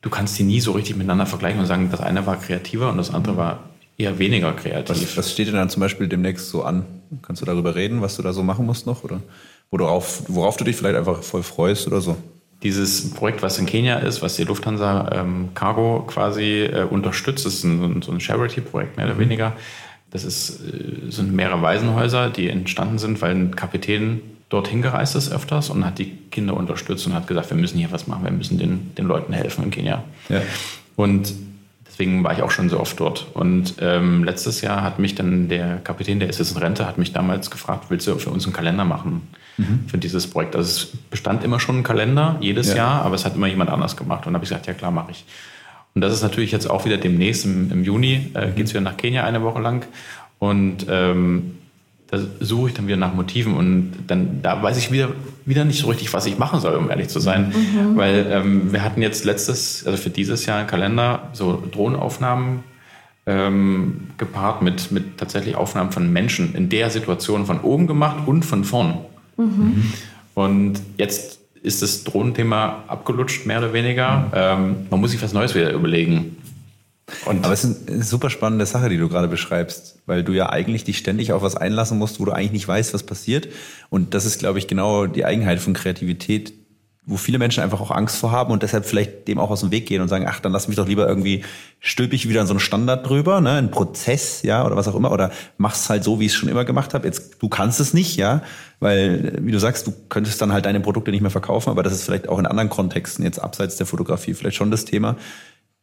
du 0.01 0.09
kannst 0.09 0.37
die 0.39 0.43
nie 0.43 0.59
so 0.59 0.71
richtig 0.71 0.95
miteinander 0.95 1.25
vergleichen 1.25 1.59
und 1.59 1.67
sagen, 1.67 1.89
das 1.91 2.01
eine 2.01 2.25
war 2.25 2.37
kreativer 2.37 2.89
und 2.89 2.97
das 2.97 3.13
andere 3.13 3.37
war 3.37 3.59
eher 3.97 4.17
weniger 4.19 4.51
kreativ. 4.53 5.03
Was, 5.03 5.17
was 5.17 5.31
steht 5.31 5.47
denn 5.47 5.55
dann 5.55 5.69
zum 5.69 5.79
Beispiel 5.79 6.07
demnächst 6.07 6.49
so 6.49 6.63
an? 6.63 6.85
Kannst 7.21 7.41
du 7.41 7.45
darüber 7.45 7.75
reden, 7.75 8.01
was 8.01 8.15
du 8.15 8.23
da 8.23 8.33
so 8.33 8.43
machen 8.43 8.65
musst 8.65 8.87
noch? 8.87 9.03
Oder 9.03 9.21
worauf, 9.79 10.23
worauf 10.27 10.57
du 10.57 10.63
dich 10.63 10.75
vielleicht 10.75 10.95
einfach 10.95 11.23
voll 11.23 11.43
freust 11.43 11.87
oder 11.87 12.01
so? 12.01 12.15
Dieses 12.61 13.11
Projekt, 13.11 13.41
was 13.41 13.57
in 13.57 13.65
Kenia 13.65 13.97
ist, 13.97 14.21
was 14.21 14.37
die 14.37 14.45
Lufthansa 14.45 15.09
ähm, 15.11 15.49
Cargo 15.53 16.05
quasi 16.07 16.61
äh, 16.61 16.83
unterstützt, 16.89 17.45
ist 17.45 17.63
ein, 17.63 18.01
so 18.01 18.11
ein 18.11 18.21
Charity-Projekt 18.21 18.95
mehr 18.95 19.07
oder 19.07 19.19
weniger. 19.19 19.53
Das 20.11 20.23
ist, 20.23 20.61
äh, 20.61 21.11
sind 21.11 21.33
mehrere 21.33 21.61
Waisenhäuser, 21.61 22.29
die 22.29 22.49
entstanden 22.49 22.99
sind, 22.99 23.21
weil 23.21 23.31
ein 23.31 23.55
Kapitän 23.55 24.21
dorthin 24.47 24.81
gereist 24.81 25.15
ist 25.15 25.31
öfters 25.31 25.69
und 25.69 25.83
hat 25.83 25.97
die 25.97 26.11
Kinder 26.29 26.55
unterstützt 26.55 27.05
und 27.07 27.13
hat 27.13 27.27
gesagt, 27.27 27.49
wir 27.49 27.57
müssen 27.57 27.79
hier 27.79 27.91
was 27.91 28.07
machen, 28.07 28.23
wir 28.23 28.31
müssen 28.31 28.57
den, 28.59 28.95
den 28.95 29.05
Leuten 29.05 29.33
helfen 29.33 29.65
in 29.65 29.71
Kenia. 29.71 30.03
Ja. 30.29 30.41
Und 30.95 31.33
deswegen 31.93 32.23
war 32.23 32.33
ich 32.33 32.41
auch 32.41 32.51
schon 32.51 32.69
so 32.69 32.79
oft 32.79 32.99
dort. 32.99 33.27
Und 33.33 33.75
ähm, 33.79 34.23
letztes 34.23 34.61
Jahr 34.61 34.81
hat 34.81 34.97
mich 34.97 35.13
dann 35.13 35.47
der 35.47 35.77
Kapitän, 35.77 36.19
der 36.19 36.29
ist 36.29 36.39
jetzt 36.39 36.55
in 36.55 36.57
Rente, 36.57 36.87
hat 36.87 36.97
mich 36.97 37.13
damals 37.13 37.51
gefragt, 37.51 37.85
willst 37.89 38.07
du 38.07 38.15
für 38.17 38.31
uns 38.31 38.45
einen 38.45 38.53
Kalender 38.53 38.83
machen 38.83 39.21
für 39.85 39.99
dieses 39.99 40.25
Projekt? 40.27 40.55
Also 40.55 40.67
es 40.67 40.85
bestand 41.11 41.43
immer 41.43 41.59
schon 41.59 41.79
ein 41.79 41.83
Kalender, 41.83 42.37
jedes 42.41 42.69
Ja. 42.69 42.75
Jahr, 42.75 43.05
aber 43.05 43.13
es 43.13 43.23
hat 43.23 43.35
immer 43.35 43.47
jemand 43.47 43.69
anders 43.69 43.95
gemacht. 43.95 44.25
Und 44.25 44.33
da 44.33 44.37
habe 44.37 44.43
ich 44.45 44.49
gesagt, 44.49 44.65
ja 44.65 44.73
klar, 44.73 44.89
mache 44.89 45.11
ich. 45.11 45.25
Und 45.93 46.01
das 46.01 46.11
ist 46.11 46.23
natürlich 46.23 46.51
jetzt 46.51 46.67
auch 46.67 46.85
wieder 46.85 46.97
demnächst 46.97 47.45
im, 47.45 47.71
im 47.71 47.83
Juni, 47.83 48.31
äh, 48.33 48.49
geht 48.49 48.65
es 48.65 48.73
wieder 48.73 48.81
nach 48.81 48.97
Kenia 48.97 49.23
eine 49.23 49.43
Woche 49.43 49.61
lang. 49.61 49.85
Und 50.39 50.87
ähm, 50.89 51.59
da 52.13 52.19
suche 52.41 52.69
ich 52.69 52.75
dann 52.75 52.85
wieder 52.85 52.97
nach 52.97 53.15
Motiven 53.15 53.55
und 53.55 53.91
dann 54.05 54.43
da 54.43 54.61
weiß 54.61 54.77
ich 54.77 54.91
wieder, 54.91 55.09
wieder 55.45 55.65
nicht 55.65 55.79
so 55.79 55.87
richtig, 55.87 56.13
was 56.13 56.27
ich 56.27 56.37
machen 56.37 56.59
soll, 56.59 56.75
um 56.75 56.91
ehrlich 56.91 57.07
zu 57.07 57.19
sein. 57.19 57.51
Weil 57.95 58.27
ähm, 58.29 58.71
wir 58.71 58.83
hatten 58.83 59.01
jetzt 59.01 59.25
letztes, 59.25 59.83
also 59.87 59.97
für 59.97 60.11
dieses 60.11 60.45
Jahr 60.45 60.59
einen 60.59 60.67
Kalender, 60.67 61.29
so 61.33 61.63
Drohnenaufnahmen 61.71 62.59
ähm, 63.25 64.09
gepaart 64.19 64.61
mit, 64.61 64.91
mit 64.91 65.17
tatsächlich 65.17 65.55
Aufnahmen 65.55 65.91
von 65.91 66.13
Menschen 66.13 66.53
in 66.53 66.69
der 66.69 66.91
Situation 66.91 67.47
von 67.47 67.61
oben 67.61 67.87
gemacht 67.87 68.27
und 68.27 68.45
von 68.45 68.63
vorn. 68.63 68.99
Und 70.35 70.81
jetzt 70.97 71.39
ist 71.63 71.81
das 71.81 72.03
Drohnenthema 72.03 72.83
abgelutscht, 72.87 73.47
mehr 73.47 73.57
oder 73.57 73.73
weniger. 73.73 74.29
Ähm, 74.35 74.75
man 74.91 74.99
muss 74.99 75.11
sich 75.11 75.21
was 75.23 75.33
Neues 75.33 75.55
wieder 75.55 75.71
überlegen. 75.71 76.37
Und 77.25 77.45
Aber 77.45 77.53
es 77.53 77.63
ist 77.63 77.89
eine 77.89 78.03
super 78.03 78.29
spannende 78.29 78.65
Sache, 78.65 78.89
die 78.89 78.97
du 78.97 79.09
gerade 79.09 79.27
beschreibst, 79.27 79.99
weil 80.05 80.23
du 80.23 80.33
ja 80.33 80.49
eigentlich 80.49 80.83
dich 80.83 80.97
ständig 80.97 81.33
auf 81.33 81.41
was 81.41 81.55
einlassen 81.55 81.97
musst, 81.97 82.19
wo 82.19 82.25
du 82.25 82.31
eigentlich 82.31 82.51
nicht 82.51 82.67
weißt, 82.67 82.93
was 82.93 83.03
passiert. 83.03 83.47
Und 83.89 84.13
das 84.13 84.25
ist, 84.25 84.39
glaube 84.39 84.59
ich, 84.59 84.67
genau 84.67 85.07
die 85.07 85.25
Eigenheit 85.25 85.59
von 85.59 85.73
Kreativität, 85.73 86.53
wo 87.05 87.17
viele 87.17 87.37
Menschen 87.37 87.61
einfach 87.61 87.81
auch 87.81 87.91
Angst 87.91 88.17
vor 88.17 88.31
haben 88.31 88.51
und 88.53 88.63
deshalb 88.63 88.85
vielleicht 88.85 89.27
dem 89.27 89.37
auch 89.37 89.49
aus 89.49 89.59
dem 89.59 89.71
Weg 89.71 89.87
gehen 89.87 90.01
und 90.01 90.07
sagen, 90.07 90.25
ach, 90.27 90.39
dann 90.39 90.53
lass 90.53 90.69
mich 90.69 90.77
doch 90.77 90.87
lieber 90.87 91.05
irgendwie 91.07 91.43
stülpe 91.81 92.15
ich 92.15 92.29
wieder 92.29 92.39
in 92.39 92.47
so 92.47 92.53
einen 92.53 92.61
Standard 92.61 93.07
drüber, 93.07 93.41
ne, 93.41 93.51
einen 93.51 93.71
Prozess, 93.71 94.41
ja, 94.43 94.65
oder 94.65 94.77
was 94.77 94.87
auch 94.87 94.95
immer, 94.95 95.11
oder 95.11 95.31
mach's 95.57 95.89
halt 95.89 96.05
so, 96.05 96.21
wie 96.21 96.27
ich 96.27 96.31
es 96.31 96.37
schon 96.37 96.47
immer 96.47 96.63
gemacht 96.63 96.93
habe. 96.93 97.05
Jetzt, 97.05 97.41
du 97.41 97.49
kannst 97.49 97.81
es 97.81 97.93
nicht, 97.93 98.15
ja, 98.15 98.41
weil, 98.79 99.37
wie 99.41 99.51
du 99.51 99.59
sagst, 99.59 99.85
du 99.85 99.93
könntest 100.07 100.41
dann 100.41 100.53
halt 100.53 100.65
deine 100.65 100.79
Produkte 100.79 101.11
nicht 101.11 101.19
mehr 101.19 101.29
verkaufen, 101.29 101.69
aber 101.71 101.83
das 101.83 101.91
ist 101.91 102.05
vielleicht 102.05 102.29
auch 102.29 102.39
in 102.39 102.45
anderen 102.45 102.69
Kontexten, 102.69 103.25
jetzt 103.25 103.39
abseits 103.39 103.75
der 103.75 103.85
Fotografie, 103.85 104.33
vielleicht 104.33 104.55
schon 104.55 104.71
das 104.71 104.85
Thema, 104.85 105.17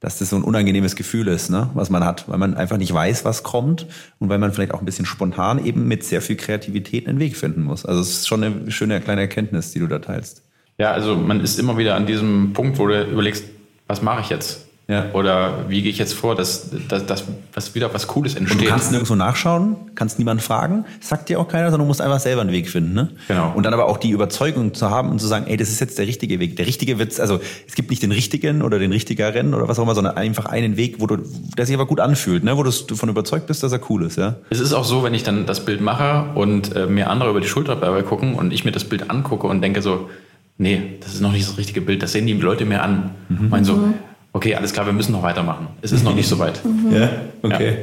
dass 0.00 0.18
das 0.18 0.30
so 0.30 0.36
ein 0.36 0.42
unangenehmes 0.42 0.96
Gefühl 0.96 1.28
ist, 1.28 1.50
ne, 1.50 1.70
was 1.74 1.90
man 1.90 2.04
hat, 2.04 2.28
weil 2.28 2.38
man 2.38 2.54
einfach 2.54 2.78
nicht 2.78 2.92
weiß, 2.92 3.24
was 3.24 3.42
kommt 3.42 3.86
und 4.18 4.30
weil 4.30 4.38
man 4.38 4.52
vielleicht 4.52 4.72
auch 4.72 4.80
ein 4.80 4.86
bisschen 4.86 5.04
spontan 5.04 5.64
eben 5.64 5.86
mit 5.86 6.04
sehr 6.04 6.22
viel 6.22 6.36
Kreativität 6.36 7.06
einen 7.06 7.18
Weg 7.18 7.36
finden 7.36 7.62
muss. 7.62 7.84
Also 7.84 8.00
es 8.00 8.10
ist 8.10 8.28
schon 8.28 8.42
eine 8.42 8.70
schöne 8.70 9.00
kleine 9.00 9.20
Erkenntnis, 9.20 9.72
die 9.72 9.78
du 9.78 9.86
da 9.86 9.98
teilst. 9.98 10.42
Ja, 10.78 10.92
also 10.92 11.14
man 11.14 11.40
ist 11.40 11.58
immer 11.58 11.76
wieder 11.76 11.94
an 11.94 12.06
diesem 12.06 12.54
Punkt, 12.54 12.78
wo 12.78 12.86
du 12.86 13.02
überlegst, 13.02 13.44
was 13.86 14.00
mache 14.00 14.22
ich 14.22 14.30
jetzt? 14.30 14.69
Ja. 14.90 15.07
Oder 15.12 15.66
wie 15.68 15.83
gehe 15.83 15.90
ich 15.92 15.98
jetzt 15.98 16.14
vor, 16.14 16.35
dass, 16.35 16.70
dass, 16.88 17.07
dass, 17.07 17.24
dass 17.53 17.74
wieder 17.76 17.94
was 17.94 18.09
Cooles 18.09 18.35
Und 18.35 18.48
du 18.48 18.53
entsteht? 18.55 18.68
kannst 18.68 18.90
nirgendwo 18.90 19.14
nachschauen, 19.14 19.76
kannst 19.94 20.18
niemanden 20.18 20.42
fragen, 20.42 20.85
sagt 21.00 21.29
dir 21.29 21.38
auch 21.38 21.46
keiner, 21.46 21.70
sondern 21.70 21.87
du 21.87 21.88
musst 21.88 22.00
einfach 22.00 22.18
selber 22.18 22.40
einen 22.40 22.50
Weg 22.50 22.68
finden. 22.68 22.94
Ne? 22.94 23.11
Genau. 23.29 23.53
Und 23.55 23.64
dann 23.64 23.72
aber 23.72 23.87
auch 23.87 23.98
die 23.98 24.11
Überzeugung 24.11 24.74
zu 24.74 24.90
haben 24.90 25.11
und 25.11 25.20
zu 25.20 25.29
sagen, 25.29 25.46
ey, 25.46 25.57
das 25.57 25.68
ist 25.68 25.79
jetzt 25.79 25.96
der 25.96 26.09
richtige 26.09 26.40
Weg. 26.40 26.57
Der 26.57 26.66
richtige 26.66 26.98
Witz, 26.98 27.20
also 27.20 27.38
es 27.68 27.76
gibt 27.76 27.90
nicht 27.90 28.03
den 28.03 28.11
richtigen 28.11 28.62
oder 28.62 28.81
den 28.81 28.90
richtigeren 28.90 29.55
oder 29.55 29.68
was 29.68 29.79
auch 29.79 29.85
immer, 29.85 29.94
sondern 29.94 30.16
einfach 30.16 30.46
einen 30.46 30.76
Weg, 30.76 30.96
wo 30.98 31.07
du, 31.07 31.18
der 31.57 31.66
sich 31.66 31.74
aber 31.76 31.87
gut 31.87 32.00
anfühlt, 32.00 32.42
ne? 32.42 32.57
wo 32.57 32.64
du 32.64 32.70
davon 32.70 33.09
überzeugt 33.09 33.46
bist, 33.46 33.62
dass 33.62 33.70
er 33.70 33.81
cool 33.90 34.03
ist. 34.03 34.18
Ja? 34.18 34.38
Es 34.50 34.59
ist 34.59 34.72
auch 34.72 34.85
so, 34.85 35.05
wenn 35.05 35.14
ich 35.14 35.22
dann 35.22 35.46
das 35.46 35.64
Bild 35.64 35.81
mache 35.81 36.31
und 36.35 36.74
äh, 36.74 36.87
mir 36.87 37.11
andere 37.11 37.31
über 37.31 37.40
die 37.40 37.46
Schulter 37.46 37.76
dabei 37.76 38.03
gucken 38.03 38.35
und 38.35 38.53
ich 38.53 38.64
mir 38.64 38.72
das 38.72 38.83
Bild 38.83 39.09
angucke 39.09 39.46
und 39.46 39.62
denke 39.62 39.83
so, 39.83 40.11
nee, 40.59 40.98
das 41.00 41.14
ist 41.14 41.20
noch 41.20 41.33
nicht 41.33 41.48
das 41.48 41.59
richtige 41.59 41.81
Bild, 41.81 42.03
das 42.03 42.11
sehen 42.11 42.26
die 42.26 42.33
Leute 42.35 42.64
mir 42.64 42.83
an. 42.83 43.11
Mhm. 43.29 43.48
Meinen 43.50 43.64
so, 43.64 43.94
okay, 44.32 44.54
alles 44.54 44.72
klar, 44.72 44.86
wir 44.86 44.92
müssen 44.92 45.12
noch 45.12 45.22
weitermachen. 45.22 45.68
Es 45.82 45.92
ist 45.92 46.04
noch 46.04 46.14
nicht 46.14 46.28
so 46.28 46.38
weit. 46.38 46.60
ja? 46.90 47.10
Okay. 47.42 47.78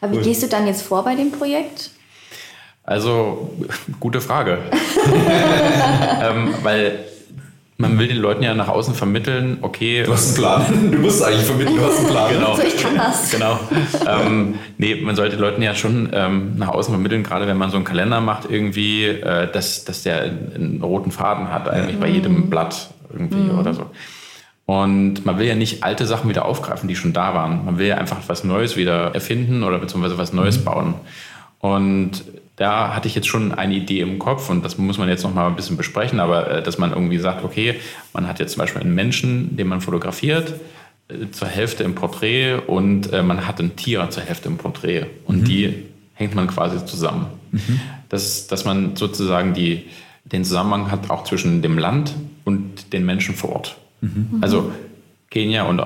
Aber 0.00 0.12
wie 0.12 0.18
gehst 0.24 0.42
du 0.42 0.48
dann 0.48 0.66
jetzt 0.66 0.82
vor 0.82 1.04
bei 1.04 1.14
dem 1.14 1.30
Projekt? 1.30 1.90
Also, 2.84 3.52
gute 4.00 4.20
Frage. 4.20 4.58
ähm, 6.22 6.54
weil 6.62 6.98
Man 7.82 7.98
will 7.98 8.06
den 8.06 8.18
Leuten 8.18 8.44
ja 8.44 8.54
nach 8.54 8.68
außen 8.68 8.94
vermitteln, 8.94 9.58
okay. 9.62 10.04
Du 10.04 10.12
hast 10.12 10.28
einen 10.28 10.36
Plan. 10.36 10.90
Du 10.92 10.98
musst 10.98 11.20
eigentlich 11.20 11.44
vermitteln, 11.44 11.76
du 11.76 11.82
hast 11.82 11.98
einen 11.98 12.08
Plan. 12.10 12.32
Genau. 12.32 12.50
Also 12.50 12.62
ich 12.62 12.76
kann 12.76 12.96
das. 12.96 13.30
Genau. 13.32 13.58
ähm, 14.08 14.54
nee, 14.78 14.94
man 14.94 15.16
sollte 15.16 15.32
den 15.32 15.40
Leuten 15.40 15.62
ja 15.62 15.74
schon 15.74 16.10
ähm, 16.12 16.52
nach 16.58 16.68
außen 16.68 16.94
vermitteln, 16.94 17.24
gerade 17.24 17.48
wenn 17.48 17.56
man 17.56 17.70
so 17.70 17.76
einen 17.76 17.84
Kalender 17.84 18.20
macht, 18.20 18.48
irgendwie, 18.48 19.06
äh, 19.06 19.50
dass, 19.50 19.84
dass 19.84 20.04
der 20.04 20.22
einen 20.22 20.80
roten 20.80 21.10
Faden 21.10 21.50
hat, 21.50 21.68
eigentlich 21.68 21.98
bei 21.98 22.06
jedem 22.08 22.48
Blatt 22.50 22.90
irgendwie 23.12 23.50
oder 23.50 23.74
so. 23.74 23.86
Und 24.66 25.26
man 25.26 25.38
will 25.38 25.46
ja 25.46 25.54
nicht 25.54 25.82
alte 25.82 26.06
Sachen 26.06 26.30
wieder 26.30 26.44
aufgreifen, 26.44 26.88
die 26.88 26.96
schon 26.96 27.12
da 27.12 27.34
waren. 27.34 27.64
Man 27.64 27.78
will 27.78 27.88
ja 27.88 27.96
einfach 27.98 28.18
was 28.28 28.44
Neues 28.44 28.76
wieder 28.76 29.14
erfinden 29.14 29.64
oder 29.64 29.78
beziehungsweise 29.78 30.18
was 30.18 30.32
Neues 30.32 30.64
bauen. 30.64 30.94
Und 31.58 32.24
da 32.56 32.94
hatte 32.94 33.08
ich 33.08 33.14
jetzt 33.14 33.28
schon 33.28 33.52
eine 33.52 33.74
Idee 33.74 34.00
im 34.00 34.18
Kopf 34.18 34.50
und 34.50 34.64
das 34.64 34.78
muss 34.78 34.98
man 34.98 35.08
jetzt 35.08 35.24
noch 35.24 35.34
mal 35.34 35.46
ein 35.46 35.56
bisschen 35.56 35.76
besprechen, 35.76 36.20
aber 36.20 36.50
äh, 36.50 36.62
dass 36.62 36.78
man 36.78 36.92
irgendwie 36.92 37.18
sagt, 37.18 37.44
okay, 37.44 37.76
man 38.12 38.28
hat 38.28 38.40
jetzt 38.40 38.52
zum 38.52 38.60
Beispiel 38.60 38.82
einen 38.82 38.94
Menschen, 38.94 39.56
den 39.56 39.68
man 39.68 39.80
fotografiert, 39.80 40.54
äh, 41.08 41.30
zur 41.30 41.48
Hälfte 41.48 41.82
im 41.82 41.94
Porträt 41.94 42.56
und 42.66 43.12
äh, 43.12 43.22
man 43.22 43.46
hat 43.46 43.58
ein 43.58 43.74
Tier 43.76 44.08
zur 44.10 44.22
Hälfte 44.22 44.48
im 44.48 44.58
Porträt 44.58 45.06
und 45.24 45.48
die 45.48 45.86
hängt 46.14 46.34
man 46.34 46.46
quasi 46.46 46.84
zusammen. 46.84 47.26
Das, 48.08 48.46
dass 48.46 48.64
man 48.64 48.96
sozusagen 48.96 49.54
die, 49.54 49.86
den 50.24 50.44
Zusammenhang 50.44 50.90
hat 50.90 51.10
auch 51.10 51.24
zwischen 51.24 51.62
dem 51.62 51.78
Land 51.78 52.14
und 52.44 52.92
den 52.92 53.04
Menschen 53.04 53.34
vor 53.34 53.50
Ort. 53.50 53.76
Also 54.40 54.72
Kenia 55.30 55.64
und 55.64 55.80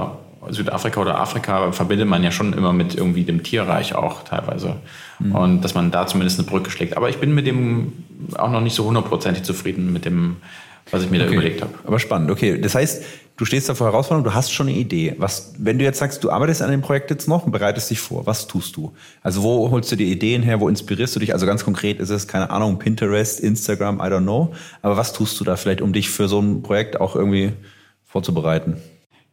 Südafrika 0.49 1.01
oder 1.01 1.19
Afrika 1.19 1.73
verbindet 1.73 2.09
man 2.09 2.23
ja 2.23 2.31
schon 2.31 2.53
immer 2.53 2.73
mit 2.73 2.95
irgendwie 2.95 3.25
dem 3.25 3.43
Tierreich 3.43 3.95
auch 3.95 4.25
teilweise. 4.25 4.77
Und 5.19 5.63
dass 5.63 5.75
man 5.75 5.91
da 5.91 6.07
zumindest 6.07 6.39
eine 6.39 6.49
Brücke 6.49 6.71
schlägt. 6.71 6.97
Aber 6.97 7.09
ich 7.09 7.19
bin 7.19 7.35
mit 7.35 7.47
dem 7.47 7.93
auch 8.37 8.51
noch 8.51 8.61
nicht 8.61 8.75
so 8.75 8.85
hundertprozentig 8.85 9.45
zufrieden 9.45 9.93
mit 9.93 10.05
dem, 10.05 10.37
was 10.91 11.03
ich 11.03 11.11
mir 11.11 11.19
da 11.19 11.27
überlegt 11.27 11.63
habe. 11.63 11.73
Aber 11.85 11.99
spannend, 11.99 12.31
okay. 12.31 12.61
Das 12.61 12.75
heißt, 12.75 13.03
du 13.37 13.45
stehst 13.45 13.69
da 13.69 13.75
vor 13.75 13.89
Herausforderungen, 13.89 14.25
du 14.25 14.35
hast 14.35 14.53
schon 14.53 14.69
eine 14.69 14.77
Idee. 14.77 15.15
Was, 15.19 15.55
wenn 15.59 15.79
du 15.79 15.85
jetzt 15.85 15.99
sagst, 15.99 16.23
du 16.23 16.31
arbeitest 16.31 16.63
an 16.63 16.71
dem 16.71 16.83
Projekt 16.83 17.11
jetzt 17.11 17.29
noch 17.29 17.45
und 17.45 17.53
bereitest 17.53 17.91
dich 17.91 17.99
vor, 17.99 18.27
was 18.27 18.47
tust 18.47 18.77
du? 18.77 18.93
Also 19.23 19.43
wo 19.43 19.71
holst 19.71 19.91
du 19.91 19.97
die 19.97 20.13
Ideen 20.13 20.43
her, 20.43 20.61
wo 20.61 20.69
inspirierst 20.69 21.17
du 21.17 21.21
dich? 21.21 21.33
Also 21.33 21.47
ganz 21.47 21.65
konkret 21.65 21.99
ist 21.99 22.11
es, 22.11 22.29
keine 22.29 22.51
Ahnung, 22.51 22.79
Pinterest, 22.79 23.41
Instagram, 23.41 23.99
I 23.99 24.03
don't 24.03 24.23
know. 24.23 24.55
Aber 24.83 24.97
was 24.97 25.13
tust 25.13 25.41
du 25.41 25.45
da 25.45 25.57
vielleicht, 25.57 25.81
um 25.81 25.93
dich 25.93 26.11
für 26.11 26.29
so 26.29 26.41
ein 26.41 26.63
Projekt 26.63 27.01
auch 27.01 27.17
irgendwie 27.17 27.53
vorzubereiten? 28.07 28.77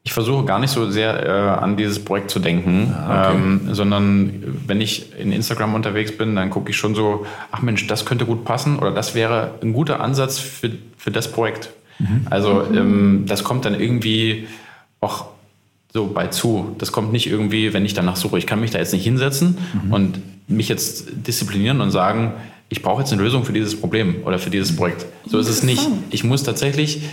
Ich 0.06 0.12
versuche 0.12 0.44
gar 0.44 0.60
nicht 0.60 0.72
so 0.72 0.90
sehr 0.92 1.26
äh, 1.26 1.30
an 1.64 1.78
dieses 1.78 2.04
Projekt 2.04 2.30
zu 2.30 2.40
denken, 2.40 2.94
Ah, 2.94 3.30
okay. 3.30 3.38
ähm, 3.38 3.62
sondern 3.72 4.34
wenn 4.68 4.82
ich 4.82 5.18
in 5.18 5.32
Instagram 5.32 5.76
unterwegs 5.76 6.18
bin, 6.18 6.36
dann 6.36 6.50
gucke 6.50 6.72
ich 6.72 6.78
schon 6.78 6.94
so, 6.94 7.26
ach 7.52 7.62
Mensch, 7.62 7.88
das 7.88 8.06
könnte 8.06 8.26
gut 8.26 8.44
passen 8.44 8.80
oder 8.80 8.92
das 8.92 9.16
wäre 9.16 9.52
ein 9.62 9.72
guter 9.72 10.02
Ansatz 10.02 10.40
für, 10.40 10.72
für 10.98 11.10
das 11.12 11.32
Projekt. 11.32 11.70
Mhm. 12.00 12.28
Also 12.30 12.64
ähm, 12.74 13.24
das 13.28 13.46
kommt 13.46 13.64
dann 13.64 13.80
irgendwie 13.80 14.48
auch 15.00 15.28
so 15.94 16.08
bei 16.08 16.28
zu. 16.28 16.76
Das 16.80 16.92
kommt 16.92 17.14
nicht 17.14 17.28
irgendwie, 17.28 17.72
wenn 17.72 17.86
ich 17.86 17.94
danach 17.94 18.18
suche. 18.18 18.38
Ich 18.38 18.48
kann 18.48 18.60
mich 18.60 18.72
da 18.72 18.80
jetzt 18.80 18.92
nicht 18.92 19.04
hinsetzen 19.06 19.58
Mhm. 19.86 19.94
und 19.94 20.22
mich 20.50 20.68
jetzt 20.68 21.06
disziplinieren 21.26 21.80
und 21.80 21.92
sagen, 21.92 22.34
ich 22.68 22.82
brauche 22.82 23.02
jetzt 23.04 23.14
eine 23.14 23.22
Lösung 23.22 23.46
für 23.46 23.54
dieses 23.54 23.80
Problem 23.80 24.18
oder 24.26 24.38
für 24.40 24.50
dieses 24.50 24.76
Projekt. 24.76 25.06
So 25.26 25.38
ist 25.38 25.48
es 25.48 25.64
nicht. 25.64 25.88
Ich 26.10 26.24
muss 26.26 26.44
tatsächlich 26.44 27.04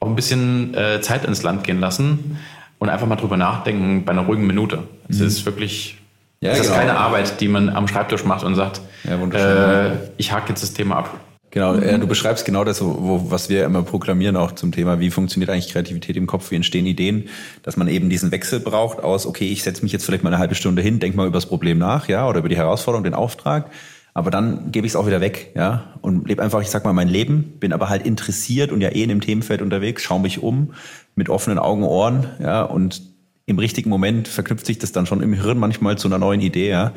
auch 0.00 0.08
ein 0.08 0.16
bisschen 0.16 0.74
äh, 0.74 1.00
Zeit 1.00 1.24
ins 1.24 1.42
Land 1.42 1.64
gehen 1.64 1.78
lassen 1.78 2.38
und 2.78 2.88
einfach 2.88 3.06
mal 3.06 3.16
drüber 3.16 3.36
nachdenken 3.36 4.04
bei 4.04 4.12
einer 4.12 4.22
ruhigen 4.22 4.46
Minute. 4.46 4.84
Es 5.08 5.20
ist 5.20 5.44
wirklich, 5.46 5.96
Mhm. 6.40 6.46
Ja, 6.46 6.52
es 6.52 6.60
ist 6.60 6.66
genau. 6.68 6.78
keine 6.78 6.96
Arbeit, 6.96 7.40
die 7.40 7.48
man 7.48 7.68
am 7.68 7.86
Schreibtisch 7.86 8.24
macht 8.24 8.44
und 8.44 8.54
sagt, 8.54 8.80
Ja, 9.04 9.16
äh, 9.16 9.90
ich 10.16 10.32
hake 10.32 10.48
jetzt 10.48 10.62
das 10.62 10.72
Thema 10.72 10.96
ab. 10.96 11.20
Genau, 11.50 11.74
äh, 11.74 11.98
du 11.98 12.06
beschreibst 12.06 12.44
genau 12.44 12.62
das, 12.64 12.80
wo, 12.80 13.30
was 13.30 13.48
wir 13.50 13.64
immer 13.64 13.82
proklamieren 13.82 14.36
auch 14.36 14.52
zum 14.52 14.70
Thema, 14.70 15.00
wie 15.00 15.10
funktioniert 15.10 15.50
eigentlich 15.50 15.72
Kreativität 15.72 16.16
im 16.16 16.26
Kopf, 16.28 16.50
wie 16.52 16.54
entstehen 16.54 16.86
Ideen, 16.86 17.28
dass 17.64 17.76
man 17.76 17.88
eben 17.88 18.08
diesen 18.08 18.30
Wechsel 18.30 18.60
braucht 18.60 19.00
aus, 19.02 19.26
okay, 19.26 19.50
ich 19.52 19.64
setze 19.64 19.82
mich 19.82 19.92
jetzt 19.92 20.06
vielleicht 20.06 20.22
mal 20.22 20.30
eine 20.30 20.38
halbe 20.38 20.54
Stunde 20.54 20.80
hin, 20.80 21.00
denk 21.00 21.16
mal 21.16 21.26
über 21.26 21.36
das 21.36 21.46
Problem 21.46 21.76
nach, 21.76 22.08
ja, 22.08 22.28
oder 22.28 22.38
über 22.38 22.48
die 22.48 22.56
Herausforderung, 22.56 23.02
den 23.02 23.14
Auftrag, 23.14 23.66
aber 24.14 24.30
dann 24.30 24.72
gebe 24.72 24.86
ich 24.86 24.92
es 24.92 24.96
auch 24.96 25.06
wieder 25.06 25.20
weg, 25.20 25.52
ja, 25.54 25.94
und 26.00 26.28
lebe 26.28 26.42
einfach, 26.42 26.60
ich 26.60 26.70
sag 26.70 26.84
mal, 26.84 26.92
mein 26.92 27.08
Leben, 27.08 27.58
bin 27.60 27.72
aber 27.72 27.88
halt 27.88 28.04
interessiert 28.04 28.72
und 28.72 28.80
ja 28.80 28.90
eh 28.90 29.02
in 29.02 29.08
dem 29.08 29.20
Themenfeld 29.20 29.62
unterwegs, 29.62 30.02
schaue 30.02 30.20
mich 30.20 30.42
um 30.42 30.72
mit 31.14 31.28
offenen 31.28 31.58
Augen, 31.58 31.82
Ohren, 31.82 32.26
ja, 32.40 32.62
und 32.62 33.02
im 33.46 33.58
richtigen 33.58 33.90
Moment 33.90 34.28
verknüpft 34.28 34.66
sich 34.66 34.78
das 34.78 34.92
dann 34.92 35.06
schon 35.06 35.22
im 35.22 35.34
Hirn 35.34 35.58
manchmal 35.58 35.98
zu 35.98 36.08
einer 36.08 36.18
neuen 36.18 36.40
Idee, 36.40 36.70
ja. 36.70 36.92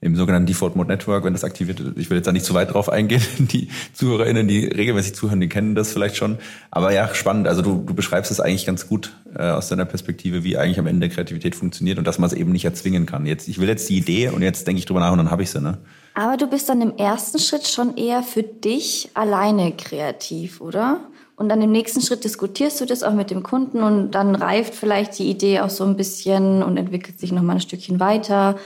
Im 0.00 0.14
sogenannten 0.14 0.46
Default 0.46 0.76
Mode 0.76 0.90
Network, 0.90 1.24
wenn 1.24 1.32
das 1.32 1.42
aktiviert 1.42 1.80
ist. 1.80 1.96
Ich 1.96 2.08
will 2.08 2.18
jetzt 2.18 2.26
da 2.26 2.32
nicht 2.32 2.44
zu 2.44 2.54
weit 2.54 2.72
drauf 2.72 2.88
eingehen. 2.88 3.22
Die 3.38 3.68
ZuhörerInnen, 3.94 4.46
die 4.46 4.66
regelmäßig 4.66 5.16
zuhören, 5.16 5.40
die 5.40 5.48
kennen 5.48 5.74
das 5.74 5.92
vielleicht 5.92 6.16
schon. 6.16 6.38
Aber 6.70 6.92
ja, 6.92 7.12
spannend. 7.14 7.48
Also 7.48 7.62
du, 7.62 7.82
du 7.84 7.94
beschreibst 7.94 8.30
es 8.30 8.38
eigentlich 8.38 8.64
ganz 8.64 8.86
gut 8.86 9.12
äh, 9.34 9.50
aus 9.50 9.68
deiner 9.68 9.86
Perspektive, 9.86 10.44
wie 10.44 10.56
eigentlich 10.56 10.78
am 10.78 10.86
Ende 10.86 11.08
Kreativität 11.08 11.56
funktioniert 11.56 11.98
und 11.98 12.06
dass 12.06 12.20
man 12.20 12.30
es 12.30 12.36
eben 12.36 12.52
nicht 12.52 12.64
erzwingen 12.64 13.06
kann. 13.06 13.26
Jetzt, 13.26 13.48
ich 13.48 13.60
will 13.60 13.66
jetzt 13.66 13.88
die 13.88 13.96
Idee 13.96 14.28
und 14.28 14.42
jetzt 14.42 14.68
denke 14.68 14.78
ich 14.78 14.86
drüber 14.86 15.00
nach 15.00 15.10
und 15.10 15.18
dann 15.18 15.32
habe 15.32 15.42
ich 15.42 15.50
sie, 15.50 15.60
ne? 15.60 15.78
Aber 16.14 16.36
du 16.36 16.48
bist 16.48 16.68
dann 16.68 16.80
im 16.80 16.96
ersten 16.96 17.38
Schritt 17.38 17.66
schon 17.66 17.96
eher 17.96 18.22
für 18.22 18.42
dich 18.42 19.10
alleine 19.14 19.72
kreativ, 19.72 20.60
oder? 20.60 21.00
Und 21.38 21.48
dann 21.48 21.62
im 21.62 21.70
nächsten 21.70 22.00
Schritt 22.00 22.24
diskutierst 22.24 22.80
du 22.80 22.84
das 22.84 23.04
auch 23.04 23.14
mit 23.14 23.30
dem 23.30 23.44
Kunden 23.44 23.84
und 23.84 24.10
dann 24.10 24.34
reift 24.34 24.74
vielleicht 24.74 25.18
die 25.20 25.30
Idee 25.30 25.60
auch 25.60 25.70
so 25.70 25.84
ein 25.84 25.96
bisschen 25.96 26.64
und 26.64 26.76
entwickelt 26.76 27.20
sich 27.20 27.30
nochmal 27.30 27.56
ein 27.56 27.60
Stückchen 27.60 28.00
weiter, 28.00 28.56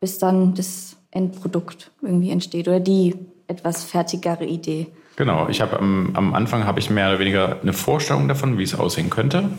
bis 0.00 0.18
dann 0.18 0.54
das 0.54 0.96
Endprodukt 1.10 1.90
irgendwie 2.02 2.30
entsteht 2.30 2.68
oder 2.68 2.80
die 2.80 3.14
etwas 3.46 3.84
fertigere 3.84 4.44
Idee. 4.44 4.86
Genau, 5.16 5.48
ich 5.48 5.60
habe 5.60 5.78
am, 5.78 6.10
am 6.14 6.34
Anfang 6.34 6.64
habe 6.64 6.78
ich 6.78 6.90
mehr 6.90 7.08
oder 7.08 7.18
weniger 7.18 7.60
eine 7.60 7.72
Vorstellung 7.72 8.28
davon, 8.28 8.58
wie 8.58 8.62
es 8.62 8.74
aussehen 8.78 9.10
könnte. 9.10 9.50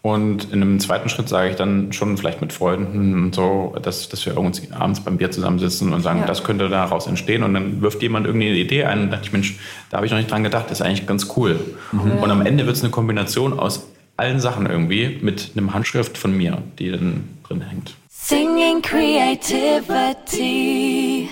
Und 0.00 0.52
in 0.52 0.62
einem 0.62 0.78
zweiten 0.80 1.08
Schritt 1.08 1.28
sage 1.28 1.50
ich 1.50 1.56
dann 1.56 1.92
schon 1.92 2.16
vielleicht 2.16 2.40
mit 2.40 2.52
Freunden 2.52 3.14
und 3.24 3.34
so, 3.34 3.74
dass, 3.82 4.08
dass 4.08 4.24
wir 4.24 4.36
uns 4.38 4.62
abends 4.72 5.00
beim 5.00 5.18
Bier 5.18 5.30
zusammensitzen 5.30 5.92
und 5.92 6.02
sagen, 6.02 6.20
Ja. 6.20 6.26
das 6.26 6.44
könnte 6.44 6.68
daraus 6.68 7.06
entstehen. 7.08 7.42
Und 7.42 7.54
dann 7.54 7.82
wirft 7.82 8.00
jemand 8.02 8.26
irgendwie 8.26 8.48
eine 8.48 8.56
Idee 8.58 8.84
ein 8.84 9.02
und 9.02 9.10
dachte 9.10 9.24
ich, 9.24 9.32
Mensch, 9.32 9.58
da 9.90 9.96
habe 9.98 10.06
ich 10.06 10.12
noch 10.12 10.18
nicht 10.18 10.30
dran 10.30 10.44
gedacht, 10.44 10.66
das 10.70 10.80
ist 10.80 10.86
eigentlich 10.86 11.06
ganz 11.06 11.28
cool. 11.36 11.58
Und 11.92 12.30
am 12.30 12.46
Ende 12.46 12.64
wird 12.66 12.76
es 12.76 12.82
eine 12.82 12.90
Kombination 12.90 13.58
aus 13.58 13.86
allen 14.16 14.40
Sachen 14.40 14.66
irgendwie 14.66 15.18
mit 15.20 15.52
einem 15.56 15.74
Handschrift 15.74 16.16
von 16.16 16.36
mir, 16.36 16.62
die 16.78 16.90
dann 16.90 17.24
drin 17.46 17.60
hängt. 17.60 17.94
Singing 18.28 18.82
creativity. 18.82 21.30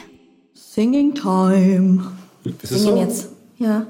Singing 0.54 1.14
Time. 1.14 2.12
Ist 2.42 2.72
es 2.72 2.80
Singen 2.80 2.96
so? 2.96 2.98
jetzt. 3.02 3.28
Ja. 3.59 3.87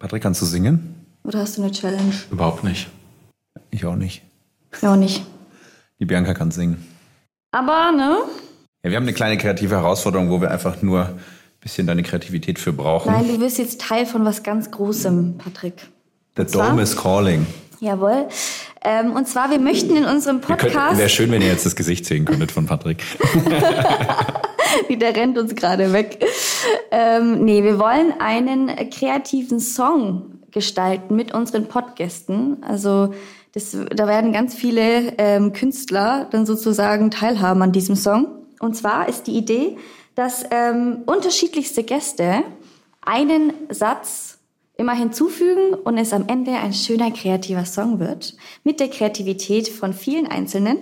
Patrick, 0.00 0.22
kannst 0.22 0.40
du 0.40 0.46
singen? 0.46 0.94
Oder 1.24 1.40
hast 1.40 1.58
du 1.58 1.62
eine 1.62 1.72
Challenge? 1.72 2.14
Überhaupt 2.30 2.64
nicht. 2.64 2.88
Ich 3.70 3.84
auch 3.84 3.96
nicht. 3.96 4.22
Ja, 4.80 4.94
auch 4.94 4.96
nicht. 4.96 5.26
Die 6.00 6.06
Bianca 6.06 6.32
kann 6.32 6.50
singen. 6.50 6.86
Aber, 7.50 7.92
ne? 7.92 8.16
Ja, 8.82 8.88
wir 8.88 8.96
haben 8.96 9.04
eine 9.04 9.12
kleine 9.12 9.36
kreative 9.36 9.74
Herausforderung, 9.74 10.30
wo 10.30 10.40
wir 10.40 10.50
einfach 10.50 10.80
nur 10.80 11.08
ein 11.08 11.20
bisschen 11.60 11.86
deine 11.86 12.02
Kreativität 12.02 12.58
für 12.58 12.72
brauchen. 12.72 13.12
Nein, 13.12 13.28
du 13.28 13.38
wirst 13.40 13.58
jetzt 13.58 13.82
Teil 13.82 14.06
von 14.06 14.24
was 14.24 14.42
ganz 14.42 14.70
Großem, 14.70 15.36
Patrick. 15.36 15.86
The? 16.38 16.46
Dome 16.46 16.80
is 16.80 16.96
calling. 16.96 17.46
Jawohl. 17.80 18.28
Ähm, 18.86 19.14
und 19.14 19.26
zwar, 19.26 19.50
wir 19.50 19.58
möchten 19.58 19.96
in 19.96 20.04
unserem 20.04 20.40
Podcast. 20.40 20.96
Wäre 20.96 21.08
schön, 21.08 21.32
wenn 21.32 21.42
ihr 21.42 21.48
jetzt 21.48 21.66
das 21.66 21.74
Gesicht 21.74 22.06
sehen 22.06 22.24
könntet 22.24 22.52
von 22.52 22.66
Patrick. 22.66 23.02
Der 24.88 25.16
rennt 25.16 25.36
uns 25.38 25.56
gerade 25.56 25.92
weg. 25.92 26.24
Ähm, 26.92 27.44
nee, 27.44 27.64
wir 27.64 27.80
wollen 27.80 28.14
einen 28.20 28.70
kreativen 28.90 29.58
Song 29.58 30.40
gestalten 30.52 31.16
mit 31.16 31.34
unseren 31.34 31.66
Podgästen. 31.66 32.62
Also 32.62 33.12
das, 33.52 33.76
da 33.90 34.06
werden 34.06 34.32
ganz 34.32 34.54
viele 34.54 35.14
ähm, 35.18 35.52
Künstler 35.52 36.28
dann 36.30 36.46
sozusagen 36.46 37.10
teilhaben 37.10 37.62
an 37.62 37.72
diesem 37.72 37.96
Song. 37.96 38.28
Und 38.60 38.76
zwar 38.76 39.08
ist 39.08 39.26
die 39.26 39.36
Idee, 39.36 39.76
dass 40.14 40.44
ähm, 40.52 40.98
unterschiedlichste 41.06 41.82
Gäste 41.82 42.44
einen 43.00 43.52
Satz 43.68 44.35
immer 44.78 44.94
hinzufügen 44.94 45.74
und 45.84 45.96
es 45.98 46.12
am 46.12 46.24
Ende 46.28 46.52
ein 46.52 46.72
schöner 46.72 47.10
kreativer 47.10 47.64
Song 47.64 47.98
wird 47.98 48.34
mit 48.62 48.78
der 48.78 48.88
Kreativität 48.88 49.68
von 49.68 49.92
vielen 49.94 50.26
Einzelnen. 50.26 50.78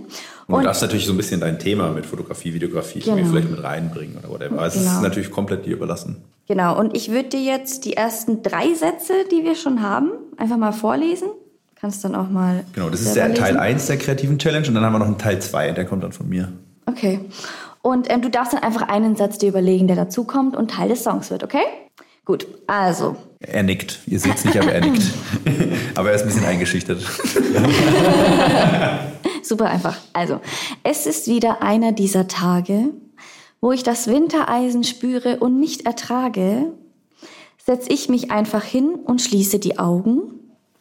Und 0.46 0.58
du 0.60 0.64
darfst 0.64 0.82
natürlich 0.82 1.06
so 1.06 1.12
ein 1.12 1.16
bisschen 1.16 1.40
dein 1.40 1.58
Thema 1.58 1.90
mit 1.92 2.04
Fotografie, 2.06 2.52
Videografie 2.54 3.00
Genau. 3.00 3.16
irgendwie 3.16 3.30
vielleicht 3.38 3.50
mit 3.50 3.62
reinbringen 3.62 4.18
oder 4.18 4.28
whatever. 4.30 4.60
Also 4.60 4.78
es 4.78 4.84
Genau. 4.84 4.96
ist 4.96 5.02
natürlich 5.02 5.30
komplett 5.30 5.64
dir 5.64 5.74
überlassen. 5.76 6.22
Genau, 6.48 6.78
und 6.78 6.96
ich 6.96 7.10
würde 7.10 7.28
dir 7.30 7.40
jetzt 7.40 7.84
die 7.84 7.96
ersten 7.96 8.42
drei 8.42 8.74
Sätze, 8.74 9.12
die 9.30 9.44
wir 9.44 9.54
schon 9.54 9.80
haben, 9.80 10.10
einfach 10.36 10.56
mal 10.58 10.72
vorlesen. 10.72 11.28
Kannst 11.76 12.04
dann 12.04 12.14
auch 12.14 12.28
mal. 12.28 12.64
Genau, 12.74 12.90
das 12.90 13.00
ist 13.02 13.14
der 13.16 13.32
Teil 13.34 13.52
lesen. 13.52 13.58
1 13.60 13.86
der 13.86 13.96
kreativen 13.98 14.38
Challenge 14.38 14.66
und 14.68 14.74
dann 14.74 14.84
haben 14.84 14.92
wir 14.94 14.98
noch 14.98 15.06
einen 15.06 15.18
Teil 15.18 15.40
2, 15.40 15.72
der 15.72 15.84
kommt 15.84 16.02
dann 16.02 16.12
von 16.12 16.28
mir. 16.28 16.52
Okay. 16.86 17.20
Und 17.82 18.10
ähm, 18.10 18.22
du 18.22 18.30
darfst 18.30 18.54
dann 18.54 18.62
einfach 18.62 18.82
einen 18.88 19.14
Satz 19.16 19.38
dir 19.38 19.50
überlegen, 19.50 19.86
der 19.86 19.96
dazukommt 19.96 20.56
und 20.56 20.70
Teil 20.70 20.88
des 20.88 21.02
Songs 21.04 21.30
wird, 21.30 21.44
okay? 21.44 21.62
Gut, 22.24 22.46
also. 22.66 23.16
Er 23.48 23.62
nickt. 23.62 24.00
Ihr 24.06 24.18
seht 24.18 24.36
es 24.36 24.44
nicht, 24.44 24.58
aber 24.58 24.72
er 24.72 24.80
nickt. 24.80 25.02
aber 25.94 26.10
er 26.10 26.16
ist 26.16 26.22
ein 26.22 26.28
bisschen 26.28 26.44
eingeschüchtert. 26.44 27.00
Super 29.42 29.66
einfach. 29.66 29.98
Also, 30.12 30.40
es 30.82 31.06
ist 31.06 31.28
wieder 31.28 31.62
einer 31.62 31.92
dieser 31.92 32.28
Tage, 32.28 32.90
wo 33.60 33.72
ich 33.72 33.82
das 33.82 34.06
Wintereisen 34.06 34.84
spüre 34.84 35.38
und 35.38 35.60
nicht 35.60 35.86
ertrage. 35.86 36.72
Setz 37.64 37.86
ich 37.88 38.08
mich 38.08 38.30
einfach 38.30 38.62
hin 38.62 38.94
und 39.04 39.22
schließe 39.22 39.58
die 39.58 39.78
Augen, 39.78 40.34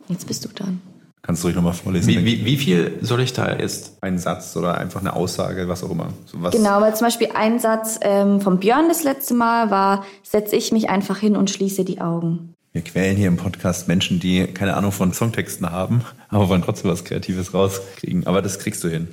Jetzt 0.08 0.28
bist 0.28 0.43
du 0.45 0.49
dran. 0.49 0.82
Kannst 1.22 1.41
du 1.41 1.47
ruhig 1.47 1.55
nochmal 1.55 1.74
vorlesen? 1.74 2.09
Wie, 2.09 2.26
wie, 2.26 2.45
wie 2.45 2.57
viel 2.57 2.99
soll 3.01 3.22
ich 3.22 3.32
da 3.32 3.57
jetzt? 3.57 3.97
Ein 4.01 4.18
Satz 4.18 4.57
oder 4.57 4.78
einfach 4.78 4.99
eine 4.99 5.14
Aussage, 5.16 5.70
was 5.70 5.82
auch 5.84 5.89
immer. 5.89 6.09
So 6.26 6.41
was 6.41 6.53
Genau, 6.53 6.82
weil 6.82 6.93
zum 6.95 7.07
Beispiel 7.07 7.30
ein 7.34 7.59
Satz 7.59 7.97
ähm, 8.01 8.41
vom 8.41 8.59
Björn 8.59 8.89
das 8.89 9.03
letzte 9.03 9.34
Mal 9.34 9.72
war, 9.72 10.03
setze 10.22 10.57
ich 10.57 10.74
mich 10.74 10.89
einfach 10.89 11.18
hin 11.18 11.38
und 11.38 11.49
schließe 11.49 11.86
die 11.86 12.01
Augen. 12.01 12.53
Wir 12.74 12.82
quälen 12.82 13.15
hier 13.15 13.28
im 13.28 13.38
Podcast 13.38 13.88
Menschen, 13.88 14.19
die 14.19 14.47
keine 14.47 14.76
Ahnung 14.76 14.91
von 14.91 15.13
Songtexten 15.13 15.69
haben, 15.69 16.01
aber 16.30 16.49
wollen 16.49 16.63
trotzdem 16.63 16.89
was 16.89 17.03
Kreatives 17.03 17.53
rauskriegen. 17.53 18.26
Aber 18.26 18.41
das 18.41 18.57
kriegst 18.57 18.84
du 18.84 18.88
hin. 18.88 19.09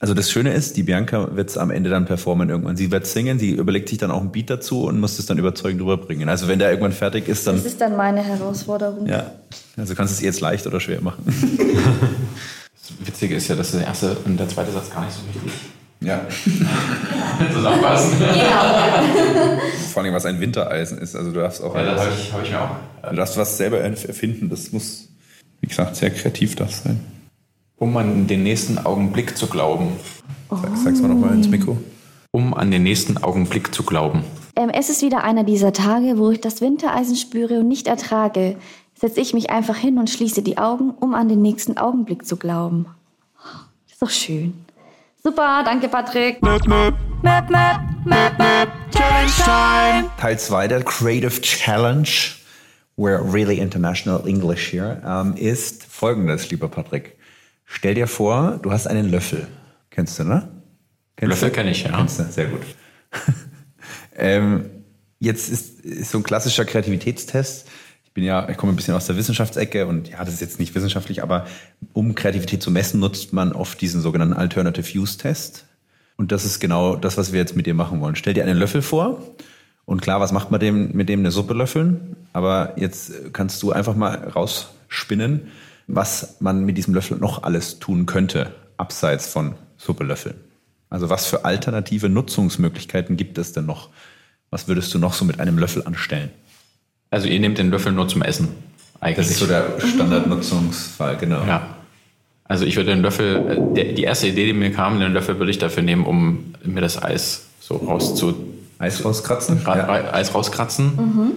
Also 0.00 0.14
das 0.14 0.30
Schöne 0.30 0.54
ist, 0.54 0.78
die 0.78 0.84
Bianca 0.84 1.36
wird 1.36 1.50
es 1.50 1.58
am 1.58 1.70
Ende 1.70 1.90
dann 1.90 2.06
performen 2.06 2.48
irgendwann. 2.48 2.78
Sie 2.78 2.90
wird 2.90 3.06
singen, 3.06 3.38
sie 3.38 3.50
überlegt 3.50 3.90
sich 3.90 3.98
dann 3.98 4.10
auch 4.10 4.22
ein 4.22 4.32
Beat 4.32 4.48
dazu 4.48 4.84
und 4.84 5.00
muss 5.00 5.18
es 5.18 5.26
dann 5.26 5.36
überzeugend 5.36 5.82
rüberbringen. 5.82 6.30
Also 6.30 6.48
wenn 6.48 6.60
der 6.60 6.70
irgendwann 6.70 6.92
fertig 6.92 7.28
ist, 7.28 7.46
dann 7.46 7.56
Das 7.56 7.66
ist 7.66 7.78
dann 7.78 7.94
meine 7.94 8.22
Herausforderung. 8.22 9.06
ja. 9.06 9.30
Also 9.76 9.94
kannst 9.94 10.14
du 10.14 10.16
es 10.16 10.22
ihr 10.22 10.28
jetzt 10.28 10.40
leicht 10.40 10.66
oder 10.66 10.80
schwer 10.80 11.02
machen. 11.02 11.24
Das 12.80 13.06
Witzige 13.06 13.34
ist 13.34 13.48
ja, 13.48 13.54
dass 13.54 13.72
der 13.72 13.82
erste 13.82 14.16
und 14.24 14.38
der 14.38 14.48
zweite 14.48 14.72
Satz 14.72 14.88
gar 14.90 15.04
nicht 15.04 15.12
so 15.12 15.20
wichtig 15.28 15.52
Ja. 16.00 16.20
zusammenpassen. 17.52 18.12
Vor 19.92 20.02
allem 20.02 20.14
was 20.14 20.26
ein 20.26 20.40
Wintereisen 20.40 20.98
ist. 20.98 21.16
Also 21.16 21.32
du 21.32 21.40
darfst 21.40 21.62
auch 21.62 21.74
Ja, 21.74 21.84
das 21.84 22.00
habe 22.00 22.12
ich, 22.14 22.32
hab 22.32 22.42
ich 22.44 22.50
mir 22.50 22.62
auch. 22.62 23.10
du 23.10 23.16
darfst 23.16 23.36
was 23.36 23.56
selber 23.56 23.80
erfinden. 23.80 24.48
Das 24.48 24.72
muss, 24.72 25.08
wie 25.60 25.66
gesagt, 25.66 25.96
sehr 25.96 26.10
kreativ 26.10 26.56
darf 26.56 26.72
sein. 26.72 27.00
Um 27.76 27.96
an 27.96 28.26
den 28.26 28.42
nächsten 28.42 28.78
Augenblick 28.78 29.36
zu 29.36 29.46
glauben. 29.48 29.92
Sag, 30.50 30.76
sag's 30.76 31.00
mal 31.00 31.08
nochmal 31.08 31.34
ins 31.34 31.48
Mikro. 31.48 31.78
Um 32.30 32.54
an 32.54 32.70
den 32.70 32.82
nächsten 32.82 33.18
Augenblick 33.18 33.74
zu 33.74 33.82
glauben. 33.82 34.24
Ähm, 34.56 34.70
es 34.70 34.90
ist 34.90 35.02
wieder 35.02 35.22
einer 35.24 35.44
dieser 35.44 35.72
Tage, 35.72 36.18
wo 36.18 36.30
ich 36.30 36.40
das 36.40 36.60
Wintereisen 36.60 37.16
spüre 37.16 37.60
und 37.60 37.68
nicht 37.68 37.86
ertrage. 37.86 38.56
Setze 38.94 39.20
ich 39.20 39.32
mich 39.32 39.50
einfach 39.50 39.76
hin 39.76 39.98
und 39.98 40.10
schließe 40.10 40.42
die 40.42 40.58
Augen, 40.58 40.90
um 40.90 41.14
an 41.14 41.28
den 41.28 41.40
nächsten 41.42 41.76
Augenblick 41.78 42.26
zu 42.26 42.36
glauben. 42.36 42.86
Ist 43.88 44.02
doch 44.02 44.10
schön. 44.10 44.54
Super, 45.28 45.62
danke 45.62 45.88
Patrick. 45.88 46.40
Möp, 46.40 46.66
möp, 46.66 46.94
möp, 47.22 47.50
möp, 47.50 48.38
möp. 48.38 48.68
Challenge 48.90 49.30
time. 49.44 50.10
Teil 50.18 50.38
2 50.38 50.68
der 50.68 50.82
Creative 50.82 51.42
Challenge, 51.42 52.08
we're 52.96 53.20
really 53.20 53.58
international 53.58 54.26
English 54.26 54.72
here, 54.72 55.02
ähm, 55.04 55.36
ist 55.36 55.84
folgendes, 55.84 56.48
lieber 56.48 56.68
Patrick. 56.68 57.18
Stell 57.66 57.92
dir 57.92 58.06
vor, 58.06 58.58
du 58.62 58.72
hast 58.72 58.86
einen 58.86 59.10
Löffel. 59.10 59.46
Kennst 59.90 60.18
du, 60.18 60.24
ne? 60.24 60.48
Kennst 61.16 61.28
Löffel 61.28 61.50
du? 61.50 61.54
kenn 61.56 61.68
ich, 61.68 61.84
ja. 61.84 61.90
Kennst 61.94 62.20
du, 62.20 62.24
sehr 62.24 62.46
gut. 62.46 62.62
ähm, 64.16 64.70
jetzt 65.18 65.50
ist, 65.50 65.80
ist 65.80 66.10
so 66.10 66.16
ein 66.16 66.24
klassischer 66.24 66.64
Kreativitätstest. 66.64 67.68
Ich 68.08 68.14
bin 68.14 68.24
ja, 68.24 68.48
ich 68.48 68.56
komme 68.56 68.72
ein 68.72 68.76
bisschen 68.76 68.94
aus 68.94 69.06
der 69.06 69.16
Wissenschaftsecke 69.16 69.86
und 69.86 70.08
ja, 70.08 70.24
das 70.24 70.34
ist 70.34 70.40
jetzt 70.40 70.58
nicht 70.58 70.74
wissenschaftlich, 70.74 71.22
aber 71.22 71.46
um 71.92 72.14
Kreativität 72.14 72.62
zu 72.62 72.70
messen, 72.70 72.98
nutzt 72.98 73.32
man 73.32 73.52
oft 73.52 73.80
diesen 73.80 74.00
sogenannten 74.00 74.34
Alternative 74.34 74.98
Use 74.98 75.18
Test. 75.18 75.66
Und 76.16 76.32
das 76.32 76.44
ist 76.44 76.58
genau 76.58 76.96
das, 76.96 77.16
was 77.16 77.32
wir 77.32 77.38
jetzt 77.38 77.54
mit 77.54 77.66
dir 77.66 77.74
machen 77.74 78.00
wollen. 78.00 78.16
Stell 78.16 78.34
dir 78.34 78.42
einen 78.44 78.58
Löffel 78.58 78.82
vor 78.82 79.22
und 79.84 80.00
klar, 80.02 80.20
was 80.20 80.32
macht 80.32 80.50
man 80.50 80.58
dem, 80.58 80.90
mit 80.92 81.08
dem 81.08 81.20
eine 81.20 81.30
Suppe 81.30 81.54
löffeln? 81.54 82.16
Aber 82.32 82.72
jetzt 82.76 83.32
kannst 83.32 83.62
du 83.62 83.72
einfach 83.72 83.94
mal 83.94 84.16
rausspinnen, 84.16 85.48
was 85.86 86.40
man 86.40 86.64
mit 86.64 86.76
diesem 86.76 86.94
Löffel 86.94 87.18
noch 87.18 87.42
alles 87.42 87.78
tun 87.78 88.06
könnte, 88.06 88.52
abseits 88.78 89.28
von 89.28 89.54
Suppe 89.76 90.04
löffeln. 90.04 90.34
Also 90.90 91.10
was 91.10 91.26
für 91.26 91.44
alternative 91.44 92.08
Nutzungsmöglichkeiten 92.08 93.16
gibt 93.16 93.38
es 93.38 93.52
denn 93.52 93.66
noch? 93.66 93.90
Was 94.50 94.66
würdest 94.66 94.92
du 94.94 94.98
noch 94.98 95.12
so 95.12 95.24
mit 95.24 95.40
einem 95.40 95.58
Löffel 95.58 95.84
anstellen? 95.84 96.30
Also 97.10 97.26
ihr 97.28 97.40
nehmt 97.40 97.58
den 97.58 97.70
Löffel 97.70 97.92
nur 97.92 98.08
zum 98.08 98.22
Essen. 98.22 98.48
Eigentlich. 99.00 99.26
Das 99.28 99.30
ist 99.30 99.38
so 99.40 99.46
der 99.46 99.78
Standardnutzungsfall, 99.80 101.16
genau. 101.16 101.44
Ja. 101.46 101.76
Also 102.44 102.64
ich 102.64 102.76
würde 102.76 102.90
den 102.90 103.02
Löffel, 103.02 103.36
äh, 103.70 103.74
der, 103.74 103.92
die 103.94 104.02
erste 104.02 104.26
Idee, 104.28 104.46
die 104.46 104.52
mir 104.52 104.72
kam, 104.72 104.98
den 105.00 105.12
Löffel 105.12 105.38
würde 105.38 105.50
ich 105.50 105.58
dafür 105.58 105.82
nehmen, 105.82 106.04
um 106.04 106.54
mir 106.64 106.80
das 106.80 107.02
Eis 107.02 107.46
so 107.60 107.76
rauszu, 107.76 108.34
Eis 108.78 109.04
rauskratzen? 109.04 109.58
ra, 109.64 109.76
Ja. 109.76 110.12
Eis 110.14 110.34
rauskratzen. 110.34 111.34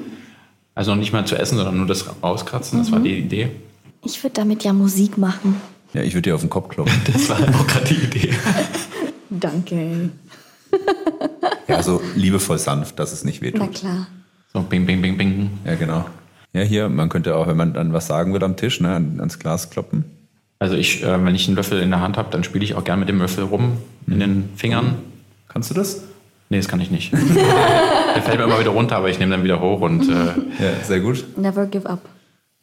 Also 0.74 0.92
noch 0.92 1.00
nicht 1.00 1.12
mal 1.14 1.26
zu 1.26 1.36
essen, 1.36 1.58
sondern 1.58 1.78
nur 1.78 1.86
das 1.88 2.06
rauskratzen. 2.24 2.80
Das 2.80 2.92
war 2.92 3.00
die 3.02 3.18
Idee. 3.18 3.50
Ich 4.06 4.24
würde 4.24 4.34
damit 4.36 4.64
ja 4.64 4.72
Musik 4.74 5.18
machen. 5.18 5.56
ja, 5.94 6.02
ich 6.02 6.14
würde 6.14 6.30
dir 6.30 6.36
auf 6.36 6.42
den 6.42 6.50
Kopf 6.50 6.70
klopfen. 6.70 7.02
Das 7.14 7.30
war 7.30 7.38
auch 7.38 7.68
gerade 7.68 7.86
die 7.86 7.96
Idee. 7.96 8.34
Danke. 9.30 10.10
ja, 11.68 11.84
so 11.84 12.02
liebevoll 12.16 12.58
sanft, 12.58 12.98
dass 13.00 13.12
es 13.12 13.24
nicht 13.26 13.42
Na 13.42 13.48
wehtut. 13.48 13.74
klar. 13.76 14.08
So, 14.54 14.62
bing, 14.62 14.86
bing, 14.86 15.02
bing, 15.02 15.18
bing. 15.18 15.50
Ja, 15.66 15.76
genau. 15.76 16.06
Ja, 16.54 16.62
hier, 16.64 16.90
man 16.90 17.08
könnte 17.10 17.36
auch, 17.36 17.48
wenn 17.48 17.56
man 17.58 17.74
dann 17.74 17.94
was 17.94 18.08
sagen 18.08 18.34
will 18.34 18.44
am 18.44 18.58
Tisch, 18.58 18.82
ne, 18.82 18.96
an- 18.96 19.20
ans 19.20 19.40
Glas 19.40 19.70
kloppen. 19.70 20.04
Also 20.60 20.76
ich, 20.76 21.04
äh, 21.04 21.24
wenn 21.26 21.34
ich 21.34 21.48
einen 21.48 21.56
Löffel 21.56 21.82
in 21.82 21.90
der 21.90 22.02
Hand 22.02 22.18
habe, 22.18 22.30
dann 22.32 22.44
spiele 22.44 22.64
ich 22.64 22.76
auch 22.76 22.84
gern 22.84 23.00
mit 23.00 23.10
dem 23.10 23.20
Löffel 23.20 23.46
rum 23.46 23.78
in 24.08 24.20
den 24.20 24.50
Fingern. 24.58 24.96
Kannst 25.48 25.70
du 25.70 25.74
das? 25.74 26.04
Nee, 26.50 26.58
das 26.58 26.68
kann 26.68 26.82
ich 26.82 26.92
nicht. 26.92 27.14
Der 27.14 28.22
fällt 28.22 28.38
mir 28.40 28.44
immer 28.44 28.60
wieder 28.60 28.72
runter, 28.72 28.98
aber 28.98 29.10
ich 29.10 29.18
nehme 29.20 29.32
dann 29.32 29.44
wieder 29.46 29.62
hoch 29.62 29.80
und 29.82 30.08
äh, 30.10 30.14
Ja, 30.60 30.84
sehr 30.84 31.00
gut. 31.00 31.24
Never 31.38 31.66
give 31.66 31.90
up. 31.90 32.02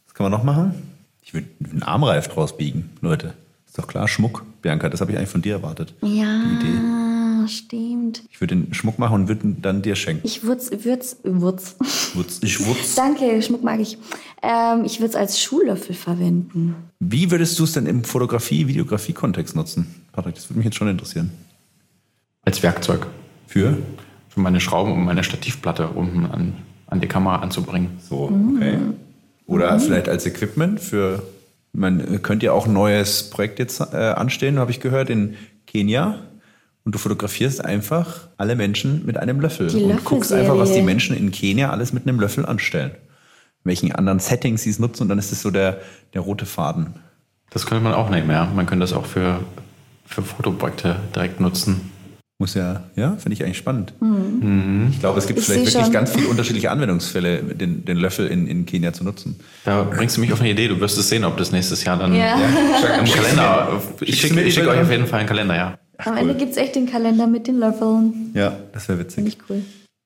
Was 0.07 0.15
kann 0.15 0.25
man 0.25 0.33
noch 0.33 0.45
machen? 0.45 0.75
Ich 1.23 1.33
würde 1.33 1.47
einen 1.71 1.83
Armreif 1.83 2.29
draus 2.29 2.57
biegen, 2.57 2.91
Leute. 3.01 3.33
Ist 3.79 3.85
doch 3.85 3.89
klar, 3.89 4.09
Schmuck. 4.09 4.45
Bianca, 4.61 4.89
das 4.89 5.01
habe 5.01 5.13
ich 5.13 5.19
eigentlich 5.19 5.31
von 5.31 5.41
dir 5.41 5.53
erwartet. 5.55 5.95
Ja, 6.03 6.43
Die 6.43 6.67
Idee. 6.67 7.47
stimmt. 7.49 8.25
Ich 8.29 8.41
würde 8.41 8.57
den 8.57 8.75
Schmuck 8.75 8.99
machen 8.99 9.15
und 9.15 9.29
würde 9.29 9.47
ihn 9.47 9.63
dann 9.63 9.83
dir 9.83 9.95
schenken. 9.95 10.27
Ich 10.27 10.43
würd's, 10.43 10.69
würd's, 10.83 11.17
würd's. 11.23 11.77
Wutz, 12.15 12.41
ich 12.43 12.67
wutz. 12.67 12.97
Danke, 12.97 13.41
Schmuck 13.41 13.63
mag 13.63 13.79
ich. 13.79 13.97
Ähm, 14.43 14.83
ich 14.85 14.99
würde 14.99 15.11
es 15.11 15.15
als 15.15 15.41
Schuhlöffel 15.41 15.95
verwenden. 15.95 16.75
Wie 16.99 17.31
würdest 17.31 17.57
du 17.61 17.65
es 17.65 17.73
denn 17.73 17.87
im 17.87 18.03
Fotografie-, 18.03 18.67
Videografie-Kontext 18.67 19.55
nutzen? 19.55 19.87
Patrick, 20.11 20.35
das 20.35 20.51
würde 20.51 20.59
mich 20.59 20.65
jetzt 20.65 20.77
schon 20.77 20.89
interessieren. 20.89 21.31
als 22.45 22.61
Werkzeug 22.65 23.07
Für? 23.47 23.79
für 24.29 24.41
meine 24.41 24.59
Schrauben, 24.61 24.91
um 24.91 25.05
meine 25.05 25.23
Stativplatte 25.23 25.87
unten 25.87 26.27
an, 26.27 26.53
an 26.89 27.01
die 27.01 27.07
Kamera 27.07 27.37
anzubringen. 27.37 27.91
So, 28.09 28.25
okay. 28.57 28.79
Oder 29.47 29.79
vielleicht 29.79 30.09
als 30.09 30.27
Equipment 30.27 30.81
für, 30.81 31.23
man 31.73 32.23
könnte 32.23 32.47
ja 32.47 32.53
auch 32.53 32.67
ein 32.67 32.73
neues 32.73 33.31
Projekt 33.31 33.59
jetzt 33.59 33.81
äh, 33.81 33.97
anstehen, 33.97 34.59
habe 34.59 34.71
ich 34.71 34.81
gehört, 34.81 35.11
in 35.11 35.37
Kenia. 35.67 36.17
Und 36.85 36.95
du 36.95 36.99
fotografierst 36.99 37.63
einfach 37.63 38.29
alle 38.39 38.57
Menschen 38.57 39.05
mit 39.05 39.19
einem 39.19 39.41
Löffel. 39.41 39.69
Die 39.69 39.83
und 39.83 40.05
guckst 40.05 40.33
einfach, 40.33 40.57
was 40.57 40.73
die. 40.73 40.81
Menschen 40.81 41.15
in 41.17 41.31
Kenia 41.31 41.71
alles 41.71 41.93
mit 41.93 42.09
einem 42.09 42.19
Löffel 42.19 42.47
anstellen. 42.47 42.93
In 42.93 43.65
welchen 43.65 43.93
anderen 43.93 44.21
Settings 44.21 44.63
sie 44.63 44.71
es 44.71 44.79
nutzen 44.79 45.03
und 45.03 45.09
dann 45.11 45.19
ist 45.19 45.31
es 45.31 45.43
so 45.43 45.51
der, 45.51 45.81
der 46.15 46.23
rote 46.23 46.47
Faden. 46.47 46.95
Das 47.51 47.67
könnte 47.67 47.85
man 47.85 47.93
auch 47.93 48.09
nehmen, 48.09 48.31
ja. 48.31 48.47
Man 48.47 48.67
könnte 48.67 48.85
das 48.85 48.95
auch 48.95 49.05
für, 49.05 49.41
für 50.07 50.23
Fotoprojekte 50.23 50.97
direkt 51.15 51.41
nutzen. 51.41 51.93
Muss 52.41 52.55
ja, 52.55 52.85
ja, 52.95 53.17
finde 53.17 53.33
ich 53.35 53.43
eigentlich 53.43 53.59
spannend. 53.59 53.93
Ich 54.93 55.01
glaube, 55.01 55.19
es 55.19 55.27
gibt 55.27 55.41
Ich 55.41 55.45
vielleicht 55.47 55.67
wirklich 55.67 55.83
schon. 55.85 55.93
ganz 55.93 56.13
viele 56.13 56.29
unterschiedliche 56.29 56.71
Anwendungsfälle, 56.71 57.39
den, 57.43 57.85
den 57.85 57.97
Löffel 57.97 58.29
in, 58.29 58.47
in 58.47 58.65
Kenia 58.65 58.93
zu 58.93 59.03
nutzen. 59.03 59.41
Da 59.65 59.83
bringst 59.83 60.17
du 60.17 60.21
mich 60.21 60.33
auf 60.33 60.39
eine 60.41 60.51
Idee. 60.51 60.69
Du 60.69 60.79
wirst 60.79 60.97
es 60.99 61.09
sehen, 61.09 61.25
ob 61.25 61.37
das 61.37 61.51
nächstes 61.51 61.83
Jahr 61.83 61.99
dann 61.99 62.15
Ja. 62.15 62.37
im 63.01 63.05
Kalender. 63.07 63.83
Ich 64.03 64.21
schicke 64.21 64.35
Bilder? 64.37 64.71
euch 64.71 64.81
auf 64.81 64.91
jeden 64.91 65.09
Fall 65.09 65.19
einen 65.19 65.29
Kalender, 65.29 65.57
ja. 65.57 65.79
Am 66.05 66.17
Ende 66.17 66.37
gibt 66.37 66.53
es 66.53 66.57
echt 66.59 66.77
den 66.77 66.87
Kalender 66.89 67.27
mit 67.27 67.49
den 67.49 67.59
Löffeln. 67.59 68.31
Ja, 68.35 68.53
das 68.73 68.89
wäre 68.89 69.01
witzig. 69.01 69.15
Finde 69.17 69.31
ich 69.31 69.39
cool. 69.51 69.63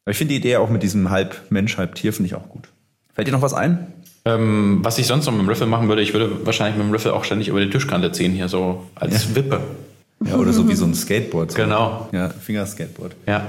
Aber 0.06 0.12
ich 0.12 0.16
finde 0.16 0.32
die 0.32 0.38
Idee 0.38 0.56
auch 0.56 0.70
mit 0.70 0.82
diesem 0.82 1.10
halb 1.10 1.36
Mensch, 1.50 1.76
halb 1.76 1.96
Tier, 1.96 2.14
finde 2.14 2.28
ich 2.28 2.34
auch 2.34 2.48
gut. 2.48 2.66
Fällt 3.12 3.28
dir 3.28 3.32
noch 3.32 3.42
was 3.42 3.52
ein? 3.52 3.88
Ähm, 4.24 4.78
was 4.82 4.96
ich 4.96 5.06
sonst 5.06 5.26
noch 5.26 5.32
mit 5.32 5.42
dem 5.42 5.50
Löffel 5.50 5.66
machen 5.66 5.88
würde, 5.88 6.00
ich 6.00 6.14
würde 6.14 6.46
wahrscheinlich 6.46 6.78
mit 6.78 6.86
dem 6.86 6.92
Löffel 6.94 7.10
auch 7.10 7.24
ständig 7.24 7.48
über 7.48 7.60
die 7.60 7.68
Tischkante 7.68 8.10
ziehen, 8.10 8.32
hier 8.32 8.48
so 8.48 8.86
als 8.94 9.34
Wippe. 9.34 9.60
Ja, 10.26 10.36
oder 10.36 10.52
so 10.52 10.68
wie 10.68 10.74
so 10.74 10.84
ein 10.84 10.94
Skateboard. 10.94 11.52
So. 11.52 11.56
Genau. 11.56 12.08
Ja, 12.12 12.28
Fingerskateboard. 12.28 13.14
Ja. 13.26 13.46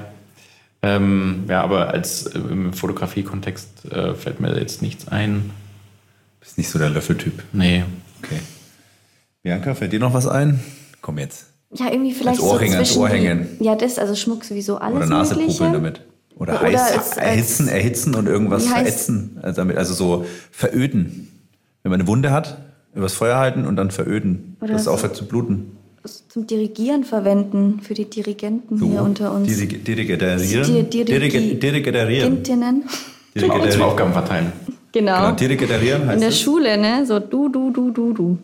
Ähm, 0.82 1.45
ja, 1.47 1.61
aber 1.61 1.89
als 1.89 2.26
äh, 2.28 2.38
im 2.39 2.74
Fotografie-Kontext 2.74 3.86
äh, 3.91 4.13
fällt 4.15 4.39
mir 4.39 4.57
jetzt 4.59 4.82
nichts 4.82 5.07
ein. 5.07 5.51
Bist 6.41 6.57
nicht 6.57 6.69
so 6.69 6.78
der 6.80 6.89
Löffeltyp. 6.89 7.41
Nee. 7.53 7.84
Okay. 8.21 8.39
Bianca, 9.43 9.76
fällt 9.76 9.93
dir 9.93 9.99
noch 9.99 10.13
was 10.13 10.28
ein? 10.28 10.59
Komm 11.01 11.17
jetzt. 11.19 11.45
Ja, 11.74 11.91
irgendwie 11.91 12.13
vielleicht 12.13 12.39
Als 12.41 12.49
Ohrringe 12.49 12.71
so 12.71 12.76
ans 12.78 12.89
zwischen 12.89 13.01
Ohr 13.01 13.09
die- 13.09 13.15
hängen. 13.15 13.47
Ja, 13.59 13.76
das, 13.76 13.97
also 13.97 14.15
Schmuck 14.15 14.43
sowieso 14.43 14.78
alles 14.78 14.97
Oder 14.97 15.05
Nase 15.07 15.36
Mögliche. 15.36 15.57
popeln 15.57 15.74
damit. 15.74 16.01
Oder, 16.36 16.53
Oder 16.53 16.61
heiß, 16.61 16.82
als- 16.82 16.93
als- 17.11 17.17
erhitzen, 17.17 17.67
erhitzen 17.67 18.15
und 18.15 18.28
irgendwas 18.28 18.65
verätzen. 18.67 19.39
Also, 19.41 19.57
damit, 19.61 19.78
also 19.78 19.93
so 19.93 20.26
veröden. 20.51 21.30
Wenn 21.84 21.91
man 21.91 21.99
eine 22.01 22.07
Wunde 22.07 22.32
hat, 22.32 22.57
übers 22.95 23.13
Feuer 23.13 23.38
halten 23.38 23.65
und 23.65 23.76
dann 23.76 23.91
veröden. 23.91 24.57
Oder 24.61 24.74
dass 24.74 24.82
es 24.82 24.86
so- 24.86 24.91
aufhört 24.91 25.15
zu 25.15 25.26
bluten. 25.28 25.78
Zum 26.30 26.47
Dirigieren 26.47 27.04
verwenden 27.06 27.80
für 27.82 27.93
die 27.93 28.06
Dirigenten 28.10 28.78
hier 28.84 29.01
unter 29.04 29.34
uns. 29.34 29.47
Dirig- 29.47 29.84
Dirigieren. 29.86 30.38
Die- 30.38 31.06
Dirigi-. 31.06 31.49
Zum 32.22 32.39
Dirigieren. 33.49 33.82
Aufgaben 33.82 34.12
verteilen. 34.14 34.51
Genau. 34.91 35.16
Genau, 35.16 35.32
Dirigieren 35.32 36.06
heißt 36.08 36.14
In 36.16 36.20
der 36.20 36.30
es. 36.30 36.39
Schule, 36.41 36.78
ne? 36.78 37.06
So 37.06 37.20
du, 37.20 37.49
du, 37.49 37.72
du, 37.72 37.91
du, 37.91 38.14
du. 38.14 38.38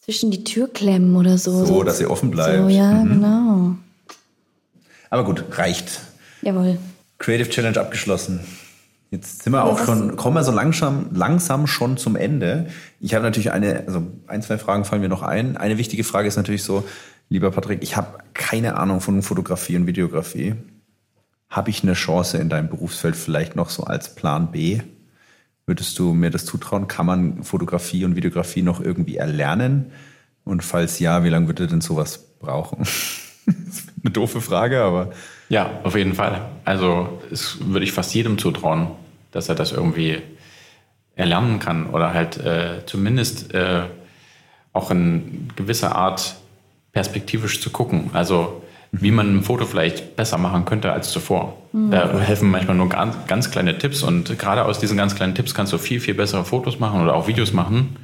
Zwischen 0.00 0.30
die 0.30 0.44
Türklemmen 0.44 1.14
oder 1.16 1.36
so. 1.36 1.64
So, 1.66 1.82
dass 1.82 1.98
sie 1.98 2.06
offen 2.06 2.30
bleibt. 2.30 2.62
So, 2.62 2.68
ja, 2.74 2.92
Mhm. 2.92 3.08
genau. 3.08 3.70
Aber 5.10 5.24
gut, 5.24 5.44
reicht. 5.58 6.00
Jawohl. 6.42 6.78
Creative 7.18 7.50
Challenge 7.50 7.78
abgeschlossen. 7.80 8.40
Jetzt 9.10 9.42
sind 9.42 9.54
wir 9.54 9.64
auch 9.64 9.82
schon, 9.84 10.16
kommen 10.16 10.36
wir 10.36 10.44
so 10.44 10.52
langsam, 10.52 11.08
langsam 11.14 11.66
schon 11.66 11.96
zum 11.96 12.14
Ende. 12.14 12.66
Ich 13.00 13.14
habe 13.14 13.24
natürlich 13.24 13.52
eine, 13.52 13.84
also 13.86 14.06
ein, 14.26 14.42
zwei 14.42 14.58
Fragen 14.58 14.84
fallen 14.84 15.00
mir 15.00 15.08
noch 15.08 15.22
ein. 15.22 15.56
Eine 15.56 15.78
wichtige 15.78 16.04
Frage 16.04 16.28
ist 16.28 16.36
natürlich 16.36 16.62
so, 16.62 16.84
lieber 17.30 17.50
Patrick, 17.50 17.82
ich 17.82 17.96
habe 17.96 18.18
keine 18.34 18.76
Ahnung 18.76 19.00
von 19.00 19.22
Fotografie 19.22 19.76
und 19.76 19.86
Videografie. 19.86 20.56
Habe 21.48 21.70
ich 21.70 21.82
eine 21.82 21.94
Chance 21.94 22.36
in 22.36 22.50
deinem 22.50 22.68
Berufsfeld 22.68 23.16
vielleicht 23.16 23.56
noch 23.56 23.70
so 23.70 23.84
als 23.84 24.14
Plan 24.14 24.52
B? 24.52 24.80
Würdest 25.64 25.98
du 25.98 26.12
mir 26.12 26.30
das 26.30 26.44
zutrauen? 26.44 26.86
Kann 26.86 27.06
man 27.06 27.42
Fotografie 27.44 28.04
und 28.04 28.14
Videografie 28.14 28.62
noch 28.62 28.80
irgendwie 28.80 29.16
erlernen? 29.16 29.92
Und 30.44 30.62
falls 30.62 30.98
ja, 30.98 31.24
wie 31.24 31.28
lange 31.30 31.46
würde 31.46 31.66
denn 31.66 31.80
sowas 31.80 32.18
brauchen? 32.38 32.86
eine 34.02 34.10
doofe 34.10 34.42
Frage, 34.42 34.82
aber. 34.82 35.10
Ja, 35.48 35.70
auf 35.82 35.96
jeden 35.96 36.14
Fall. 36.14 36.42
Also, 36.64 37.20
es 37.30 37.58
würde 37.60 37.84
ich 37.84 37.92
fast 37.92 38.14
jedem 38.14 38.38
zutrauen, 38.38 38.88
dass 39.32 39.48
er 39.48 39.54
das 39.54 39.72
irgendwie 39.72 40.18
erlernen 41.16 41.58
kann 41.58 41.86
oder 41.86 42.14
halt 42.14 42.36
äh, 42.38 42.86
zumindest 42.86 43.54
äh, 43.54 43.82
auch 44.72 44.90
in 44.90 45.48
gewisser 45.56 45.96
Art 45.96 46.36
perspektivisch 46.92 47.60
zu 47.60 47.70
gucken. 47.70 48.10
Also, 48.12 48.62
wie 48.90 49.10
man 49.10 49.36
ein 49.36 49.42
Foto 49.42 49.66
vielleicht 49.66 50.16
besser 50.16 50.38
machen 50.38 50.64
könnte 50.64 50.92
als 50.92 51.10
zuvor. 51.10 51.58
Mhm. 51.72 51.90
Da 51.90 52.18
helfen 52.20 52.50
manchmal 52.50 52.76
nur 52.76 52.88
ganz, 52.88 53.16
ganz 53.26 53.50
kleine 53.50 53.76
Tipps 53.76 54.02
und 54.02 54.38
gerade 54.38 54.64
aus 54.64 54.78
diesen 54.78 54.96
ganz 54.96 55.14
kleinen 55.14 55.34
Tipps 55.34 55.54
kannst 55.54 55.72
du 55.72 55.78
viel, 55.78 56.00
viel 56.00 56.14
bessere 56.14 56.44
Fotos 56.44 56.78
machen 56.78 57.02
oder 57.02 57.14
auch 57.14 57.26
Videos 57.26 57.52
machen. 57.52 57.96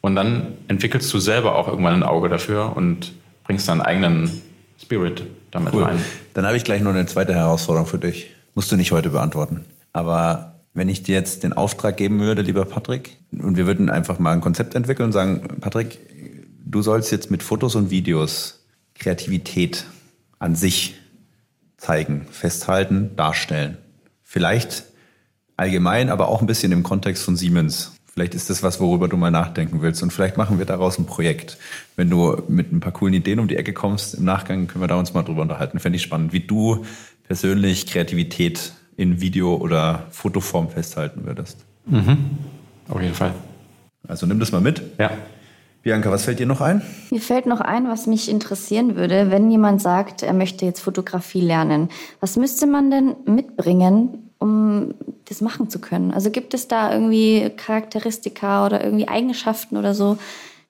Und 0.00 0.16
dann 0.16 0.48
entwickelst 0.68 1.12
du 1.14 1.18
selber 1.18 1.54
auch 1.54 1.68
irgendwann 1.68 1.94
ein 1.94 2.02
Auge 2.02 2.28
dafür 2.28 2.76
und 2.76 3.12
bringst 3.44 3.68
deinen 3.68 3.80
eigenen 3.80 4.42
Spirit 4.80 5.24
damit 5.50 5.74
cool. 5.74 5.84
rein. 5.84 6.04
Dann 6.34 6.46
habe 6.46 6.56
ich 6.56 6.64
gleich 6.64 6.82
noch 6.82 6.90
eine 6.90 7.06
zweite 7.06 7.34
Herausforderung 7.34 7.86
für 7.86 7.98
dich. 7.98 8.30
Musst 8.54 8.70
du 8.70 8.76
nicht 8.76 8.92
heute 8.92 9.10
beantworten. 9.10 9.64
Aber 9.92 10.54
wenn 10.74 10.88
ich 10.88 11.02
dir 11.02 11.14
jetzt 11.14 11.42
den 11.44 11.52
Auftrag 11.52 11.96
geben 11.96 12.20
würde, 12.20 12.42
lieber 12.42 12.64
Patrick, 12.64 13.16
und 13.32 13.56
wir 13.56 13.66
würden 13.66 13.90
einfach 13.90 14.18
mal 14.18 14.32
ein 14.32 14.40
Konzept 14.40 14.74
entwickeln 14.74 15.06
und 15.06 15.12
sagen, 15.12 15.42
Patrick, 15.60 15.98
du 16.64 16.82
sollst 16.82 17.12
jetzt 17.12 17.30
mit 17.30 17.42
Fotos 17.42 17.74
und 17.76 17.90
Videos 17.90 18.64
Kreativität 18.94 19.84
an 20.38 20.54
sich 20.54 20.94
zeigen, 21.76 22.26
festhalten, 22.30 23.16
darstellen. 23.16 23.78
Vielleicht 24.22 24.84
allgemein, 25.56 26.10
aber 26.10 26.28
auch 26.28 26.40
ein 26.40 26.46
bisschen 26.46 26.72
im 26.72 26.82
Kontext 26.82 27.22
von 27.24 27.36
Siemens. 27.36 27.92
Vielleicht 28.14 28.36
ist 28.36 28.48
das 28.48 28.62
was, 28.62 28.80
worüber 28.80 29.08
du 29.08 29.16
mal 29.16 29.32
nachdenken 29.32 29.82
willst. 29.82 30.00
Und 30.04 30.12
vielleicht 30.12 30.36
machen 30.36 30.58
wir 30.58 30.66
daraus 30.66 31.00
ein 31.00 31.04
Projekt. 31.04 31.58
Wenn 31.96 32.10
du 32.10 32.40
mit 32.46 32.72
ein 32.72 32.78
paar 32.78 32.92
coolen 32.92 33.12
Ideen 33.12 33.40
um 33.40 33.48
die 33.48 33.56
Ecke 33.56 33.72
kommst, 33.72 34.14
im 34.14 34.24
Nachgang 34.24 34.68
können 34.68 34.84
wir 34.84 34.86
da 34.86 34.94
uns 34.94 35.14
mal 35.14 35.24
drüber 35.24 35.42
unterhalten. 35.42 35.80
Fände 35.80 35.96
ich 35.96 36.02
spannend, 36.02 36.32
wie 36.32 36.38
du 36.38 36.84
persönlich 37.24 37.88
Kreativität 37.88 38.72
in 38.96 39.20
Video- 39.20 39.56
oder 39.56 40.06
Fotoform 40.10 40.68
festhalten 40.68 41.26
würdest. 41.26 41.64
Mhm. 41.86 42.18
Auf 42.88 43.02
jeden 43.02 43.14
Fall. 43.14 43.34
Also 44.06 44.26
nimm 44.26 44.38
das 44.38 44.52
mal 44.52 44.60
mit. 44.60 44.80
Ja. 44.96 45.10
Bianca, 45.82 46.12
was 46.12 46.24
fällt 46.24 46.38
dir 46.38 46.46
noch 46.46 46.60
ein? 46.60 46.82
Mir 47.10 47.20
fällt 47.20 47.46
noch 47.46 47.60
ein, 47.60 47.88
was 47.88 48.06
mich 48.06 48.30
interessieren 48.30 48.94
würde, 48.94 49.32
wenn 49.32 49.50
jemand 49.50 49.82
sagt, 49.82 50.22
er 50.22 50.34
möchte 50.34 50.64
jetzt 50.64 50.80
Fotografie 50.80 51.40
lernen. 51.40 51.88
Was 52.20 52.36
müsste 52.36 52.68
man 52.68 52.92
denn 52.92 53.16
mitbringen, 53.26 54.23
um 54.44 54.92
das 55.24 55.40
machen 55.40 55.70
zu 55.70 55.78
können? 55.78 56.12
Also 56.12 56.30
gibt 56.30 56.52
es 56.52 56.68
da 56.68 56.92
irgendwie 56.92 57.50
Charakteristika 57.56 58.66
oder 58.66 58.84
irgendwie 58.84 59.08
Eigenschaften 59.08 59.78
oder 59.78 59.94
so, 59.94 60.18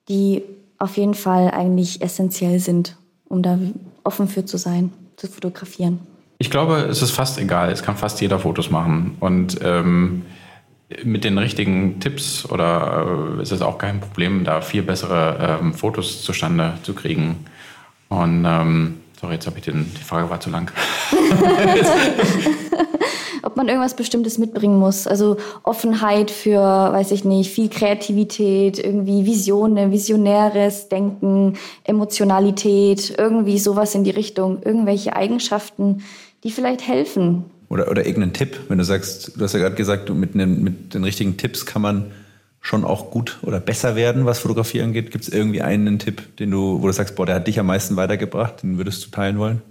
die 0.07 0.43
auf 0.77 0.95
jeden 0.95 1.13
Fall 1.13 1.51
eigentlich 1.51 2.01
essentiell 2.01 2.59
sind, 2.59 2.95
um 3.27 3.43
da 3.43 3.59
offen 4.05 4.29
für 4.29 4.45
zu 4.45 4.57
sein, 4.57 4.93
zu 5.17 5.27
fotografieren? 5.27 5.99
Ich 6.37 6.49
glaube, 6.49 6.87
es 6.89 7.01
ist 7.01 7.11
fast 7.11 7.37
egal. 7.37 7.69
Es 7.69 7.83
kann 7.83 7.97
fast 7.97 8.21
jeder 8.21 8.39
Fotos 8.39 8.71
machen. 8.71 9.17
Und 9.19 9.59
ähm, 9.61 10.21
mit 11.03 11.25
den 11.25 11.37
richtigen 11.37 11.99
Tipps 11.99 12.49
oder 12.49 13.35
äh, 13.37 13.41
ist 13.41 13.51
es 13.51 13.61
auch 13.61 13.77
kein 13.77 13.99
Problem, 13.99 14.45
da 14.45 14.61
viel 14.61 14.83
bessere 14.83 15.59
ähm, 15.61 15.73
Fotos 15.73 16.21
zustande 16.23 16.77
zu 16.83 16.93
kriegen. 16.93 17.45
Und 18.07 18.45
ähm, 18.47 18.99
sorry, 19.19 19.33
jetzt 19.33 19.47
habe 19.47 19.57
ich 19.57 19.65
den, 19.65 19.91
die 19.99 20.03
Frage 20.03 20.29
war 20.29 20.39
zu 20.39 20.49
lang. 20.49 20.71
Ob 23.45 23.55
man 23.55 23.67
irgendwas 23.67 23.95
Bestimmtes 23.95 24.37
mitbringen 24.37 24.77
muss. 24.77 25.07
Also 25.07 25.37
Offenheit 25.63 26.31
für, 26.31 26.59
weiß 26.59 27.11
ich 27.11 27.23
nicht, 27.23 27.51
viel 27.51 27.69
Kreativität, 27.69 28.79
irgendwie 28.79 29.25
Visionen, 29.25 29.91
visionäres 29.91 30.89
Denken, 30.89 31.53
Emotionalität, 31.83 33.13
irgendwie 33.17 33.59
sowas 33.59 33.95
in 33.95 34.03
die 34.03 34.11
Richtung, 34.11 34.63
irgendwelche 34.63 35.15
Eigenschaften, 35.15 36.03
die 36.43 36.51
vielleicht 36.51 36.87
helfen, 36.87 37.45
oder, 37.69 37.89
oder 37.89 38.05
irgendeinen 38.05 38.33
Tipp, 38.33 38.59
wenn 38.67 38.77
du 38.77 38.83
sagst, 38.83 39.33
du 39.35 39.43
hast 39.43 39.53
ja 39.53 39.59
gerade 39.59 39.75
gesagt, 39.75 40.09
mit, 40.09 40.35
den, 40.35 40.63
mit 40.63 40.93
den 40.93 41.03
richtigen 41.03 41.37
Tipps 41.37 41.65
kann 41.65 41.81
man 41.81 42.11
schon 42.61 42.83
auch 42.83 43.11
gut 43.11 43.39
oder 43.43 43.59
besser 43.59 43.95
werden, 43.95 44.25
was 44.25 44.39
Fotografie 44.39 44.81
angeht. 44.81 45.11
Gibt 45.11 45.23
es 45.23 45.29
irgendwie 45.33 45.61
einen 45.61 45.99
Tipp, 45.99 46.35
den 46.37 46.51
du, 46.51 46.81
wo 46.81 46.87
du 46.87 46.93
sagst, 46.93 47.15
boah, 47.15 47.25
der 47.25 47.35
hat 47.35 47.47
dich 47.47 47.59
am 47.59 47.67
meisten 47.67 47.95
weitergebracht, 47.95 48.63
den 48.63 48.77
würdest 48.77 49.05
du 49.05 49.11
teilen 49.11 49.37
wollen? 49.37 49.61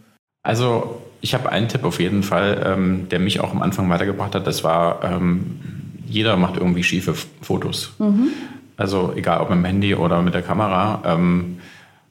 Also 0.43 1.01
ich 1.25 1.33
habe 1.33 1.51
einen 1.51 1.69
Tipp 1.69 1.85
auf 1.85 2.01
jeden 2.01 2.23
Fall, 2.23 2.63
ähm, 2.67 3.09
der 3.09 3.19
mich 3.19 3.41
auch 3.41 3.51
am 3.51 3.63
Anfang 3.63 3.89
weitergebracht 3.89 4.35
hat. 4.35 4.47
Das 4.47 4.63
war, 4.63 5.03
ähm, 5.03 5.59
jeder 6.07 6.37
macht 6.37 6.59
irgendwie 6.59 6.83
schiefe 6.83 7.15
Fotos. 7.41 7.95
Mhm. 7.99 8.29
Also 8.77 9.15
egal 9.17 9.41
ob 9.41 9.49
mit 9.49 9.57
dem 9.57 9.65
Handy 9.65 9.95
oder 9.95 10.21
mit 10.21 10.35
der 10.35 10.43
Kamera. 10.43 11.01
Ähm, 11.07 11.61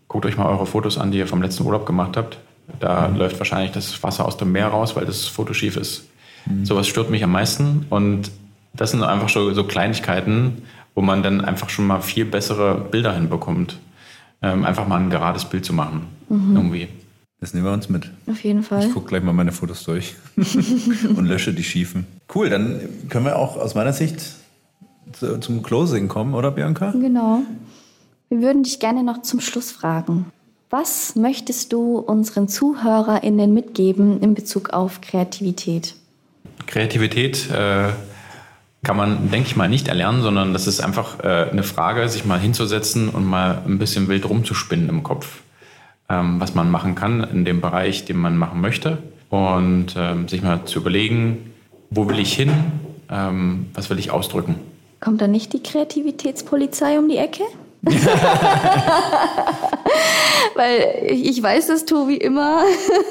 guckt 0.07 0.26
euch 0.26 0.36
mal 0.36 0.47
eure 0.47 0.66
Fotos 0.66 0.97
an, 0.97 1.11
die 1.11 1.20
ihr 1.20 1.28
vom 1.28 1.43
letzten 1.43 1.64
Urlaub 1.64 1.86
gemacht 1.86 2.18
habt. 2.18 2.39
Da 2.80 3.07
mhm. 3.07 3.18
läuft 3.18 3.38
wahrscheinlich 3.38 3.72
das 3.72 4.01
Wasser 4.01 4.26
aus 4.26 4.38
dem 4.38 4.51
Meer 4.51 4.70
raus, 4.70 4.95
weil 4.95 5.05
das 5.05 5.28
Foto 5.28 5.53
schief 5.53 5.78
ist. 5.78 6.09
Mhm. 6.47 6.66
Sowas 6.66 6.88
stört 6.88 7.11
mich 7.11 7.24
am 7.24 7.34
meisten. 7.34 7.86
Und 7.91 8.32
das 8.74 8.89
sind 8.89 9.03
einfach 9.03 9.30
so, 9.30 9.53
so 9.53 9.64
Kleinigkeiten, 9.64 10.64
wo 10.95 11.01
man 11.03 11.22
dann 11.22 11.41
einfach 11.41 11.70
schon 11.70 11.86
mal 11.86 12.01
viel 12.01 12.26
bessere 12.26 12.74
Bilder 12.89 13.14
hinbekommt. 13.14 13.78
Ähm, 14.41 14.66
einfach 14.66 14.88
mal 14.88 14.99
ein 14.99 15.11
gerades 15.11 15.45
Bild 15.45 15.66
zu 15.66 15.74
machen. 15.74 16.07
Mhm. 16.30 16.55
Irgendwie. 16.55 16.88
Das 17.44 17.54
nehmen 17.54 17.66
wir 17.66 17.74
uns 17.74 17.89
mit. 17.89 18.10
Auf 18.26 18.41
jeden 18.41 18.64
Fall. 18.64 18.86
Ich 18.86 18.94
gucke 18.94 19.10
gleich 19.10 19.22
mal 19.22 19.34
meine 19.34 19.52
Fotos 19.52 19.84
durch 19.84 20.16
und 20.38 21.26
lösche 21.26 21.54
die 21.54 21.66
schiefen. 21.66 22.08
Cool, 22.34 22.50
dann 22.50 22.80
können 23.10 23.26
wir 23.26 23.38
auch 23.38 23.58
aus 23.58 23.76
meiner 23.76 23.91
Sicht 23.91 24.24
zum 25.41 25.62
Closing 25.62 26.08
kommen, 26.08 26.36
oder 26.36 26.52
Bianca? 26.52 26.91
Genau. 26.91 27.41
Wir 28.30 28.39
würden 28.39 28.64
dich 28.64 28.80
gerne 28.80 29.04
noch 29.04 29.24
zum 29.24 29.41
Schluss 29.41 29.74
fragen. 29.74 30.28
Was 30.70 31.18
möchtest 31.18 31.74
du 31.74 31.98
unseren 31.98 32.48
ZuhörerInnen 32.48 33.54
mitgeben 33.54 34.22
in 34.22 34.36
Bezug 34.36 34.70
auf 34.70 35.02
Kreativität? 35.02 35.96
Kreativität 36.66 37.52
äh, 37.52 37.89
kann 38.84 38.96
man, 38.96 39.32
denke 39.32 39.50
ich 39.50 39.58
mal, 39.58 39.68
nicht 39.68 39.89
erlernen, 39.89 40.22
sondern 40.22 40.54
das 40.54 40.66
ist 40.66 40.80
einfach 40.80 41.20
äh, 41.20 41.50
eine 41.52 41.64
Frage, 41.64 42.08
sich 42.08 42.24
mal 42.24 42.39
hinzusetzen 42.39 43.10
und 43.10 43.26
mal 43.26 43.64
ein 43.66 43.80
bisschen 43.80 44.08
wild 44.08 44.30
rumzuspinnen 44.30 44.88
im 44.88 45.04
Kopf, 45.04 45.41
was 46.08 46.54
man 46.54 46.70
machen 46.70 46.95
kann 46.95 47.24
in 47.24 47.45
dem 47.45 47.62
Bereich, 47.62 48.06
den 48.06 48.18
man 48.18 48.38
machen 48.38 48.62
möchte. 48.62 48.97
Und 49.30 49.95
ähm, 49.97 50.28
sich 50.28 50.43
mal 50.43 50.66
zu 50.66 50.80
überlegen, 50.80 51.54
wo 51.89 52.08
will 52.08 52.20
ich 52.20 52.34
hin, 52.34 52.51
ähm, 53.10 53.68
was 53.74 53.89
will 53.89 53.97
ich 53.97 54.12
ausdrücken. 54.12 54.56
Kommt 54.99 55.22
da 55.22 55.28
nicht 55.28 55.54
die 55.54 55.64
Kreativitätspolizei 55.64 56.99
um 56.99 57.10
die 57.10 57.18
Ecke? 57.18 57.43
Weil 60.56 61.08
ich 61.10 61.42
weiß, 61.44 61.68
dass 61.68 61.84
Tobi 61.86 62.16
immer 62.16 62.64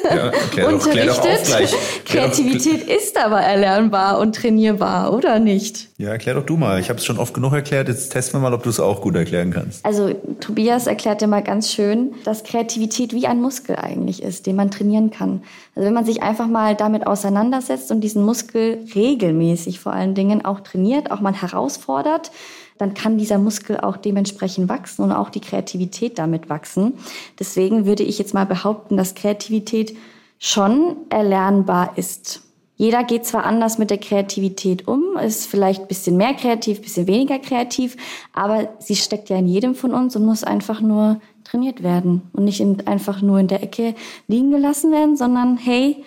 ja, 0.04 0.32
unterrichtet. 0.66 1.74
Kreativität 2.06 2.88
ist 2.88 3.18
aber 3.18 3.40
erlernbar 3.40 4.18
und 4.18 4.34
trainierbar, 4.34 5.12
oder 5.12 5.38
nicht? 5.38 5.88
Ja, 5.98 6.10
erklär 6.10 6.36
doch 6.36 6.46
du 6.46 6.56
mal. 6.56 6.80
Ich 6.80 6.88
habe 6.88 6.98
es 6.98 7.04
schon 7.04 7.18
oft 7.18 7.34
genug 7.34 7.52
erklärt. 7.52 7.88
Jetzt 7.88 8.10
testen 8.10 8.40
wir 8.40 8.48
mal, 8.48 8.54
ob 8.54 8.62
du 8.62 8.70
es 8.70 8.80
auch 8.80 9.02
gut 9.02 9.14
erklären 9.14 9.52
kannst. 9.52 9.84
Also 9.84 10.14
Tobias 10.40 10.86
erklärte 10.86 11.26
mal 11.26 11.42
ganz 11.42 11.70
schön, 11.70 12.14
dass 12.24 12.42
Kreativität 12.42 13.12
wie 13.12 13.26
ein 13.26 13.42
Muskel 13.42 13.76
eigentlich 13.76 14.22
ist, 14.22 14.46
den 14.46 14.56
man 14.56 14.70
trainieren 14.70 15.10
kann. 15.10 15.42
Also 15.74 15.86
wenn 15.86 15.94
man 15.94 16.06
sich 16.06 16.22
einfach 16.22 16.48
mal 16.48 16.74
damit 16.74 17.06
auseinandersetzt 17.06 17.90
und 17.90 18.00
diesen 18.00 18.24
Muskel 18.24 18.86
regelmäßig 18.94 19.80
vor 19.80 19.92
allen 19.92 20.14
Dingen 20.14 20.44
auch 20.44 20.60
trainiert, 20.60 21.10
auch 21.10 21.20
mal 21.20 21.34
herausfordert, 21.34 22.30
dann 22.78 22.94
kann 22.94 23.18
dieser 23.18 23.38
Muskel 23.38 23.78
auch 23.78 23.96
dementsprechend 23.96 24.68
wachsen 24.68 25.02
und 25.02 25.12
auch 25.12 25.30
die 25.30 25.40
Kreativität 25.40 26.18
damit 26.18 26.48
wachsen. 26.48 26.94
Deswegen 27.38 27.86
würde 27.86 28.02
ich 28.02 28.18
jetzt 28.18 28.34
mal 28.34 28.46
behaupten, 28.46 28.96
dass 28.96 29.14
Kreativität 29.14 29.96
schon 30.38 30.96
erlernbar 31.08 31.92
ist. 31.96 32.42
Jeder 32.76 33.04
geht 33.04 33.26
zwar 33.26 33.44
anders 33.44 33.78
mit 33.78 33.90
der 33.90 33.98
Kreativität 33.98 34.88
um, 34.88 35.16
ist 35.16 35.46
vielleicht 35.46 35.82
ein 35.82 35.86
bisschen 35.86 36.16
mehr 36.16 36.34
kreativ, 36.34 36.78
ein 36.78 36.82
bisschen 36.82 37.06
weniger 37.06 37.38
kreativ, 37.38 37.96
aber 38.32 38.70
sie 38.80 38.96
steckt 38.96 39.28
ja 39.28 39.36
in 39.36 39.46
jedem 39.46 39.76
von 39.76 39.94
uns 39.94 40.16
und 40.16 40.24
muss 40.24 40.42
einfach 40.42 40.80
nur 40.80 41.20
trainiert 41.44 41.84
werden 41.84 42.22
und 42.32 42.44
nicht 42.44 42.60
in, 42.60 42.84
einfach 42.88 43.22
nur 43.22 43.38
in 43.38 43.46
der 43.46 43.62
Ecke 43.62 43.94
liegen 44.26 44.50
gelassen 44.50 44.90
werden, 44.90 45.16
sondern 45.16 45.58
hey, 45.58 46.02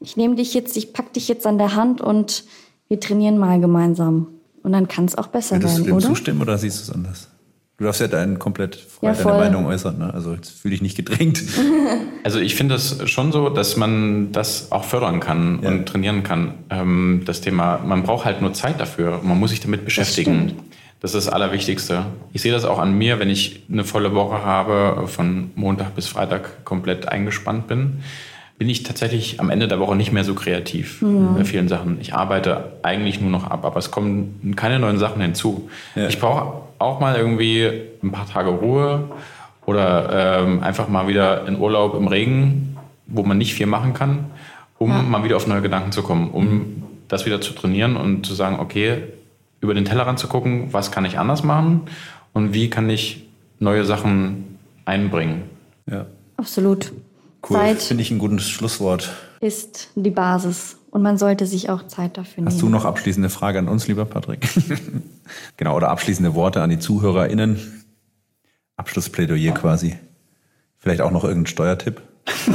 ich 0.00 0.18
nehme 0.18 0.34
dich 0.34 0.54
jetzt, 0.54 0.76
ich 0.76 0.92
pack 0.92 1.12
dich 1.14 1.28
jetzt 1.28 1.46
an 1.46 1.56
der 1.56 1.74
Hand 1.74 2.00
und 2.00 2.44
wir 2.88 3.00
trainieren 3.00 3.38
mal 3.38 3.58
gemeinsam. 3.60 4.37
Und 4.68 4.72
dann 4.72 4.86
kann 4.86 5.06
es 5.06 5.16
auch 5.16 5.28
besser 5.28 5.56
Würdest 5.56 5.76
werden, 5.76 5.84
du 5.84 5.90
dem 5.92 5.96
oder? 5.96 6.06
zustimmen 6.06 6.42
oder 6.42 6.58
siehst 6.58 6.78
du 6.78 6.82
es 6.82 6.94
anders? 6.94 7.28
Du 7.78 7.84
darfst 7.84 8.02
ja 8.02 8.06
dein 8.06 8.38
komplett 8.38 8.76
frei 8.76 9.06
ja, 9.06 9.12
deine 9.14 9.38
Meinung 9.38 9.64
äußern. 9.64 9.96
Ne? 9.96 10.12
Also 10.12 10.34
jetzt 10.34 10.50
fühle 10.50 10.74
ich 10.74 10.82
nicht 10.82 10.94
gedrängt. 10.94 11.42
Also 12.24 12.40
ich 12.40 12.56
finde 12.56 12.74
es 12.74 13.08
schon 13.08 13.32
so, 13.32 13.48
dass 13.48 13.78
man 13.78 14.32
das 14.32 14.70
auch 14.70 14.84
fördern 14.84 15.20
kann 15.20 15.60
ja. 15.62 15.70
und 15.70 15.86
trainieren 15.86 16.24
kann. 16.24 16.52
Ähm, 16.68 17.22
das 17.24 17.40
Thema, 17.40 17.78
man 17.78 18.02
braucht 18.02 18.26
halt 18.26 18.42
nur 18.42 18.52
Zeit 18.52 18.78
dafür. 18.78 19.20
Man 19.22 19.38
muss 19.38 19.50
sich 19.50 19.60
damit 19.60 19.86
beschäftigen. 19.86 20.48
Das, 21.00 21.12
das 21.12 21.14
ist 21.14 21.26
das 21.28 21.32
Allerwichtigste. 21.32 22.04
Ich 22.34 22.42
sehe 22.42 22.52
das 22.52 22.66
auch 22.66 22.78
an 22.78 22.98
mir, 22.98 23.18
wenn 23.18 23.30
ich 23.30 23.62
eine 23.72 23.84
volle 23.84 24.14
Woche 24.14 24.44
habe, 24.44 25.06
von 25.06 25.52
Montag 25.54 25.94
bis 25.94 26.08
Freitag 26.08 26.66
komplett 26.66 27.08
eingespannt 27.08 27.68
bin 27.68 28.00
bin 28.58 28.68
ich 28.68 28.82
tatsächlich 28.82 29.38
am 29.38 29.50
Ende 29.50 29.68
der 29.68 29.78
Woche 29.78 29.94
nicht 29.94 30.12
mehr 30.12 30.24
so 30.24 30.34
kreativ 30.34 31.00
mhm. 31.00 31.36
bei 31.36 31.44
vielen 31.44 31.68
Sachen. 31.68 31.98
Ich 32.00 32.12
arbeite 32.14 32.72
eigentlich 32.82 33.20
nur 33.20 33.30
noch 33.30 33.48
ab, 33.48 33.64
aber 33.64 33.78
es 33.78 33.92
kommen 33.92 34.54
keine 34.56 34.80
neuen 34.80 34.98
Sachen 34.98 35.22
hinzu. 35.22 35.70
Ja. 35.94 36.08
Ich 36.08 36.18
brauche 36.18 36.62
auch 36.80 36.98
mal 36.98 37.16
irgendwie 37.16 37.70
ein 38.02 38.10
paar 38.10 38.28
Tage 38.28 38.50
Ruhe 38.50 39.10
oder 39.64 40.40
ähm, 40.42 40.62
einfach 40.62 40.88
mal 40.88 41.06
wieder 41.06 41.46
in 41.46 41.58
Urlaub 41.58 41.94
im 41.94 42.08
Regen, 42.08 42.76
wo 43.06 43.22
man 43.22 43.38
nicht 43.38 43.54
viel 43.54 43.66
machen 43.66 43.94
kann, 43.94 44.26
um 44.78 44.90
ja. 44.90 45.02
mal 45.02 45.22
wieder 45.22 45.36
auf 45.36 45.46
neue 45.46 45.62
Gedanken 45.62 45.92
zu 45.92 46.02
kommen, 46.02 46.30
um 46.30 46.44
mhm. 46.44 46.82
das 47.06 47.26
wieder 47.26 47.40
zu 47.40 47.52
trainieren 47.52 47.96
und 47.96 48.26
zu 48.26 48.34
sagen, 48.34 48.58
okay, 48.58 49.04
über 49.60 49.74
den 49.74 49.84
Tellerrand 49.84 50.18
zu 50.18 50.26
gucken, 50.26 50.72
was 50.72 50.90
kann 50.90 51.04
ich 51.04 51.18
anders 51.18 51.44
machen 51.44 51.82
und 52.32 52.54
wie 52.54 52.70
kann 52.70 52.90
ich 52.90 53.24
neue 53.60 53.84
Sachen 53.84 54.58
einbringen. 54.84 55.42
Ja. 55.90 56.06
Absolut. 56.36 56.92
Cool, 57.42 57.56
Zeit 57.56 57.82
finde 57.82 58.02
ich 58.02 58.10
ein 58.10 58.18
gutes 58.18 58.48
Schlusswort. 58.48 59.10
Ist 59.40 59.90
die 59.94 60.10
Basis 60.10 60.76
und 60.90 61.02
man 61.02 61.18
sollte 61.18 61.46
sich 61.46 61.70
auch 61.70 61.86
Zeit 61.86 62.16
dafür 62.16 62.42
nehmen. 62.42 62.48
Hast 62.48 62.60
du 62.60 62.68
noch 62.68 62.84
abschließende 62.84 63.30
Frage 63.30 63.58
an 63.58 63.68
uns, 63.68 63.86
lieber 63.86 64.04
Patrick? 64.04 64.48
genau, 65.56 65.76
oder 65.76 65.90
abschließende 65.90 66.34
Worte 66.34 66.62
an 66.62 66.70
die 66.70 66.78
ZuhörerInnen? 66.78 67.84
Abschlussplädoyer 68.76 69.52
quasi. 69.52 69.96
Vielleicht 70.78 71.00
auch 71.00 71.10
noch 71.10 71.24
irgendein 71.24 71.50
Steuertipp? 71.50 72.00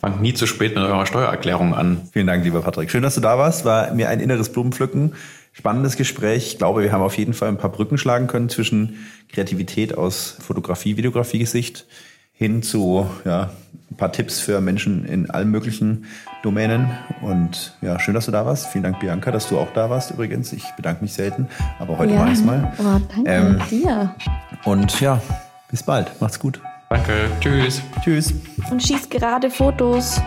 Fangt 0.00 0.22
nie 0.22 0.32
zu 0.32 0.46
spät 0.46 0.74
mit 0.74 0.84
eurer 0.84 1.06
Steuererklärung 1.06 1.74
an. 1.74 2.08
Vielen 2.12 2.26
Dank, 2.26 2.44
lieber 2.44 2.62
Patrick. 2.62 2.90
Schön, 2.90 3.02
dass 3.02 3.16
du 3.16 3.20
da 3.20 3.36
warst. 3.36 3.64
War 3.64 3.92
mir 3.92 4.08
ein 4.08 4.20
inneres 4.20 4.52
Blumenpflücken. 4.52 5.14
Spannendes 5.52 5.96
Gespräch. 5.96 6.46
Ich 6.46 6.58
glaube, 6.58 6.82
wir 6.82 6.92
haben 6.92 7.02
auf 7.02 7.18
jeden 7.18 7.34
Fall 7.34 7.48
ein 7.48 7.58
paar 7.58 7.72
Brücken 7.72 7.98
schlagen 7.98 8.28
können 8.28 8.48
zwischen 8.48 9.08
Kreativität 9.28 9.98
aus 9.98 10.36
Fotografie, 10.40 10.96
Videografie-Gesicht 10.96 11.86
hin 12.38 12.62
zu 12.62 13.10
ja, 13.24 13.50
ein 13.90 13.96
paar 13.96 14.12
Tipps 14.12 14.38
für 14.40 14.60
Menschen 14.60 15.04
in 15.04 15.28
allen 15.28 15.50
möglichen 15.50 16.06
Domänen. 16.42 16.88
Und 17.20 17.76
ja, 17.82 17.98
schön, 17.98 18.14
dass 18.14 18.26
du 18.26 18.32
da 18.32 18.46
warst. 18.46 18.68
Vielen 18.68 18.84
Dank, 18.84 19.00
Bianca, 19.00 19.32
dass 19.32 19.48
du 19.48 19.58
auch 19.58 19.72
da 19.74 19.90
warst 19.90 20.12
übrigens. 20.12 20.52
Ich 20.52 20.64
bedanke 20.76 21.02
mich 21.02 21.12
selten, 21.12 21.48
aber 21.80 21.98
heute 21.98 22.14
ja. 22.14 22.20
mache 22.20 22.32
ich 22.32 22.44
mal. 22.44 22.72
Oh, 22.78 23.00
danke 23.14 23.30
ähm, 23.30 23.60
dir. 23.68 24.14
Und 24.64 25.00
ja, 25.00 25.20
bis 25.68 25.82
bald. 25.82 26.08
Macht's 26.20 26.38
gut. 26.38 26.60
Danke. 26.90 27.12
Tschüss. 27.40 27.82
Tschüss. 28.02 28.32
Und 28.70 28.82
schieß 28.82 29.10
gerade 29.10 29.50
Fotos. 29.50 30.22